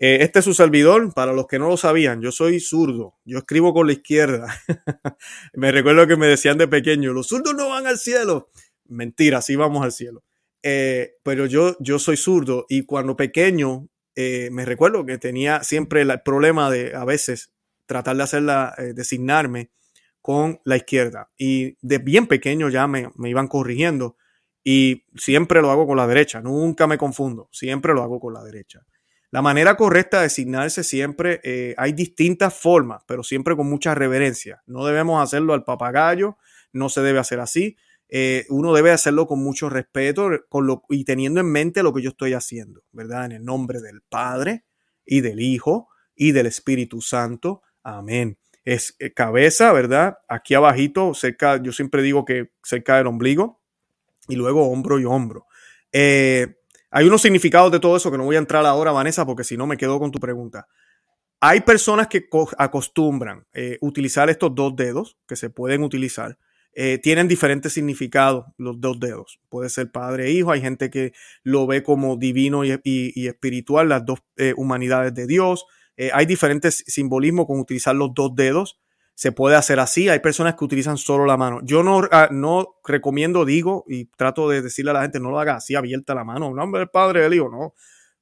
Eh, 0.00 0.18
este 0.20 0.40
es 0.40 0.44
su 0.44 0.54
servidor, 0.54 1.12
para 1.14 1.32
los 1.32 1.46
que 1.46 1.58
no 1.58 1.68
lo 1.68 1.76
sabían, 1.76 2.20
yo 2.20 2.30
soy 2.30 2.60
zurdo, 2.60 3.16
yo 3.24 3.38
escribo 3.38 3.74
con 3.74 3.86
la 3.86 3.92
izquierda. 3.92 4.46
me 5.54 5.72
recuerdo 5.72 6.06
que 6.06 6.16
me 6.16 6.26
decían 6.26 6.58
de 6.58 6.68
pequeño, 6.68 7.12
los 7.12 7.28
zurdos 7.28 7.54
no 7.54 7.70
van 7.70 7.86
al 7.86 7.98
cielo. 7.98 8.50
Mentira, 8.86 9.42
sí 9.42 9.56
vamos 9.56 9.84
al 9.84 9.92
cielo. 9.92 10.22
Eh, 10.62 11.16
pero 11.22 11.46
yo, 11.46 11.76
yo 11.80 11.98
soy 11.98 12.16
zurdo 12.16 12.66
y 12.68 12.84
cuando 12.84 13.16
pequeño 13.16 13.88
me 14.50 14.64
recuerdo 14.64 15.06
que 15.06 15.16
tenía 15.16 15.62
siempre 15.62 16.02
el 16.02 16.20
problema 16.22 16.72
de 16.72 16.92
a 16.96 17.04
veces 17.04 17.52
tratar 17.88 18.16
de 18.16 18.22
hacerla, 18.22 18.74
eh, 18.78 18.92
designarme 18.94 19.70
con 20.20 20.60
la 20.64 20.76
izquierda. 20.76 21.30
Y 21.36 21.76
de 21.80 21.98
bien 21.98 22.26
pequeño 22.28 22.68
ya 22.68 22.86
me, 22.86 23.10
iban 23.24 23.48
corrigiendo 23.48 24.16
y 24.62 25.06
siempre 25.16 25.62
lo 25.62 25.70
hago 25.70 25.86
con 25.86 25.96
la 25.96 26.06
derecha, 26.06 26.40
nunca 26.42 26.86
me 26.86 26.98
confundo, 26.98 27.48
siempre 27.50 27.94
lo 27.94 28.02
hago 28.02 28.20
con 28.20 28.34
la 28.34 28.44
derecha. 28.44 28.84
La 29.30 29.42
manera 29.42 29.76
correcta 29.76 30.18
de 30.18 30.22
designarse 30.24 30.82
siempre, 30.84 31.40
eh, 31.44 31.74
hay 31.76 31.92
distintas 31.92 32.54
formas, 32.54 33.02
pero 33.06 33.22
siempre 33.22 33.56
con 33.56 33.68
mucha 33.68 33.94
reverencia. 33.94 34.62
No 34.66 34.86
debemos 34.86 35.22
hacerlo 35.22 35.52
al 35.52 35.64
papagayo, 35.64 36.38
no 36.72 36.88
se 36.88 37.02
debe 37.02 37.18
hacer 37.18 37.40
así. 37.40 37.76
Eh, 38.08 38.46
uno 38.48 38.72
debe 38.72 38.90
hacerlo 38.90 39.26
con 39.26 39.42
mucho 39.42 39.68
respeto 39.68 40.30
con 40.48 40.66
lo, 40.66 40.82
y 40.88 41.04
teniendo 41.04 41.40
en 41.40 41.52
mente 41.52 41.82
lo 41.82 41.92
que 41.92 42.00
yo 42.00 42.10
estoy 42.10 42.32
haciendo, 42.32 42.82
¿verdad? 42.90 43.26
En 43.26 43.32
el 43.32 43.44
nombre 43.44 43.80
del 43.80 44.00
Padre 44.00 44.64
y 45.04 45.20
del 45.20 45.40
Hijo 45.40 45.88
y 46.14 46.32
del 46.32 46.46
Espíritu 46.46 47.02
Santo. 47.02 47.62
Amén. 47.82 48.38
Es 48.64 48.96
eh, 48.98 49.12
cabeza, 49.12 49.72
¿verdad? 49.72 50.18
Aquí 50.26 50.54
abajito, 50.54 51.12
cerca, 51.12 51.62
yo 51.62 51.72
siempre 51.72 52.00
digo 52.02 52.24
que 52.24 52.50
cerca 52.62 52.96
del 52.96 53.06
ombligo 53.06 53.60
y 54.26 54.36
luego 54.36 54.70
hombro 54.70 54.98
y 54.98 55.04
hombro. 55.04 55.46
Eh, 55.92 56.57
hay 56.90 57.06
unos 57.06 57.22
significados 57.22 57.72
de 57.72 57.80
todo 57.80 57.96
eso 57.96 58.10
que 58.10 58.18
no 58.18 58.24
voy 58.24 58.36
a 58.36 58.40
entrar 58.40 58.64
ahora, 58.66 58.92
Vanessa, 58.92 59.26
porque 59.26 59.44
si 59.44 59.56
no 59.56 59.66
me 59.66 59.76
quedo 59.76 59.98
con 59.98 60.10
tu 60.10 60.18
pregunta. 60.18 60.66
Hay 61.40 61.60
personas 61.60 62.08
que 62.08 62.28
acostumbran 62.56 63.46
eh, 63.52 63.78
utilizar 63.80 64.28
estos 64.28 64.54
dos 64.54 64.74
dedos, 64.74 65.16
que 65.26 65.36
se 65.36 65.50
pueden 65.50 65.82
utilizar. 65.82 66.38
tienen 67.02 67.26
diferentes 67.26 67.72
significados 67.72 68.44
los 68.56 68.80
dos 68.80 69.00
dedos. 69.00 69.40
Puede 69.48 69.68
ser 69.68 69.90
padre 69.90 70.26
e 70.26 70.32
hijo. 70.32 70.52
Hay 70.52 70.60
gente 70.60 70.90
que 70.90 71.12
lo 71.42 71.66
ve 71.66 71.82
como 71.82 72.16
divino 72.16 72.64
y 72.64 73.26
espiritual, 73.26 73.88
las 73.88 74.04
dos 74.04 74.20
humanidades 74.56 75.12
de 75.14 75.26
Dios. 75.26 75.64
Eh, 75.98 76.10
hay 76.14 76.26
diferentes 76.26 76.84
simbolismos 76.86 77.46
con 77.46 77.58
utilizar 77.58 77.94
los 77.94 78.14
dos 78.14 78.34
dedos. 78.34 78.78
Se 79.18 79.32
puede 79.32 79.56
hacer 79.56 79.80
así. 79.80 80.08
Hay 80.08 80.20
personas 80.20 80.54
que 80.54 80.64
utilizan 80.64 80.96
solo 80.96 81.26
la 81.26 81.36
mano. 81.36 81.58
Yo 81.64 81.82
no, 81.82 82.02
ah, 82.12 82.28
no 82.30 82.76
recomiendo, 82.84 83.44
digo, 83.44 83.84
y 83.88 84.04
trato 84.04 84.48
de 84.48 84.62
decirle 84.62 84.92
a 84.92 84.94
la 84.94 85.02
gente, 85.02 85.18
no 85.18 85.32
lo 85.32 85.40
haga 85.40 85.56
así 85.56 85.74
abierta 85.74 86.14
la 86.14 86.22
mano. 86.22 86.54
No, 86.54 86.62
hombre, 86.62 86.82
el 86.82 86.88
padre 86.88 87.22
del 87.22 87.34
hijo, 87.34 87.48
no. 87.48 87.74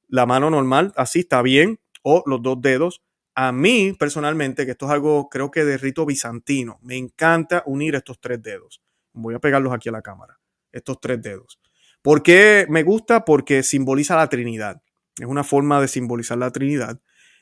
La 0.07 0.25
mano 0.25 0.49
normal, 0.49 0.93
así 0.95 1.19
está 1.19 1.43
bien. 1.43 1.79
O 2.01 2.23
los 2.25 2.41
dos 2.41 2.59
dedos. 2.63 3.03
A 3.35 3.51
mí, 3.51 3.93
personalmente, 3.93 4.65
que 4.65 4.71
esto 4.71 4.87
es 4.87 4.91
algo, 4.91 5.29
creo 5.29 5.51
que 5.51 5.65
de 5.65 5.77
rito 5.77 6.03
bizantino, 6.03 6.79
me 6.81 6.97
encanta 6.97 7.61
unir 7.67 7.93
estos 7.93 8.19
tres 8.19 8.41
dedos. 8.41 8.81
Voy 9.13 9.35
a 9.35 9.39
pegarlos 9.39 9.73
aquí 9.73 9.89
a 9.89 9.91
la 9.91 10.01
cámara. 10.01 10.39
Estos 10.71 10.99
tres 10.99 11.21
dedos. 11.21 11.59
¿Por 12.01 12.23
qué 12.23 12.65
me 12.69 12.81
gusta? 12.81 13.23
Porque 13.23 13.61
simboliza 13.61 14.15
la 14.15 14.29
Trinidad. 14.29 14.81
Es 15.19 15.27
una 15.27 15.43
forma 15.43 15.79
de 15.79 15.89
simbolizar 15.89 16.39
la 16.39 16.49
Trinidad. 16.49 16.99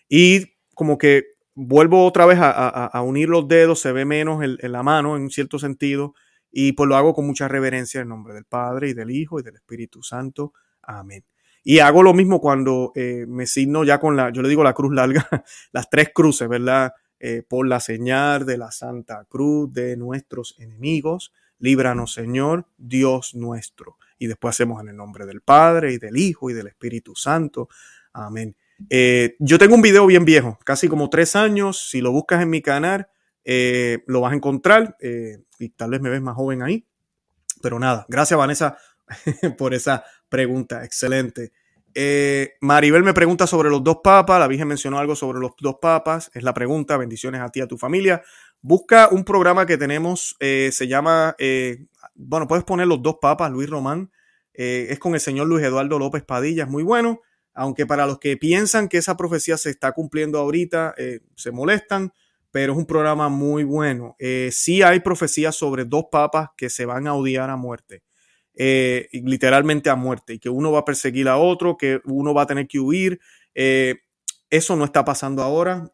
Y 0.10 0.58
como 0.74 0.98
que 0.98 1.35
vuelvo 1.56 2.06
otra 2.06 2.26
vez 2.26 2.38
a, 2.42 3.02
unir 3.02 3.30
los 3.30 3.48
dedos, 3.48 3.80
se 3.80 3.92
ve 3.92 4.06
menos 4.06 4.44
en, 4.44 4.72
la 4.72 4.84
mano 4.84 5.16
en 5.16 5.30
cierto 5.30 5.58
sentido, 5.58 6.14
y 6.52 6.74
pues 6.74 6.88
lo 6.88 6.96
hago 6.96 7.14
con 7.14 7.26
mucha 7.26 7.48
reverencia 7.48 8.02
en 8.02 8.10
nombre 8.10 8.34
del 8.34 8.46
Padre 8.46 8.90
y 8.90 8.94
del 8.94 9.12
Hijo 9.12 9.40
y 9.40 9.44
del 9.44 9.56
Espíritu 9.56 10.04
Santo. 10.04 10.54
Amén. 10.84 11.26
Y 11.64 11.80
hago 11.80 12.04
lo 12.04 12.14
mismo 12.14 12.40
cuando 12.40 12.92
eh, 12.96 13.26
me 13.28 13.48
signo 13.48 13.84
ya 13.84 14.00
con 14.00 14.16
la, 14.16 14.30
yo 14.30 14.42
le 14.42 14.50
digo 14.50 14.64
la 14.64 14.74
cruz 14.74 14.94
larga, 14.94 15.28
las 15.72 15.90
tres 15.90 16.12
cruces, 16.14 16.48
¿verdad? 16.48 16.94
Eh, 17.20 17.44
por 17.48 17.66
la 17.66 17.80
señal 17.80 18.46
de 18.46 18.58
la 18.58 18.72
Santa 18.72 19.26
Cruz 19.28 19.74
de 19.74 19.98
nuestros 19.98 20.56
enemigos, 20.60 21.34
líbranos 21.58 22.14
Señor, 22.14 22.68
Dios 22.78 23.34
nuestro. 23.34 23.98
Y 24.20 24.28
después 24.28 24.56
hacemos 24.56 24.82
en 24.82 24.90
el 24.90 24.96
nombre 24.96 25.26
del 25.26 25.42
Padre 25.42 25.94
y 25.94 25.98
del 25.98 26.18
Hijo 26.18 26.50
y 26.50 26.54
del 26.54 26.68
Espíritu 26.68 27.16
Santo. 27.16 27.68
Amén. 28.14 28.56
Eh, 28.90 29.36
yo 29.40 29.58
tengo 29.58 29.76
un 29.76 29.82
video 29.82 30.06
bien 30.06 30.26
viejo, 30.26 30.60
casi 30.64 30.88
como 30.88 31.10
tres 31.10 31.36
años. 31.36 31.90
Si 31.90 32.02
lo 32.02 32.12
buscas 32.12 32.42
en 32.42 32.50
mi 32.50 32.62
canal, 32.62 33.08
eh, 33.44 34.04
lo 34.08 34.22
vas 34.22 34.34
a 34.34 34.36
encontrar. 34.36 34.98
Eh, 35.00 35.40
y 35.60 35.70
tal 35.70 35.92
vez 35.92 36.02
me 36.02 36.10
ves 36.10 36.22
más 36.22 36.36
joven 36.36 36.62
ahí. 36.62 36.86
Pero 37.62 37.80
nada, 37.80 38.06
gracias 38.10 38.38
Vanessa 38.38 38.78
por 39.58 39.74
esa 39.74 40.04
pregunta. 40.30 40.84
Excelente. 40.84 41.52
Maribel 42.60 43.04
me 43.04 43.14
pregunta 43.14 43.48
sobre 43.48 43.70
los 43.70 43.84
dos 43.84 44.00
papas. 44.04 44.40
La 44.40 44.48
Virgen 44.48 44.68
mencionó 44.68 45.00
algo 45.00 45.16
sobre 45.16 45.40
los 45.40 45.52
dos 45.60 45.78
papas. 45.82 46.30
Es 46.34 46.44
la 46.44 46.54
pregunta. 46.54 46.98
Bendiciones 46.98 47.42
a 47.42 47.50
ti 47.50 47.60
y 47.60 47.64
a 47.64 47.68
tu 47.68 47.78
familia. 47.78 48.22
Busca 48.62 49.08
un 49.10 49.24
programa 49.24 49.66
que 49.66 49.78
tenemos. 49.78 50.36
se 50.40 50.88
llama. 50.88 51.36
bueno, 52.16 52.48
puedes 52.48 52.66
poner 52.66 52.88
los 52.88 53.02
dos 53.02 53.18
papas, 53.22 53.50
Luis 53.50 53.70
Román. 53.70 54.12
es 54.54 55.00
con 55.00 55.14
el 55.14 55.22
señor 55.22 55.48
Luis 55.48 55.64
Eduardo 55.64 55.98
López 55.98 56.24
Padilla. 56.24 56.64
Es 56.64 56.70
muy 56.70 56.84
bueno 56.84 57.22
aunque 57.56 57.88
para 57.88 58.06
los 58.06 58.20
que 58.20 58.36
piensan 58.36 58.90
que 58.90 58.98
esa 58.98 59.16
profecía 59.16 59.58
se 59.58 59.70
está 59.70 59.94
cumpliendo 59.94 60.38
ahorita, 60.40 60.94
eh, 60.98 61.22
se 61.36 61.52
molestan, 61.52 62.12
pero 62.52 62.74
es 62.74 62.78
un 62.78 62.86
programa 62.86 63.30
muy 63.30 63.64
bueno. 63.64 64.16
Eh, 64.20 64.50
sí 64.52 64.84
hay 64.84 65.00
profecías 65.00 65.56
sobre 65.56 65.86
dos 65.86 66.06
papas 66.12 66.50
que 66.58 66.70
se 66.70 66.86
van 66.86 67.08
a 67.08 67.14
odiar 67.14 67.50
a 67.50 67.56
muerte, 67.56 68.04
eh, 68.56 69.08
literalmente 69.12 69.90
a 69.90 69.96
muerte, 69.96 70.34
y 70.34 70.40
que 70.40 70.50
uno 70.50 70.74
va 70.74 70.80
a 70.80 70.86
perseguir 70.86 71.30
a 71.30 71.38
otro, 71.38 71.78
que 71.78 72.02
uno 72.04 72.34
va 72.34 72.44
a 72.44 72.48
tener 72.48 72.68
que 72.68 72.80
huir. 72.80 73.20
eso 74.50 74.76
no 74.76 74.86
está 74.86 75.04
pasando 75.06 75.42
ahora. 75.42 75.90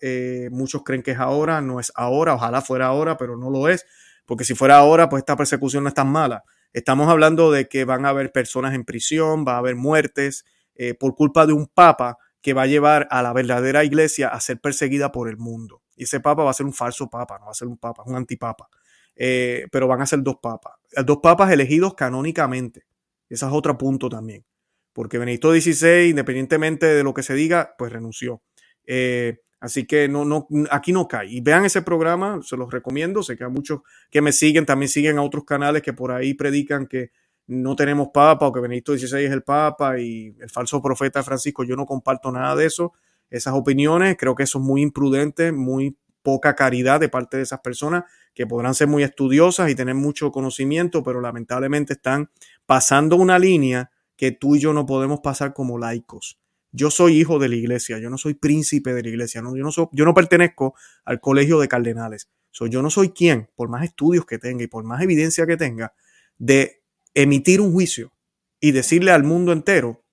muchos 0.52 0.84
creen 0.84 1.04
que 1.04 1.12
es 1.12 1.20
ahora, 1.20 1.62
no 1.62 1.80
es 1.80 1.92
ahora, 1.96 2.34
ojalá 2.36 2.62
fuera 2.62 2.88
ahora, 2.88 3.18
pero 3.18 3.38
no 3.38 3.50
lo 3.52 3.70
es, 3.70 3.86
porque 4.26 4.46
si 4.46 4.56
fuera 4.56 4.78
ahora, 4.78 5.10
pues 5.10 5.22
esta 5.22 5.36
persecución 5.36 5.84
no 5.84 5.90
es 5.90 5.96
tan 5.96 6.10
mala. 6.10 6.44
Estamos 6.74 7.10
hablando 7.10 7.52
de 7.52 7.68
que 7.68 7.86
van 7.86 8.06
a 8.06 8.10
haber 8.10 8.32
personas 8.32 8.74
en 8.74 8.84
prisión, 8.84 9.46
va 9.48 9.56
a 9.56 9.58
haber 9.60 9.76
muertes, 9.76 10.46
eh, 10.84 10.96
por 10.96 11.14
culpa 11.14 11.46
de 11.46 11.54
un 11.54 11.68
papa 11.68 12.18
que 12.42 12.54
va 12.54 12.64
a 12.64 12.66
llevar 12.66 13.08
a 13.12 13.22
la 13.22 13.34
verdadera 13.34 13.84
iglesia 13.84 14.30
a 14.30 14.40
ser 14.40 14.60
perseguida 14.60 15.12
por 15.12 15.30
el 15.30 15.38
mundo. 15.38 15.84
Y 15.96 16.06
ese 16.06 16.20
papa 16.20 16.44
va 16.44 16.50
a 16.50 16.56
ser 16.56 16.66
un 16.66 16.74
falso 16.74 17.08
papa, 17.08 17.38
no 17.38 17.46
va 17.46 17.52
a 17.52 17.54
ser 17.54 17.68
un 17.68 17.78
papa, 17.78 18.02
un 18.04 18.16
antipapa. 18.16 18.68
Eh, 19.16 19.68
pero 19.72 19.88
van 19.88 20.02
a 20.02 20.08
ser 20.08 20.24
dos 20.24 20.38
papas. 20.42 20.74
Dos 21.06 21.20
papas 21.22 21.52
elegidos 21.52 21.94
canónicamente. 21.94 22.88
Ese 23.30 23.46
es 23.46 23.52
otro 23.52 23.78
punto 23.78 24.10
también. 24.10 24.44
Porque 24.92 25.20
Benedicto 25.20 25.54
XVI, 25.54 26.10
independientemente 26.10 26.88
de 26.88 27.04
lo 27.04 27.14
que 27.14 27.22
se 27.22 27.36
diga, 27.36 27.76
pues 27.78 27.92
renunció. 27.92 28.42
Eh, 28.88 29.38
así 29.60 29.86
que 29.86 30.08
no, 30.08 30.26
no, 30.26 30.48
aquí 30.72 30.94
no 30.94 31.08
cae. 31.08 31.28
Y 31.30 31.42
vean 31.42 31.64
ese 31.64 31.84
programa, 31.84 32.40
se 32.42 32.58
los 32.58 32.72
recomiendo. 32.72 33.22
Sé 33.22 33.38
que 33.38 33.44
hay 33.44 33.52
muchos 33.52 33.82
que 34.10 34.22
me 34.22 34.32
siguen, 34.32 34.66
también 34.66 34.90
siguen 34.90 35.20
a 35.20 35.22
otros 35.22 35.46
canales 35.46 35.84
que 35.84 35.94
por 35.94 36.12
ahí 36.12 36.34
predican 36.34 36.88
que 36.88 37.12
no 37.52 37.76
tenemos 37.76 38.10
papa 38.14 38.48
o 38.48 38.54
que 38.54 38.62
Benedicto 38.62 38.98
XVI 38.98 39.26
es 39.26 39.32
el 39.32 39.44
papa 39.44 40.00
y 40.00 40.34
el 40.40 40.50
falso 40.50 40.82
profeta 40.82 41.22
Francisco, 41.22 41.66
yo 41.66 41.76
no 41.76 41.86
comparto 41.86 42.32
nada 42.32 42.56
de 42.56 42.66
eso, 42.66 42.94
esas 43.30 43.54
opiniones, 43.54 44.16
creo 44.18 44.36
que 44.36 44.44
eso 44.44 44.60
es 44.60 44.64
muy 44.64 44.82
imprudente, 44.82 45.52
muy 45.52 45.98
poca 46.22 46.56
caridad 46.56 47.02
de 47.02 47.10
parte 47.10 47.36
de 47.36 47.44
esas 47.44 47.60
personas 47.60 48.06
que 48.34 48.48
podrán 48.48 48.74
ser 48.74 48.88
muy 48.88 49.04
estudiosas 49.04 49.70
y 49.70 49.76
tener 49.76 49.96
mucho 49.96 50.32
conocimiento, 50.32 51.04
pero 51.04 51.20
lamentablemente 51.20 51.94
están 51.94 52.30
pasando 52.66 53.18
una 53.18 53.38
línea 53.38 53.92
que 54.16 54.32
tú 54.32 54.56
y 54.56 54.60
yo 54.60 54.72
no 54.72 54.86
podemos 54.86 55.20
pasar 55.20 55.54
como 55.54 55.78
laicos. 55.78 56.40
Yo 56.72 56.90
soy 56.90 57.20
hijo 57.20 57.38
de 57.38 57.50
la 57.50 57.56
iglesia, 57.56 58.00
yo 58.00 58.10
no 58.10 58.18
soy 58.18 58.36
príncipe 58.36 58.94
de 58.94 59.04
la 59.04 59.10
iglesia, 59.10 59.42
no, 59.42 59.58
yo, 59.58 59.64
no 59.64 59.74
soy, 59.74 59.88
yo 59.92 60.06
no 60.06 60.14
pertenezco 60.14 60.74
al 61.04 61.20
colegio 61.20 61.60
de 61.60 61.68
cardenales. 61.68 62.30
yo 62.70 62.82
no 62.82 62.90
soy 62.90 63.10
quien, 63.10 63.50
por 63.56 63.68
más 63.68 63.84
estudios 63.84 64.26
que 64.26 64.38
tenga 64.38 64.64
y 64.64 64.68
por 64.68 64.86
más 64.86 65.02
evidencia 65.02 65.46
que 65.46 65.58
tenga, 65.58 65.94
de 66.38 66.81
emitir 67.14 67.62
un 67.62 67.72
juicio 67.72 68.14
y 68.60 68.72
decirle 68.72 69.12
al 69.12 69.24
mundo 69.24 69.52
entero 69.52 70.04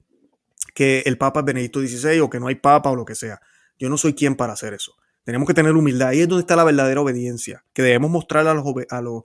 que 0.74 1.02
el 1.06 1.18
Papa 1.18 1.40
es 1.40 1.46
Benedicto 1.46 1.80
XVI 1.80 2.20
o 2.20 2.30
que 2.30 2.40
no 2.40 2.48
hay 2.48 2.56
Papa 2.56 2.90
o 2.90 2.96
lo 2.96 3.04
que 3.04 3.14
sea. 3.14 3.40
Yo 3.78 3.88
no 3.88 3.98
soy 3.98 4.14
quien 4.14 4.36
para 4.36 4.52
hacer 4.52 4.74
eso. 4.74 4.94
Tenemos 5.24 5.46
que 5.46 5.54
tener 5.54 5.74
humildad. 5.74 6.08
Ahí 6.08 6.20
es 6.20 6.28
donde 6.28 6.40
está 6.40 6.56
la 6.56 6.64
verdadera 6.64 7.00
obediencia, 7.00 7.64
que 7.74 7.82
debemos 7.82 8.10
mostrar 8.10 8.46
a 8.46 8.54
los, 8.54 8.64
a 8.88 9.02
los, 9.02 9.24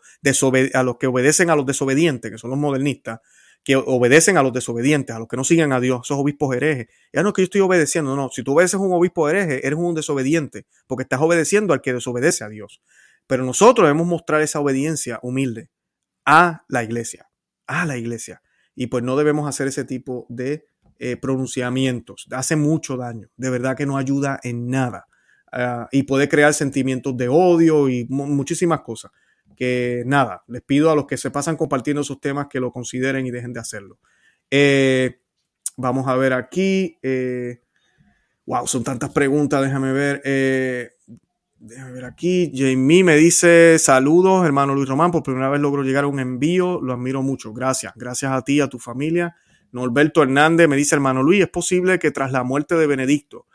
a 0.73 0.83
los 0.83 0.97
que 0.97 1.07
obedecen 1.07 1.49
a 1.49 1.55
los 1.55 1.65
desobedientes, 1.65 2.29
que 2.29 2.37
son 2.37 2.49
los 2.49 2.59
modernistas, 2.59 3.19
que 3.63 3.77
obedecen 3.77 4.37
a 4.37 4.43
los 4.43 4.51
desobedientes, 4.51 5.15
a 5.15 5.19
los 5.19 5.27
que 5.27 5.37
no 5.37 5.43
siguen 5.45 5.71
a 5.71 5.79
Dios, 5.79 6.01
esos 6.03 6.17
obispos 6.17 6.55
herejes. 6.55 6.87
Ya 7.13 7.23
no 7.23 7.29
es 7.29 7.33
que 7.33 7.43
yo 7.43 7.45
estoy 7.45 7.61
obedeciendo, 7.61 8.15
no, 8.15 8.29
si 8.29 8.43
tú 8.43 8.53
obedeces 8.53 8.79
un 8.79 8.91
obispo 8.91 9.29
hereje, 9.29 9.65
eres 9.65 9.79
un 9.79 9.95
desobediente, 9.95 10.65
porque 10.87 11.03
estás 11.03 11.21
obedeciendo 11.21 11.73
al 11.73 11.81
que 11.81 11.93
desobedece 11.93 12.43
a 12.43 12.49
Dios. 12.49 12.81
Pero 13.25 13.45
nosotros 13.45 13.85
debemos 13.85 14.05
mostrar 14.05 14.41
esa 14.41 14.59
obediencia 14.59 15.19
humilde 15.21 15.69
a 16.25 16.65
la 16.67 16.83
iglesia, 16.83 17.29
a 17.81 17.85
la 17.85 17.97
iglesia. 17.97 18.41
Y 18.75 18.87
pues 18.87 19.03
no 19.03 19.15
debemos 19.15 19.47
hacer 19.47 19.67
ese 19.67 19.85
tipo 19.85 20.25
de 20.29 20.65
eh, 20.99 21.17
pronunciamientos. 21.17 22.27
Hace 22.31 22.55
mucho 22.55 22.97
daño, 22.97 23.29
de 23.37 23.49
verdad 23.49 23.75
que 23.75 23.85
no 23.85 23.97
ayuda 23.97 24.39
en 24.43 24.69
nada. 24.69 25.07
Ah, 25.51 25.87
y 25.91 26.03
puede 26.03 26.27
crear 26.29 26.53
sentimientos 26.53 27.15
de 27.15 27.27
odio 27.27 27.89
y 27.89 28.05
muchísimas 28.09 28.81
cosas 28.81 29.11
que 29.55 30.03
nada, 30.05 30.43
les 30.47 30.63
pido 30.63 30.89
a 30.89 30.95
los 30.95 31.05
que 31.05 31.17
se 31.17 31.29
pasan 31.29 31.57
compartiendo 31.57 32.01
esos 32.01 32.19
temas 32.19 32.47
que 32.49 32.59
lo 32.59 32.71
consideren 32.71 33.25
y 33.27 33.31
dejen 33.31 33.53
de 33.53 33.59
hacerlo. 33.59 33.99
Eh, 34.49 35.19
vamos 35.77 36.07
a 36.07 36.15
ver 36.15 36.33
aquí. 36.33 36.97
wow, 38.45 38.63
eh, 38.63 38.67
son 38.67 38.83
tantas 38.83 39.11
preguntas, 39.11 39.61
déjame 39.61 39.91
ver. 39.91 40.21
Eh, 41.63 41.67
déjame 41.67 41.91
ver 41.91 42.05
aquí. 42.05 42.51
Jamie 42.53 43.03
me 43.03 43.15
dice 43.15 43.77
saludos, 43.79 44.45
hermano 44.45 44.75
Luis 44.75 44.87
Román. 44.87 45.11
Por 45.11 45.23
primera 45.23 45.49
vez 45.49 45.61
logro 45.61 45.83
llegar 45.83 46.03
a 46.03 46.07
un 46.07 46.19
envío. 46.19 46.81
Lo 46.81 46.93
admiro 46.93 47.21
mucho. 47.21 47.53
Gracias. 47.53 47.93
Gracias 47.95 48.31
a 48.31 48.41
ti, 48.41 48.61
a 48.61 48.67
tu 48.67 48.79
familia. 48.79 49.35
Norberto 49.71 50.21
Hernández 50.21 50.67
me 50.67 50.75
dice, 50.75 50.95
hermano 50.95 51.23
Luis, 51.23 51.41
es 51.41 51.49
posible 51.49 51.97
que 51.97 52.11
tras 52.11 52.31
la 52.31 52.43
muerte 52.43 52.75
de 52.75 52.85
Benedicto, 52.85 53.47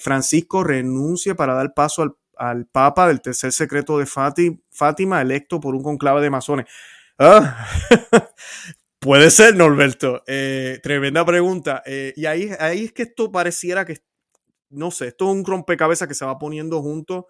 Francisco 0.00 0.62
renuncie 0.62 1.34
para 1.34 1.54
dar 1.54 1.72
paso 1.74 2.02
al 2.02 2.16
al 2.36 2.66
Papa 2.66 3.08
del 3.08 3.20
tercer 3.20 3.52
secreto 3.52 3.98
de 3.98 4.06
Fátima, 4.06 5.20
electo 5.20 5.60
por 5.60 5.74
un 5.74 5.82
conclave 5.82 6.20
de 6.20 6.30
masones. 6.30 6.66
Ah, 7.18 7.66
puede 8.98 9.30
ser, 9.30 9.56
Norberto. 9.56 10.22
Eh, 10.26 10.78
tremenda 10.82 11.24
pregunta. 11.24 11.82
Eh, 11.86 12.12
y 12.16 12.26
ahí, 12.26 12.50
ahí 12.60 12.84
es 12.84 12.92
que 12.92 13.02
esto 13.02 13.32
pareciera 13.32 13.84
que, 13.84 13.98
no 14.76 14.90
sé, 14.90 15.08
esto 15.08 15.26
es 15.26 15.36
un 15.36 15.44
rompecabezas 15.44 16.08
que 16.08 16.14
se 16.14 16.24
va 16.24 16.38
poniendo 16.38 16.82
junto. 16.82 17.26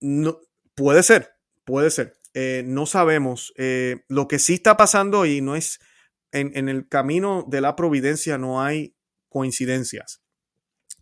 No, 0.00 0.38
puede 0.74 1.02
ser, 1.02 1.30
puede 1.64 1.90
ser. 1.90 2.18
Eh, 2.34 2.62
no 2.66 2.86
sabemos. 2.86 3.54
lo 4.08 4.28
que 4.28 4.38
sí 4.38 4.54
está 4.54 4.76
pasando 4.76 5.24
y 5.24 5.40
no 5.40 5.56
es 5.56 5.80
en, 6.32 6.50
en 6.54 6.68
el 6.68 6.88
camino 6.88 7.44
de 7.48 7.60
la 7.60 7.76
providencia 7.76 8.38
no 8.38 8.60
hay 8.60 8.96
coincidencias. 9.28 10.22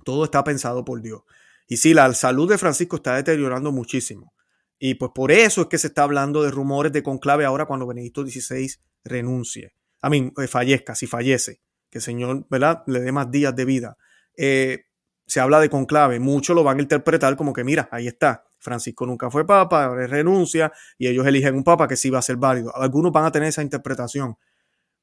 Todo 0.04 0.24
está 0.24 0.44
pensado 0.44 0.84
por 0.84 1.00
Dios. 1.00 1.22
Y 1.66 1.78
sí, 1.78 1.94
la 1.94 2.12
salud 2.12 2.48
de 2.48 2.58
Francisco 2.58 2.96
está 2.96 3.16
deteriorando 3.16 3.72
muchísimo. 3.72 4.34
Y 4.78 4.94
pues 4.94 5.12
por 5.14 5.30
eso 5.30 5.62
es 5.62 5.66
que 5.68 5.78
se 5.78 5.86
está 5.86 6.02
hablando 6.02 6.42
de 6.42 6.50
rumores 6.50 6.92
de 6.92 7.02
conclave 7.02 7.44
ahora 7.44 7.66
cuando 7.66 7.86
Benedicto 7.86 8.26
XVI 8.26 8.68
renuncie. 9.04 9.74
A 10.00 10.10
mí, 10.10 10.32
eh, 10.36 10.48
fallezca, 10.48 10.94
si 10.96 11.06
fallece, 11.06 11.60
que 11.88 11.98
el 11.98 12.02
Señor, 12.02 12.46
¿verdad?, 12.50 12.82
le 12.88 13.00
dé 13.00 13.12
más 13.12 13.30
días 13.30 13.54
de 13.54 13.64
vida. 13.64 13.96
Eh, 14.36 14.86
se 15.26 15.40
habla 15.40 15.60
de 15.60 15.70
conclave, 15.70 16.20
muchos 16.20 16.54
lo 16.54 16.62
van 16.62 16.78
a 16.78 16.82
interpretar 16.82 17.36
como 17.36 17.52
que, 17.52 17.64
mira, 17.64 17.88
ahí 17.90 18.06
está, 18.06 18.44
Francisco 18.58 19.06
nunca 19.06 19.30
fue 19.30 19.46
papa, 19.46 19.84
ahora 19.84 20.06
renuncia 20.06 20.72
y 20.98 21.08
ellos 21.08 21.26
eligen 21.26 21.54
un 21.54 21.64
papa 21.64 21.88
que 21.88 21.96
sí 21.96 22.10
va 22.10 22.18
a 22.18 22.22
ser 22.22 22.36
válido. 22.36 22.74
Algunos 22.76 23.12
van 23.12 23.24
a 23.24 23.32
tener 23.32 23.48
esa 23.48 23.62
interpretación. 23.62 24.36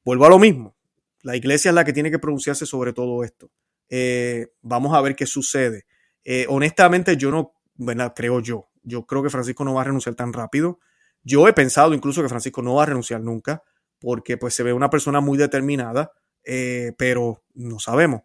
Vuelvo 0.04 0.26
a 0.26 0.30
lo 0.30 0.38
mismo, 0.38 0.76
la 1.22 1.36
iglesia 1.36 1.68
es 1.68 1.74
la 1.74 1.84
que 1.84 1.92
tiene 1.92 2.10
que 2.10 2.18
pronunciarse 2.18 2.64
sobre 2.64 2.92
todo 2.92 3.22
esto. 3.22 3.50
Eh, 3.88 4.48
vamos 4.62 4.94
a 4.94 5.00
ver 5.00 5.14
qué 5.14 5.26
sucede. 5.26 5.84
Eh, 6.24 6.46
honestamente, 6.48 7.16
yo 7.16 7.30
no, 7.30 7.52
¿verdad? 7.74 8.12
Creo 8.14 8.40
yo. 8.40 8.68
Yo 8.82 9.04
creo 9.04 9.22
que 9.22 9.30
Francisco 9.30 9.64
no 9.64 9.74
va 9.74 9.82
a 9.82 9.84
renunciar 9.84 10.14
tan 10.14 10.32
rápido. 10.32 10.78
Yo 11.22 11.46
he 11.48 11.52
pensado 11.52 11.92
incluso 11.92 12.22
que 12.22 12.28
Francisco 12.28 12.62
no 12.62 12.74
va 12.76 12.84
a 12.84 12.86
renunciar 12.86 13.20
nunca, 13.20 13.62
porque 13.98 14.38
pues 14.38 14.54
se 14.54 14.62
ve 14.62 14.72
una 14.72 14.88
persona 14.88 15.20
muy 15.20 15.36
determinada, 15.36 16.12
eh, 16.44 16.92
pero 16.96 17.42
no 17.54 17.78
sabemos. 17.78 18.22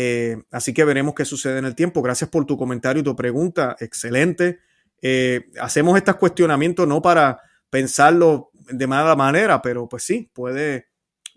Eh, 0.00 0.36
así 0.52 0.72
que 0.72 0.84
veremos 0.84 1.14
qué 1.14 1.24
sucede 1.24 1.58
en 1.58 1.64
el 1.64 1.74
tiempo. 1.74 2.02
Gracias 2.02 2.30
por 2.30 2.44
tu 2.44 2.56
comentario 2.56 3.00
y 3.00 3.04
tu 3.04 3.16
pregunta. 3.16 3.76
Excelente. 3.80 4.60
hacemos 5.60 5.96
estos 5.96 6.16
cuestionamientos 6.16 6.86
no 6.86 7.02
para 7.02 7.40
pensarlo 7.70 8.50
de 8.70 8.86
mala 8.86 9.16
manera, 9.16 9.60
pero 9.62 9.88
pues 9.88 10.02
sí, 10.04 10.30
puede, 10.32 10.88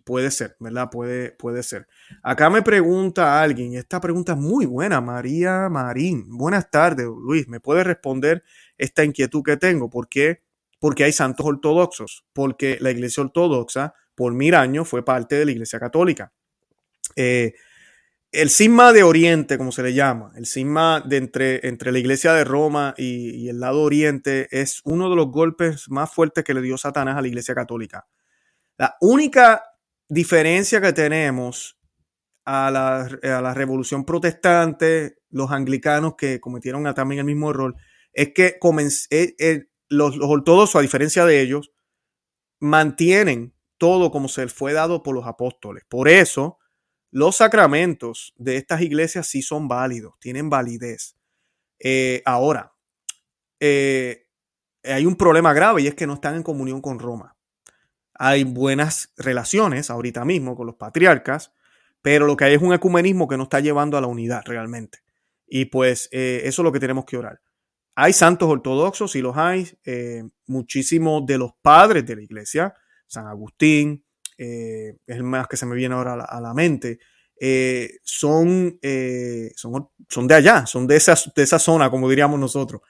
Puede 0.03 0.32
ser, 0.32 0.55
¿verdad? 0.59 0.89
Puede, 0.89 1.32
puede 1.32 1.64
ser. 1.64 1.88
Acá 2.24 2.49
me 2.49 2.62
pregunta 2.62 3.41
alguien, 3.41 3.74
y 3.74 3.78
esta 3.78 4.01
pregunta 4.01 4.34
es 4.34 4.38
muy 4.38 4.66
buena, 4.66 4.99
María 5.01 5.70
Marín. 5.70 6.26
Buenas 6.38 6.70
tardes, 6.72 7.05
Luis. 7.05 7.47
¿Me 7.47 7.59
puede 7.59 7.84
responder 7.84 8.43
esta 8.78 9.03
inquietud 9.03 9.43
que 9.43 9.57
tengo? 9.57 9.89
¿Por 9.89 10.09
qué? 10.09 10.41
Porque 10.80 11.03
hay 11.03 11.12
santos 11.12 11.45
ortodoxos. 11.45 12.26
Porque 12.34 12.78
la 12.80 12.91
iglesia 12.91 13.24
ortodoxa 13.24 13.93
por 14.16 14.34
mil 14.34 14.55
años 14.55 14.88
fue 14.88 15.05
parte 15.05 15.36
de 15.36 15.45
la 15.45 15.51
iglesia 15.51 15.80
católica. 15.80 16.32
Eh, 17.16 17.53
el 18.32 18.50
cisma 18.50 18.94
de 18.94 19.04
Oriente, 19.04 19.58
como 19.58 19.72
se 19.72 19.84
le 19.84 19.94
llama, 19.94 20.32
el 20.36 20.46
cisma 20.46 21.02
de 21.02 21.18
entre, 21.18 21.68
entre 21.68 21.92
la 21.92 22.00
iglesia 22.00 22.34
de 22.34 22.46
Roma 22.46 22.94
y, 22.98 23.50
el 23.50 23.60
lado 23.60 23.82
Oriente, 23.82 24.48
es 24.52 24.82
uno 24.86 25.10
de 25.10 25.18
los 25.18 25.28
golpes 25.28 25.90
más 25.90 26.12
fuertes 26.14 26.46
que 26.46 26.54
le 26.54 26.62
dio 26.62 26.78
Satanás 26.78 27.18
a 27.18 27.22
la 27.22 27.28
iglesia 27.28 27.54
católica. 27.54 28.08
La 28.78 28.96
única 29.02 29.64
diferencia 30.08 30.80
que 30.80 30.94
tenemos 30.94 31.78
a 32.46 32.72
la, 32.72 33.54
revolución 33.54 34.06
protestante, 34.06 35.18
los 35.30 35.52
anglicanos 35.52 36.16
que 36.16 36.40
cometieron 36.40 36.92
también 36.94 37.20
el 37.20 37.26
mismo 37.26 37.50
error, 37.50 37.76
es 38.14 38.34
que 38.34 38.58
eh, 39.10 39.36
eh, 39.40 39.66
los, 39.90 40.16
los, 40.16 40.30
ortodoxos, 40.30 40.78
a 40.78 40.82
diferencia 40.82 41.26
de 41.26 41.42
ellos, 41.42 41.72
mantienen 42.60 43.54
todo 43.78 44.10
como 44.10 44.30
se 44.30 44.48
fue 44.48 44.72
dado 44.72 45.04
por 45.04 45.16
los 45.16 45.28
apóstoles. 45.28 45.84
Por 45.90 46.08
eso, 46.08 46.60
los 47.12 47.38
sacramentos 47.38 48.34
de 48.38 48.57
estas 48.57 48.82
iglesias 48.82 49.28
sí 49.28 49.41
son 49.41 49.68
válidos, 49.68 50.16
tienen 50.20 50.49
validez. 50.49 51.16
Eh, 51.80 52.22
ahora, 52.26 52.74
hay 53.59 55.05
un 55.05 55.16
problema 55.16 55.53
grave 55.53 55.84
y 55.84 55.88
es 55.88 55.95
que 55.95 56.07
no 56.07 56.16
están 56.16 56.36
en 56.36 56.43
comunión 56.43 56.82
con 56.82 56.99
Roma 56.99 57.36
hay 58.24 58.43
buenas 58.43 59.12
relaciones 59.18 59.89
ahorita 59.89 60.24
mismo 60.26 60.55
con 60.55 60.68
los 60.68 60.76
patriarcas, 60.76 61.53
pero 62.03 62.28
lo 62.28 62.38
que 62.38 62.45
hay 62.45 62.53
es 62.53 62.62
un 62.62 62.72
ecumenismo 62.72 63.28
que 63.28 63.36
no 63.36 63.43
está 63.43 63.59
llevando 63.62 63.97
a 63.97 64.01
la 64.01 64.05
unidad 64.05 64.43
realmente. 64.45 64.99
Y 65.47 65.66
pues 65.66 66.07
eh, 66.12 66.41
eso 66.43 66.62
es 66.62 66.64
lo 66.64 66.72
que 66.72 66.80
tenemos 66.80 67.05
que 67.05 67.18
orar. 67.18 67.41
Hay 67.95 68.14
santos 68.14 68.47
ortodoxos, 68.47 69.16
y 69.16 69.22
los 69.22 69.36
hay, 69.38 69.68
eh, 69.86 70.22
muchísimos 70.45 71.26
de 71.26 71.39
los 71.39 71.53
padres 71.64 72.05
de 72.05 72.16
la 72.16 72.22
iglesia, 72.22 72.76
San 73.07 73.26
Agustín, 73.26 74.05
eh, 74.38 74.96
es 75.08 75.16
el 75.16 75.24
más 75.24 75.48
que 75.48 75.58
se 75.58 75.66
me 75.66 75.76
viene 75.76 75.96
ahora 75.96 76.14
a 76.14 76.42
la, 76.42 76.54
mente, 76.54 77.00
son, 78.04 78.80
son, 79.56 79.90
son, 80.08 80.28
de 80.28 80.36
allá, 80.36 80.66
son 80.66 80.88
de 80.88 80.96
esa, 80.96 81.16
de 81.36 81.44
esa 81.44 81.60
zona, 81.60 81.90
como 81.90 82.10
diríamos 82.10 82.40
nosotros. 82.40 82.82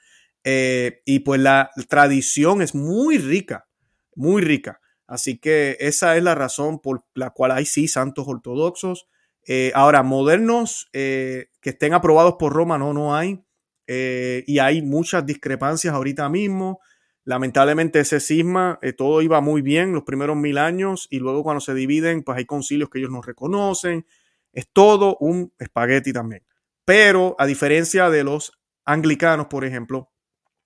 y 0.44 1.18
pues 1.20 1.40
la 1.40 1.70
tradición 1.88 2.62
es 2.62 2.74
muy 2.74 3.18
rica, 3.18 3.66
muy 4.14 4.42
rica. 4.42 4.80
Así 5.12 5.36
que 5.36 5.76
esa 5.78 6.16
es 6.16 6.22
la 6.22 6.34
razón 6.34 6.80
por 6.80 7.04
la 7.14 7.28
cual 7.30 7.50
hay 7.50 7.66
sí 7.66 7.86
santos 7.86 8.26
ortodoxos. 8.28 9.08
Eh, 9.46 9.70
ahora, 9.74 10.02
modernos 10.02 10.88
eh, 10.94 11.48
que 11.60 11.70
estén 11.70 11.92
aprobados 11.92 12.36
por 12.38 12.54
Roma, 12.54 12.78
no, 12.78 12.94
no 12.94 13.14
hay. 13.14 13.44
Eh, 13.86 14.44
y 14.46 14.58
hay 14.58 14.80
muchas 14.80 15.26
discrepancias 15.26 15.92
ahorita 15.92 16.30
mismo. 16.30 16.80
Lamentablemente 17.24 18.00
ese 18.00 18.18
cisma, 18.18 18.80
todo 18.96 19.22
iba 19.22 19.40
muy 19.40 19.62
bien 19.62 19.92
los 19.92 20.02
primeros 20.02 20.36
mil 20.36 20.58
años 20.58 21.06
y 21.10 21.18
luego 21.18 21.42
cuando 21.42 21.60
se 21.60 21.74
dividen, 21.74 22.22
pues 22.22 22.38
hay 22.38 22.46
concilios 22.46 22.90
que 22.90 22.98
ellos 22.98 23.10
no 23.10 23.22
reconocen. 23.22 24.06
Es 24.52 24.68
todo 24.72 25.16
un 25.20 25.52
espagueti 25.58 26.12
también. 26.12 26.42
Pero 26.84 27.36
a 27.38 27.46
diferencia 27.46 28.10
de 28.10 28.24
los 28.24 28.52
anglicanos, 28.84 29.46
por 29.46 29.64
ejemplo, 29.64 30.10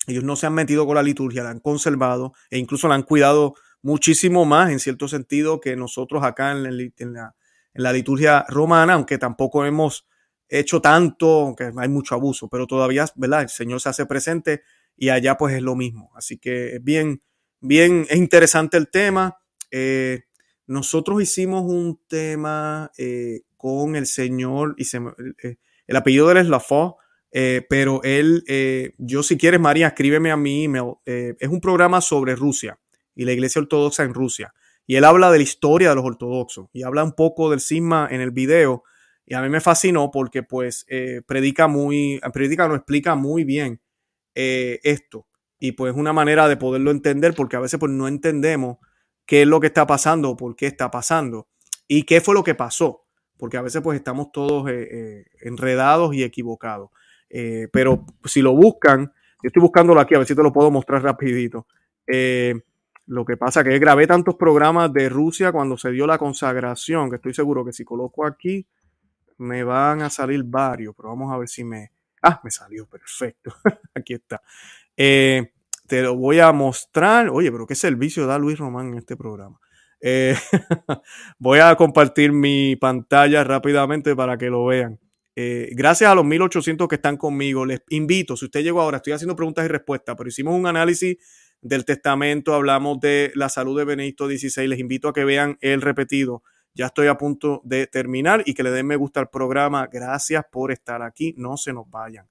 ellos 0.06 0.24
no 0.24 0.36
se 0.36 0.46
han 0.46 0.54
metido 0.54 0.86
con 0.86 0.94
la 0.94 1.02
liturgia, 1.02 1.42
la 1.42 1.50
han 1.50 1.60
conservado 1.60 2.32
e 2.50 2.58
incluso 2.58 2.88
la 2.88 2.94
han 2.94 3.02
cuidado 3.02 3.54
muchísimo 3.82 4.44
más 4.44 4.70
en 4.70 4.80
cierto 4.80 5.08
sentido 5.08 5.60
que 5.60 5.76
nosotros 5.76 6.24
acá 6.24 6.52
en 6.52 7.12
la, 7.12 7.92
liturgia 7.92 8.44
romana, 8.48 8.94
aunque 8.94 9.18
tampoco 9.18 9.64
hemos 9.64 10.06
hecho 10.48 10.80
tanto, 10.80 11.42
aunque 11.42 11.72
hay 11.76 11.88
mucho 11.88 12.14
abuso, 12.14 12.48
pero 12.48 12.66
todavía, 12.66 13.04
¿verdad? 13.16 13.42
El 13.42 13.48
Señor 13.48 13.80
se 13.80 13.88
hace 13.88 14.06
presente 14.06 14.62
y 14.96 15.10
allá 15.10 15.36
pues 15.36 15.54
es 15.54 15.62
lo 15.62 15.76
mismo. 15.76 16.10
Así 16.14 16.38
que 16.38 16.76
es 16.76 16.84
bien, 16.84 17.22
bien, 17.60 18.06
es 18.08 18.16
interesante 18.16 18.76
el 18.76 18.88
tema. 18.88 19.38
Eh, 19.70 20.22
nosotros 20.66 21.22
hicimos 21.22 21.64
un 21.64 22.00
tema 22.08 22.90
eh, 22.98 23.42
con 23.56 23.94
el 23.96 24.06
Señor, 24.06 24.74
y 24.78 24.84
se, 24.84 25.00
eh, 25.42 25.56
el 25.86 25.96
apellido 25.96 26.26
de 26.26 26.40
él 26.40 26.46
es 26.52 27.64
pero 27.68 28.02
él, 28.02 28.44
yo 28.96 29.22
si 29.22 29.36
quieres 29.36 29.60
María, 29.60 29.88
escríbeme 29.88 30.30
a 30.30 30.38
mi 30.38 30.64
email. 30.64 30.94
es 31.04 31.48
un 31.48 31.60
programa 31.60 32.00
sobre 32.00 32.34
Rusia 32.34 32.78
y 33.14 33.26
la 33.26 33.32
iglesia 33.32 33.60
ortodoxa 33.60 34.04
en 34.04 34.14
Rusia. 34.14 34.54
Y 34.86 34.96
él 34.96 35.04
habla 35.04 35.30
de 35.30 35.38
la 35.38 35.44
historia 35.44 35.90
de 35.90 35.96
los 35.96 36.04
ortodoxos 36.04 36.68
y 36.72 36.82
habla 36.82 37.04
un 37.04 37.12
poco 37.12 37.50
del 37.50 37.60
cisma 37.60 38.08
en 38.10 38.22
el 38.22 38.30
video. 38.30 38.84
Y 39.26 39.34
a 39.34 39.42
mí 39.42 39.50
me 39.50 39.60
fascinó 39.60 40.10
porque 40.10 40.44
pues 40.44 40.86
predica 41.26 41.66
muy, 41.66 42.20
predica, 42.32 42.68
no 42.68 42.74
explica 42.74 43.14
muy 43.16 43.44
bien 43.44 43.80
eh, 44.36 44.80
esto. 44.84 45.26
Y 45.58 45.72
pues 45.72 45.94
una 45.96 46.12
manera 46.12 46.46
de 46.46 46.58
poderlo 46.58 46.90
entender 46.90 47.34
porque 47.34 47.56
a 47.56 47.60
veces 47.60 47.80
pues 47.80 47.90
no 47.90 48.06
entendemos 48.06 48.76
qué 49.24 49.42
es 49.42 49.48
lo 49.48 49.58
que 49.58 49.68
está 49.68 49.86
pasando, 49.86 50.36
por 50.36 50.54
qué 50.54 50.66
está 50.66 50.90
pasando 50.90 51.48
y 51.88 52.02
qué 52.02 52.20
fue 52.20 52.34
lo 52.34 52.44
que 52.44 52.54
pasó, 52.54 53.06
porque 53.38 53.56
a 53.56 53.62
veces 53.62 53.80
pues 53.80 53.96
estamos 53.96 54.30
todos 54.32 54.68
eh, 54.68 54.88
eh, 54.90 55.24
enredados 55.40 56.14
y 56.14 56.22
equivocados. 56.22 56.90
Pero 57.72 58.06
si 58.24 58.40
lo 58.40 58.54
buscan, 58.54 59.12
yo 59.42 59.48
estoy 59.48 59.60
buscándolo 59.60 60.00
aquí, 60.00 60.14
a 60.14 60.18
ver 60.18 60.26
si 60.26 60.34
te 60.34 60.42
lo 60.42 60.52
puedo 60.52 60.70
mostrar 60.70 61.02
rapidito. 61.02 61.66
lo 63.06 63.24
que 63.24 63.36
pasa 63.36 63.64
que 63.64 63.78
grabé 63.78 64.06
tantos 64.06 64.36
programas 64.36 64.92
de 64.92 65.08
Rusia 65.08 65.50
cuando 65.50 65.76
se 65.76 65.90
dio 65.90 66.06
la 66.06 66.18
consagración, 66.18 67.10
que 67.10 67.16
estoy 67.16 67.34
seguro 67.34 67.64
que 67.64 67.72
si 67.72 67.84
coloco 67.84 68.24
aquí, 68.24 68.66
me 69.38 69.64
van 69.64 70.02
a 70.02 70.10
salir 70.10 70.44
varios, 70.44 70.94
pero 70.94 71.08
vamos 71.08 71.32
a 71.32 71.38
ver 71.38 71.48
si 71.48 71.64
me... 71.64 71.95
Ah, 72.22 72.40
me 72.42 72.50
salió 72.50 72.86
perfecto. 72.86 73.54
aquí 73.94 74.14
está. 74.14 74.42
te 74.96 76.02
lo 76.02 76.16
voy 76.16 76.40
a 76.40 76.52
mostrar. 76.52 77.28
Oye, 77.28 77.50
pero 77.52 77.66
qué 77.66 77.74
servicio 77.74 78.26
da 78.26 78.38
Luis 78.38 78.58
Román 78.58 78.88
en 78.88 78.98
este 78.98 79.16
programa. 79.16 79.60
Eh, 80.00 80.36
voy 81.38 81.58
a 81.58 81.74
compartir 81.76 82.32
mi 82.32 82.76
pantalla 82.76 83.44
rápidamente 83.44 84.14
para 84.14 84.36
que 84.36 84.50
lo 84.50 84.66
vean. 84.66 85.00
Eh, 85.34 85.70
gracias 85.72 86.10
a 86.10 86.14
los 86.14 86.24
1800 86.24 86.88
que 86.88 86.94
están 86.94 87.16
conmigo, 87.16 87.66
les 87.66 87.82
invito, 87.90 88.36
si 88.36 88.46
usted 88.46 88.62
llegó 88.62 88.80
ahora, 88.80 88.98
estoy 88.98 89.12
haciendo 89.12 89.36
preguntas 89.36 89.66
y 89.66 89.68
respuestas, 89.68 90.14
pero 90.16 90.28
hicimos 90.28 90.54
un 90.54 90.66
análisis 90.66 91.18
del 91.60 91.84
testamento, 91.84 92.54
hablamos 92.54 93.00
de 93.00 93.32
la 93.34 93.50
salud 93.50 93.76
de 93.76 93.84
Benedicto 93.84 94.28
XVI, 94.28 94.66
les 94.66 94.78
invito 94.78 95.08
a 95.08 95.12
que 95.12 95.24
vean 95.24 95.58
el 95.60 95.82
repetido. 95.82 96.42
Ya 96.76 96.86
estoy 96.86 97.08
a 97.08 97.16
punto 97.16 97.60
de 97.64 97.88
terminar 97.88 98.44
y 98.46 98.54
que 98.54 98.62
le 98.62 98.70
den 98.70 98.86
me 98.86 98.96
gusta 98.96 99.18
al 99.18 99.30
programa. 99.30 99.88
Gracias 99.90 100.44
por 100.52 100.70
estar 100.70 101.02
aquí, 101.02 101.34
no 101.36 101.56
se 101.56 101.72
nos 101.72 101.90
vayan. 101.90 102.28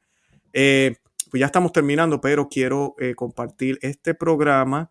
Eh, 0.53 0.95
pues 1.29 1.39
ya 1.39 1.47
estamos 1.47 1.73
terminando, 1.73 2.21
pero 2.21 2.47
quiero 2.47 2.95
compartir 3.17 3.77
este 3.81 4.13
programa 4.13 4.89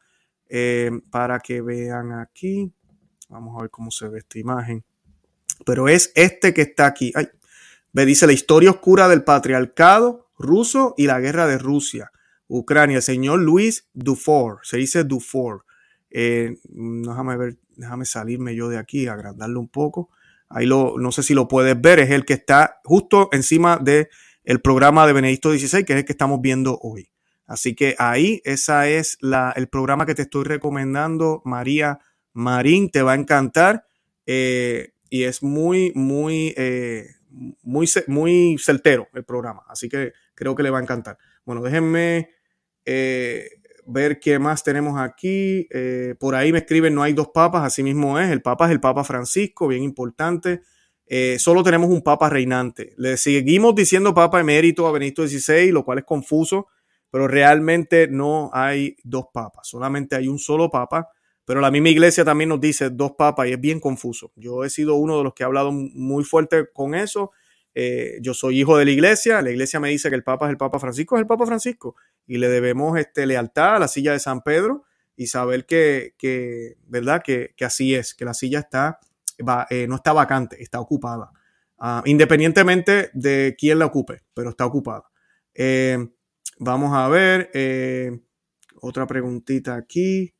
eh, 0.48 0.90
para 1.10 1.40
que 1.40 1.60
vean 1.62 2.12
aquí. 2.12 2.72
Vamos 3.28 3.58
a 3.58 3.62
ver 3.62 3.70
cómo 3.70 3.90
se 3.90 4.08
ve 4.08 4.18
esta 4.18 4.38
imagen. 4.38 4.84
Pero 5.64 5.88
es 5.88 6.12
este 6.14 6.52
que 6.52 6.62
está 6.62 6.86
aquí. 6.86 7.12
Ve, 7.92 8.06
dice 8.06 8.26
la 8.26 8.32
historia 8.32 8.70
oscura 8.70 9.08
del 9.08 9.24
patriarcado 9.24 10.28
ruso 10.38 10.94
y 10.96 11.06
la 11.06 11.20
guerra 11.20 11.46
de 11.46 11.58
Rusia, 11.58 12.12
Ucrania. 12.46 12.98
El 12.98 13.02
señor 13.02 13.40
Luis 13.40 13.88
Dufour, 13.94 14.60
se 14.62 14.76
dice 14.76 15.04
Dufour. 15.04 15.64
Eh, 16.16 16.58
déjame 16.62 17.36
ver, 17.36 17.56
déjame 17.76 18.04
salirme 18.04 18.54
yo 18.54 18.68
de 18.68 18.78
aquí, 18.78 19.08
agrandarlo 19.08 19.58
un 19.58 19.68
poco. 19.68 20.10
Ahí 20.48 20.64
lo, 20.64 20.94
no 20.96 21.10
sé 21.10 21.24
si 21.24 21.34
lo 21.34 21.48
puedes 21.48 21.78
ver, 21.80 21.98
es 21.98 22.10
el 22.10 22.24
que 22.24 22.34
está 22.34 22.80
justo 22.84 23.28
encima 23.32 23.78
del 23.78 24.08
el 24.44 24.60
programa 24.60 25.08
de 25.08 25.12
Benedicto 25.12 25.50
XVI, 25.50 25.84
que 25.84 25.94
es 25.94 25.98
el 25.98 26.04
que 26.04 26.12
estamos 26.12 26.40
viendo 26.40 26.78
hoy. 26.80 27.10
Así 27.46 27.74
que 27.74 27.96
ahí, 27.98 28.40
esa 28.44 28.88
es 28.88 29.18
la, 29.20 29.52
el 29.56 29.66
programa 29.66 30.06
que 30.06 30.14
te 30.14 30.22
estoy 30.22 30.44
recomendando, 30.44 31.42
María 31.44 31.98
Marín, 32.32 32.90
te 32.90 33.02
va 33.02 33.12
a 33.12 33.16
encantar 33.16 33.84
eh, 34.24 34.92
y 35.10 35.24
es 35.24 35.42
muy, 35.42 35.90
muy, 35.96 36.54
eh, 36.56 37.08
muy, 37.62 37.88
muy 38.06 38.56
certero 38.58 39.08
el 39.14 39.24
programa. 39.24 39.62
Así 39.68 39.88
que 39.88 40.12
creo 40.36 40.54
que 40.54 40.62
le 40.62 40.70
va 40.70 40.78
a 40.78 40.82
encantar. 40.82 41.18
Bueno, 41.44 41.60
déjenme 41.60 42.30
ver 43.86 44.20
qué 44.20 44.38
más 44.38 44.62
tenemos 44.64 45.00
aquí. 45.00 45.68
por 46.18 46.34
ahí 46.34 46.52
me 46.52 46.58
escriben, 46.58 46.94
no 46.94 47.02
hay 47.02 47.12
dos 47.12 47.28
papas, 47.28 47.64
así 47.64 47.82
mismo 47.82 48.18
es. 48.18 48.30
El 48.30 48.42
papa 48.42 48.66
es 48.66 48.72
el 48.72 48.80
Papa 48.80 49.04
Francisco, 49.04 49.68
bien 49.68 49.82
importante. 49.82 50.62
solo 51.38 51.62
tenemos 51.62 51.90
un 51.90 52.02
papa 52.02 52.28
reinante. 52.28 52.94
Le 52.96 53.16
seguimos 53.16 53.74
diciendo 53.74 54.14
papa 54.14 54.40
emérito 54.40 54.86
a 54.86 54.92
Benito 54.92 55.26
XVI, 55.26 55.70
lo 55.70 55.84
cual 55.84 55.98
es 55.98 56.04
confuso 56.04 56.68
pero 57.14 57.28
realmente 57.28 58.08
no 58.08 58.50
hay 58.52 58.96
dos 59.04 59.26
papas, 59.32 59.68
solamente 59.68 60.16
hay 60.16 60.26
un 60.26 60.40
solo 60.40 60.68
papa, 60.68 61.10
pero 61.44 61.60
la 61.60 61.70
misma 61.70 61.90
iglesia 61.90 62.24
también 62.24 62.48
nos 62.48 62.60
dice 62.60 62.90
dos 62.90 63.12
papas 63.12 63.46
y 63.46 63.52
es 63.52 63.60
bien 63.60 63.78
confuso. 63.78 64.32
Yo 64.34 64.64
he 64.64 64.68
sido 64.68 64.96
uno 64.96 65.18
de 65.18 65.22
los 65.22 65.32
que 65.32 65.44
ha 65.44 65.46
hablado 65.46 65.70
muy 65.70 66.24
fuerte 66.24 66.66
con 66.72 66.96
eso. 66.96 67.30
Eh, 67.74 68.18
yo 68.20 68.34
soy 68.34 68.60
hijo 68.60 68.76
de 68.78 68.84
la 68.84 68.90
iglesia, 68.92 69.42
la 69.42 69.50
iglesia 69.50 69.80
me 69.80 69.88
dice 69.88 70.08
que 70.08 70.14
el 70.14 70.22
papa 70.22 70.46
es 70.46 70.50
el 70.50 70.56
papa 70.56 70.78
Francisco, 70.78 71.16
es 71.16 71.20
el 71.20 71.26
papa 71.26 71.44
Francisco 71.46 71.96
y 72.26 72.38
le 72.38 72.48
debemos 72.48 72.96
este, 72.98 73.26
lealtad 73.26 73.76
a 73.76 73.78
la 73.80 73.88
silla 73.88 74.12
de 74.12 74.20
San 74.20 74.42
Pedro 74.42 74.84
y 75.16 75.26
saber 75.26 75.66
que, 75.66 76.14
¿verdad? 76.86 77.22
Que, 77.24 77.54
así 77.60 77.94
es, 77.94 78.14
que 78.14 78.24
la 78.24 78.34
silla 78.34 78.60
está, 78.60 79.00
eh, 79.70 79.86
no 79.88 79.96
está 79.96 80.12
vacante, 80.12 80.62
está 80.62 80.80
ocupada, 80.80 81.30
ah, 81.78 82.02
independientemente 82.04 83.10
de 83.12 83.56
quién 83.58 83.78
la 83.78 83.86
ocupe, 83.86 84.22
pero 84.34 84.50
está 84.50 84.66
ocupada. 84.66 85.04
Eh, 85.54 85.98
Vamos 86.58 86.92
a 86.94 87.08
ver. 87.08 87.50
Otra 88.80 89.06
preguntita 89.06 89.74
aquí. 89.74 90.34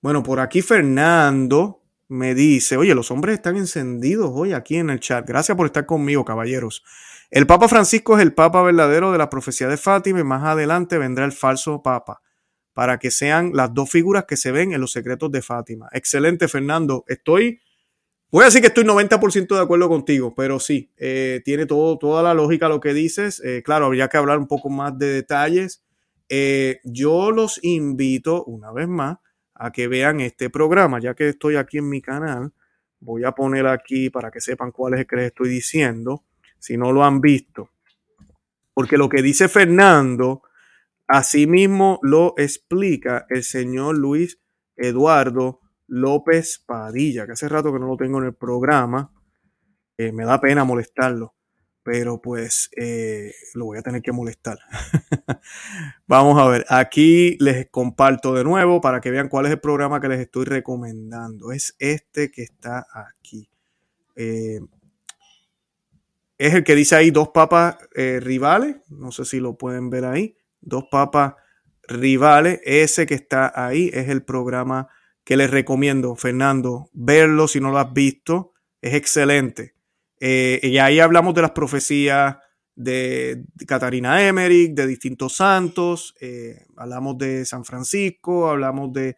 Bueno, 0.00 0.22
por 0.22 0.40
aquí 0.40 0.62
Fernando 0.62 1.85
me 2.08 2.34
dice, 2.34 2.76
oye, 2.76 2.94
los 2.94 3.10
hombres 3.10 3.34
están 3.34 3.56
encendidos 3.56 4.30
hoy 4.32 4.52
aquí 4.52 4.76
en 4.76 4.90
el 4.90 5.00
chat. 5.00 5.26
Gracias 5.26 5.56
por 5.56 5.66
estar 5.66 5.86
conmigo, 5.86 6.24
caballeros. 6.24 6.84
El 7.30 7.46
Papa 7.46 7.68
Francisco 7.68 8.16
es 8.16 8.22
el 8.22 8.32
Papa 8.32 8.62
verdadero 8.62 9.12
de 9.12 9.18
la 9.18 9.28
profecía 9.28 9.68
de 9.68 9.76
Fátima 9.76 10.20
y 10.20 10.24
más 10.24 10.44
adelante 10.44 10.98
vendrá 10.98 11.24
el 11.24 11.32
falso 11.32 11.82
Papa 11.82 12.22
para 12.72 12.98
que 12.98 13.10
sean 13.10 13.52
las 13.54 13.72
dos 13.72 13.90
figuras 13.90 14.24
que 14.26 14.36
se 14.36 14.52
ven 14.52 14.72
en 14.72 14.80
los 14.80 14.92
secretos 14.92 15.32
de 15.32 15.42
Fátima. 15.42 15.88
Excelente, 15.92 16.46
Fernando. 16.46 17.04
Estoy 17.08 17.60
Voy 18.28 18.42
a 18.42 18.46
decir 18.46 18.60
que 18.60 18.66
estoy 18.66 18.84
90% 18.84 19.54
de 19.54 19.62
acuerdo 19.62 19.88
contigo, 19.88 20.34
pero 20.34 20.58
sí, 20.58 20.90
eh, 20.96 21.40
tiene 21.44 21.64
todo, 21.64 21.96
toda 21.96 22.24
la 22.24 22.34
lógica 22.34 22.68
lo 22.68 22.80
que 22.80 22.92
dices. 22.92 23.40
Eh, 23.44 23.62
claro, 23.64 23.86
habría 23.86 24.08
que 24.08 24.16
hablar 24.16 24.38
un 24.38 24.48
poco 24.48 24.68
más 24.68 24.98
de 24.98 25.06
detalles. 25.06 25.84
Eh, 26.28 26.80
yo 26.82 27.30
los 27.30 27.62
invito 27.62 28.44
una 28.44 28.72
vez 28.72 28.88
más 28.88 29.18
a 29.58 29.72
que 29.72 29.88
vean 29.88 30.20
este 30.20 30.50
programa, 30.50 31.00
ya 31.00 31.14
que 31.14 31.28
estoy 31.28 31.56
aquí 31.56 31.78
en 31.78 31.88
mi 31.88 32.00
canal. 32.00 32.52
Voy 33.00 33.24
a 33.24 33.32
poner 33.32 33.66
aquí 33.66 34.10
para 34.10 34.30
que 34.30 34.40
sepan 34.40 34.72
cuál 34.72 34.94
es 34.94 35.00
el 35.00 35.06
que 35.06 35.16
les 35.16 35.26
estoy 35.26 35.48
diciendo, 35.48 36.24
si 36.58 36.76
no 36.76 36.92
lo 36.92 37.04
han 37.04 37.20
visto. 37.20 37.70
Porque 38.74 38.98
lo 38.98 39.08
que 39.08 39.22
dice 39.22 39.48
Fernando, 39.48 40.42
así 41.06 41.46
mismo 41.46 41.98
lo 42.02 42.34
explica 42.36 43.26
el 43.30 43.42
señor 43.42 43.96
Luis 43.96 44.40
Eduardo 44.76 45.60
López 45.86 46.62
Padilla, 46.66 47.26
que 47.26 47.32
hace 47.32 47.48
rato 47.48 47.72
que 47.72 47.78
no 47.78 47.86
lo 47.86 47.96
tengo 47.96 48.18
en 48.18 48.26
el 48.26 48.34
programa. 48.34 49.12
Eh, 49.96 50.12
me 50.12 50.24
da 50.24 50.40
pena 50.40 50.64
molestarlo, 50.64 51.35
pero 51.86 52.20
pues 52.20 52.68
eh, 52.76 53.32
lo 53.54 53.66
voy 53.66 53.78
a 53.78 53.82
tener 53.82 54.02
que 54.02 54.10
molestar. 54.10 54.58
Vamos 56.08 56.36
a 56.36 56.48
ver, 56.48 56.66
aquí 56.68 57.36
les 57.38 57.70
comparto 57.70 58.34
de 58.34 58.42
nuevo 58.42 58.80
para 58.80 59.00
que 59.00 59.12
vean 59.12 59.28
cuál 59.28 59.46
es 59.46 59.52
el 59.52 59.60
programa 59.60 60.00
que 60.00 60.08
les 60.08 60.18
estoy 60.18 60.46
recomendando. 60.46 61.52
Es 61.52 61.76
este 61.78 62.32
que 62.32 62.42
está 62.42 62.88
aquí. 62.92 63.48
Eh, 64.16 64.58
es 66.38 66.54
el 66.54 66.64
que 66.64 66.74
dice 66.74 66.96
ahí 66.96 67.12
dos 67.12 67.28
papas 67.28 67.76
rivales. 67.94 68.78
No 68.88 69.12
sé 69.12 69.24
si 69.24 69.38
lo 69.38 69.56
pueden 69.56 69.88
ver 69.88 70.06
ahí. 70.06 70.36
Dos 70.60 70.86
papas 70.90 71.34
rivales. 71.86 72.58
Ese 72.64 73.06
que 73.06 73.14
está 73.14 73.52
ahí 73.54 73.92
es 73.94 74.08
el 74.08 74.24
programa 74.24 74.88
que 75.22 75.36
les 75.36 75.52
recomiendo, 75.52 76.16
Fernando, 76.16 76.90
verlo 76.92 77.46
si 77.46 77.60
no 77.60 77.70
lo 77.70 77.78
has 77.78 77.92
visto. 77.92 78.54
Es 78.82 78.94
excelente. 78.94 79.75
Eh, 80.20 80.60
y 80.62 80.78
ahí 80.78 81.00
hablamos 81.00 81.34
de 81.34 81.42
las 81.42 81.50
profecías 81.52 82.36
de, 82.74 83.44
Catarina 83.66 84.26
Emmerich, 84.26 84.74
de 84.74 84.86
distintos 84.86 85.36
santos, 85.36 86.14
eh, 86.20 86.66
hablamos 86.76 87.18
de 87.18 87.44
San 87.44 87.64
Francisco, 87.64 88.48
hablamos 88.48 88.92
de, 88.92 89.16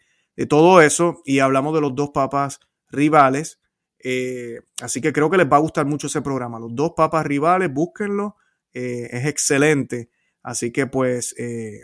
todo 0.48 0.80
eso 0.80 1.20
y 1.24 1.40
hablamos 1.40 1.74
de 1.74 1.80
los 1.80 1.94
dos 1.96 2.10
papas 2.10 2.60
rivales. 2.90 3.58
Eh, 3.98 4.60
así 4.80 5.00
que 5.00 5.12
creo 5.12 5.28
que 5.28 5.36
les 5.36 5.50
va 5.50 5.56
a 5.56 5.60
gustar 5.60 5.84
mucho 5.84 6.06
ese 6.06 6.22
programa. 6.22 6.60
Los 6.60 6.74
dos 6.76 6.92
papas 6.96 7.26
rivales, 7.26 7.72
búsquenlo, 7.72 8.36
es 8.72 9.26
excelente. 9.26 10.10
Así 10.44 10.70
que 10.70 10.86
pues 10.86 11.34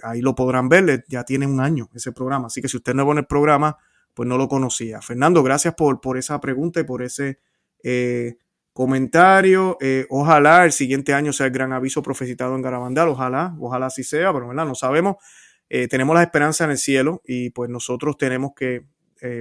ahí 0.05 0.21
lo 0.21 0.37
podrán 0.37 0.69
ver, 0.69 1.05
ya 1.09 1.25
tiene 1.25 1.49
un 1.49 1.59
año 1.59 1.91
ese 1.95 2.13
programa. 2.13 2.47
Así 2.47 2.63
que 2.63 2.69
si 2.69 2.77
usted 2.77 2.95
no 2.95 3.05
ve 3.05 3.19
el 3.19 3.27
programa, 3.27 3.77
pues 4.15 4.29
no 4.29 4.39
lo 4.39 4.49
conocía. 4.49 5.03
Fernando, 5.03 5.43
gracias 5.43 5.75
por, 5.75 6.01
por 6.01 6.17
esa 6.17 6.41
pregunta 6.41 6.79
y 6.79 6.85
por 6.85 7.03
ese 7.03 7.41
eh, 7.83 8.39
comentario. 8.75 9.79
Eh, 9.81 10.05
ojalá 10.11 10.67
el 10.67 10.73
siguiente 10.73 11.15
año 11.15 11.33
sea 11.33 11.47
el 11.47 11.53
gran 11.53 11.73
aviso 11.73 12.03
profetizado 12.03 12.55
en 12.55 12.61
Garabandal. 12.61 13.09
Ojalá, 13.09 13.57
ojalá 13.59 13.87
así 13.87 14.05
sea, 14.05 14.31
pero 14.35 14.49
¿verdad? 14.49 14.67
no 14.67 14.75
sabemos. 14.75 15.17
Eh, 15.71 15.89
tenemos 15.89 16.15
la 16.15 16.23
esperanza 16.23 16.65
en 16.65 16.73
el 16.73 16.79
cielo 16.79 17.23
y 17.25 17.49
pues 17.51 17.71
nosotros 17.71 18.19
tenemos 18.19 18.53
que 18.55 18.87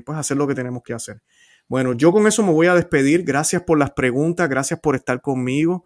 pues 0.06 0.18
hacer 0.18 0.38
lo 0.38 0.48
que 0.48 0.56
tenemos 0.56 0.82
que 0.82 0.94
hacer. 0.94 1.22
Bueno, 1.68 1.92
yo 1.92 2.14
con 2.14 2.26
eso 2.26 2.42
me 2.42 2.54
voy 2.54 2.68
a 2.68 2.74
despedir. 2.74 3.26
Gracias 3.26 3.64
por 3.64 3.78
las 3.78 3.92
preguntas, 3.92 4.48
gracias 4.48 4.80
por 4.80 4.96
estar 4.96 5.20
conmigo. 5.20 5.84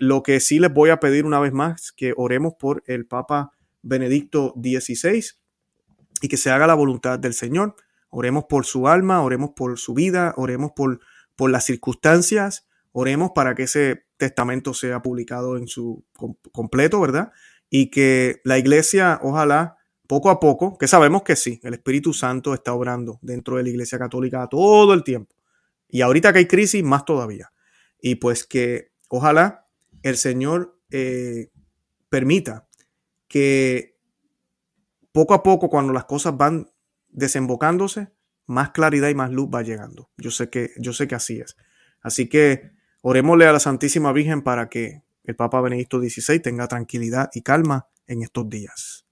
lo 0.00 0.24
que 0.24 0.40
sí 0.40 0.58
les 0.58 0.72
voy 0.72 0.90
a 0.90 0.98
pedir 0.98 1.24
una 1.24 1.38
vez 1.38 1.52
más, 1.52 1.92
que 1.92 2.14
oremos 2.16 2.54
por 2.58 2.82
el 2.88 3.06
Papa 3.06 3.52
Benedicto 3.80 4.54
XVI 4.60 5.24
y 6.20 6.26
que 6.26 6.36
se 6.36 6.50
haga 6.50 6.66
la 6.66 6.74
voluntad 6.74 7.20
del 7.20 7.32
Señor. 7.32 7.76
Oremos 8.10 8.46
por 8.48 8.66
su 8.66 8.88
alma, 8.88 9.22
oremos 9.22 9.50
por 9.54 9.78
su 9.78 9.94
vida, 9.94 10.34
oremos 10.36 10.72
por, 10.74 10.98
por 11.42 11.50
las 11.50 11.64
circunstancias, 11.64 12.68
oremos 12.92 13.32
para 13.34 13.56
que 13.56 13.64
ese 13.64 14.04
testamento 14.16 14.74
sea 14.74 15.02
publicado 15.02 15.56
en 15.56 15.66
su 15.66 16.04
completo, 16.52 17.00
¿verdad? 17.00 17.32
Y 17.68 17.90
que 17.90 18.40
la 18.44 18.58
iglesia, 18.58 19.18
ojalá, 19.24 19.76
poco 20.06 20.30
a 20.30 20.38
poco, 20.38 20.78
que 20.78 20.86
sabemos 20.86 21.24
que 21.24 21.34
sí, 21.34 21.58
el 21.64 21.74
Espíritu 21.74 22.12
Santo 22.12 22.54
está 22.54 22.74
obrando 22.74 23.18
dentro 23.22 23.56
de 23.56 23.64
la 23.64 23.70
Iglesia 23.70 23.98
Católica 23.98 24.46
todo 24.46 24.94
el 24.94 25.02
tiempo. 25.02 25.34
Y 25.88 26.02
ahorita 26.02 26.32
que 26.32 26.38
hay 26.38 26.46
crisis, 26.46 26.84
más 26.84 27.04
todavía. 27.04 27.52
Y 28.00 28.14
pues 28.14 28.46
que 28.46 28.92
ojalá 29.08 29.66
el 30.04 30.18
Señor 30.18 30.78
eh, 30.92 31.50
permita 32.08 32.68
que 33.26 33.98
poco 35.10 35.34
a 35.34 35.42
poco, 35.42 35.68
cuando 35.68 35.92
las 35.92 36.04
cosas 36.04 36.36
van 36.36 36.70
desembocándose, 37.08 38.12
más 38.52 38.70
claridad 38.70 39.08
y 39.08 39.14
más 39.14 39.30
luz 39.30 39.48
va 39.52 39.62
llegando. 39.62 40.10
Yo 40.16 40.30
sé 40.30 40.48
que, 40.50 40.70
yo 40.78 40.92
sé 40.92 41.08
que 41.08 41.14
así 41.14 41.40
es. 41.40 41.56
Así 42.00 42.28
que 42.28 42.72
orémosle 43.00 43.46
a 43.46 43.52
la 43.52 43.60
Santísima 43.60 44.12
Virgen 44.12 44.42
para 44.42 44.68
que 44.68 45.02
el 45.24 45.36
Papa 45.36 45.60
Benedicto 45.60 46.00
XVI 46.00 46.40
tenga 46.40 46.68
tranquilidad 46.68 47.30
y 47.34 47.42
calma 47.42 47.88
en 48.06 48.22
estos 48.22 48.48
días. 48.48 49.06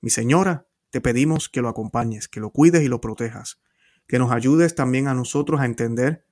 Mi 0.00 0.10
señora, 0.10 0.66
te 0.90 1.00
pedimos 1.00 1.48
que 1.48 1.62
lo 1.62 1.68
acompañes, 1.68 2.28
que 2.28 2.40
lo 2.40 2.50
cuides 2.50 2.82
y 2.82 2.88
lo 2.88 3.00
protejas, 3.00 3.60
que 4.06 4.18
nos 4.18 4.32
ayudes 4.32 4.74
también 4.74 5.08
a 5.08 5.14
nosotros 5.14 5.60
a 5.60 5.66
entender 5.66 6.24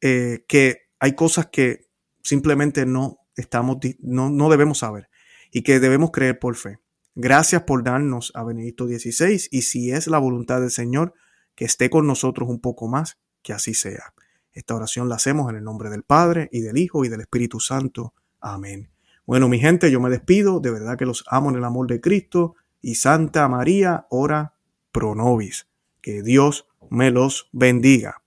eh, 0.00 0.44
que 0.46 0.88
hay 0.98 1.14
cosas 1.14 1.46
que 1.46 1.88
simplemente 2.22 2.86
no 2.86 3.18
estamos, 3.36 3.78
no, 4.00 4.30
no 4.30 4.50
debemos 4.50 4.78
saber 4.78 5.08
y 5.50 5.62
que 5.62 5.80
debemos 5.80 6.10
creer 6.10 6.38
por 6.38 6.56
fe. 6.56 6.78
Gracias 7.14 7.62
por 7.62 7.84
darnos 7.84 8.32
a 8.34 8.42
Benedicto 8.44 8.86
XVI 8.86 9.48
y 9.50 9.62
si 9.62 9.92
es 9.92 10.06
la 10.06 10.18
voluntad 10.18 10.60
del 10.60 10.70
Señor, 10.70 11.14
que 11.54 11.64
esté 11.64 11.90
con 11.90 12.06
nosotros 12.06 12.48
un 12.48 12.60
poco 12.60 12.88
más, 12.88 13.18
que 13.42 13.52
así 13.52 13.74
sea. 13.74 14.14
Esta 14.52 14.74
oración 14.74 15.08
la 15.08 15.16
hacemos 15.16 15.50
en 15.50 15.56
el 15.56 15.64
nombre 15.64 15.90
del 15.90 16.04
Padre 16.04 16.48
y 16.52 16.60
del 16.60 16.78
Hijo 16.78 17.04
y 17.04 17.08
del 17.08 17.20
Espíritu 17.20 17.60
Santo. 17.60 18.14
Amén. 18.40 18.88
Bueno, 19.26 19.48
mi 19.48 19.58
gente, 19.58 19.90
yo 19.90 20.00
me 20.00 20.10
despido. 20.10 20.60
De 20.60 20.70
verdad 20.70 20.96
que 20.96 21.06
los 21.06 21.24
amo 21.28 21.50
en 21.50 21.56
el 21.56 21.64
amor 21.64 21.86
de 21.88 22.00
Cristo. 22.00 22.54
Y 22.80 22.96
Santa 22.96 23.48
María, 23.48 24.06
ora 24.10 24.54
pro 24.92 25.14
nobis. 25.14 25.66
Que 26.00 26.22
Dios 26.22 26.68
me 26.90 27.10
los 27.10 27.48
bendiga. 27.52 28.22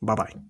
Bye 0.00 0.16
bye. 0.16 0.49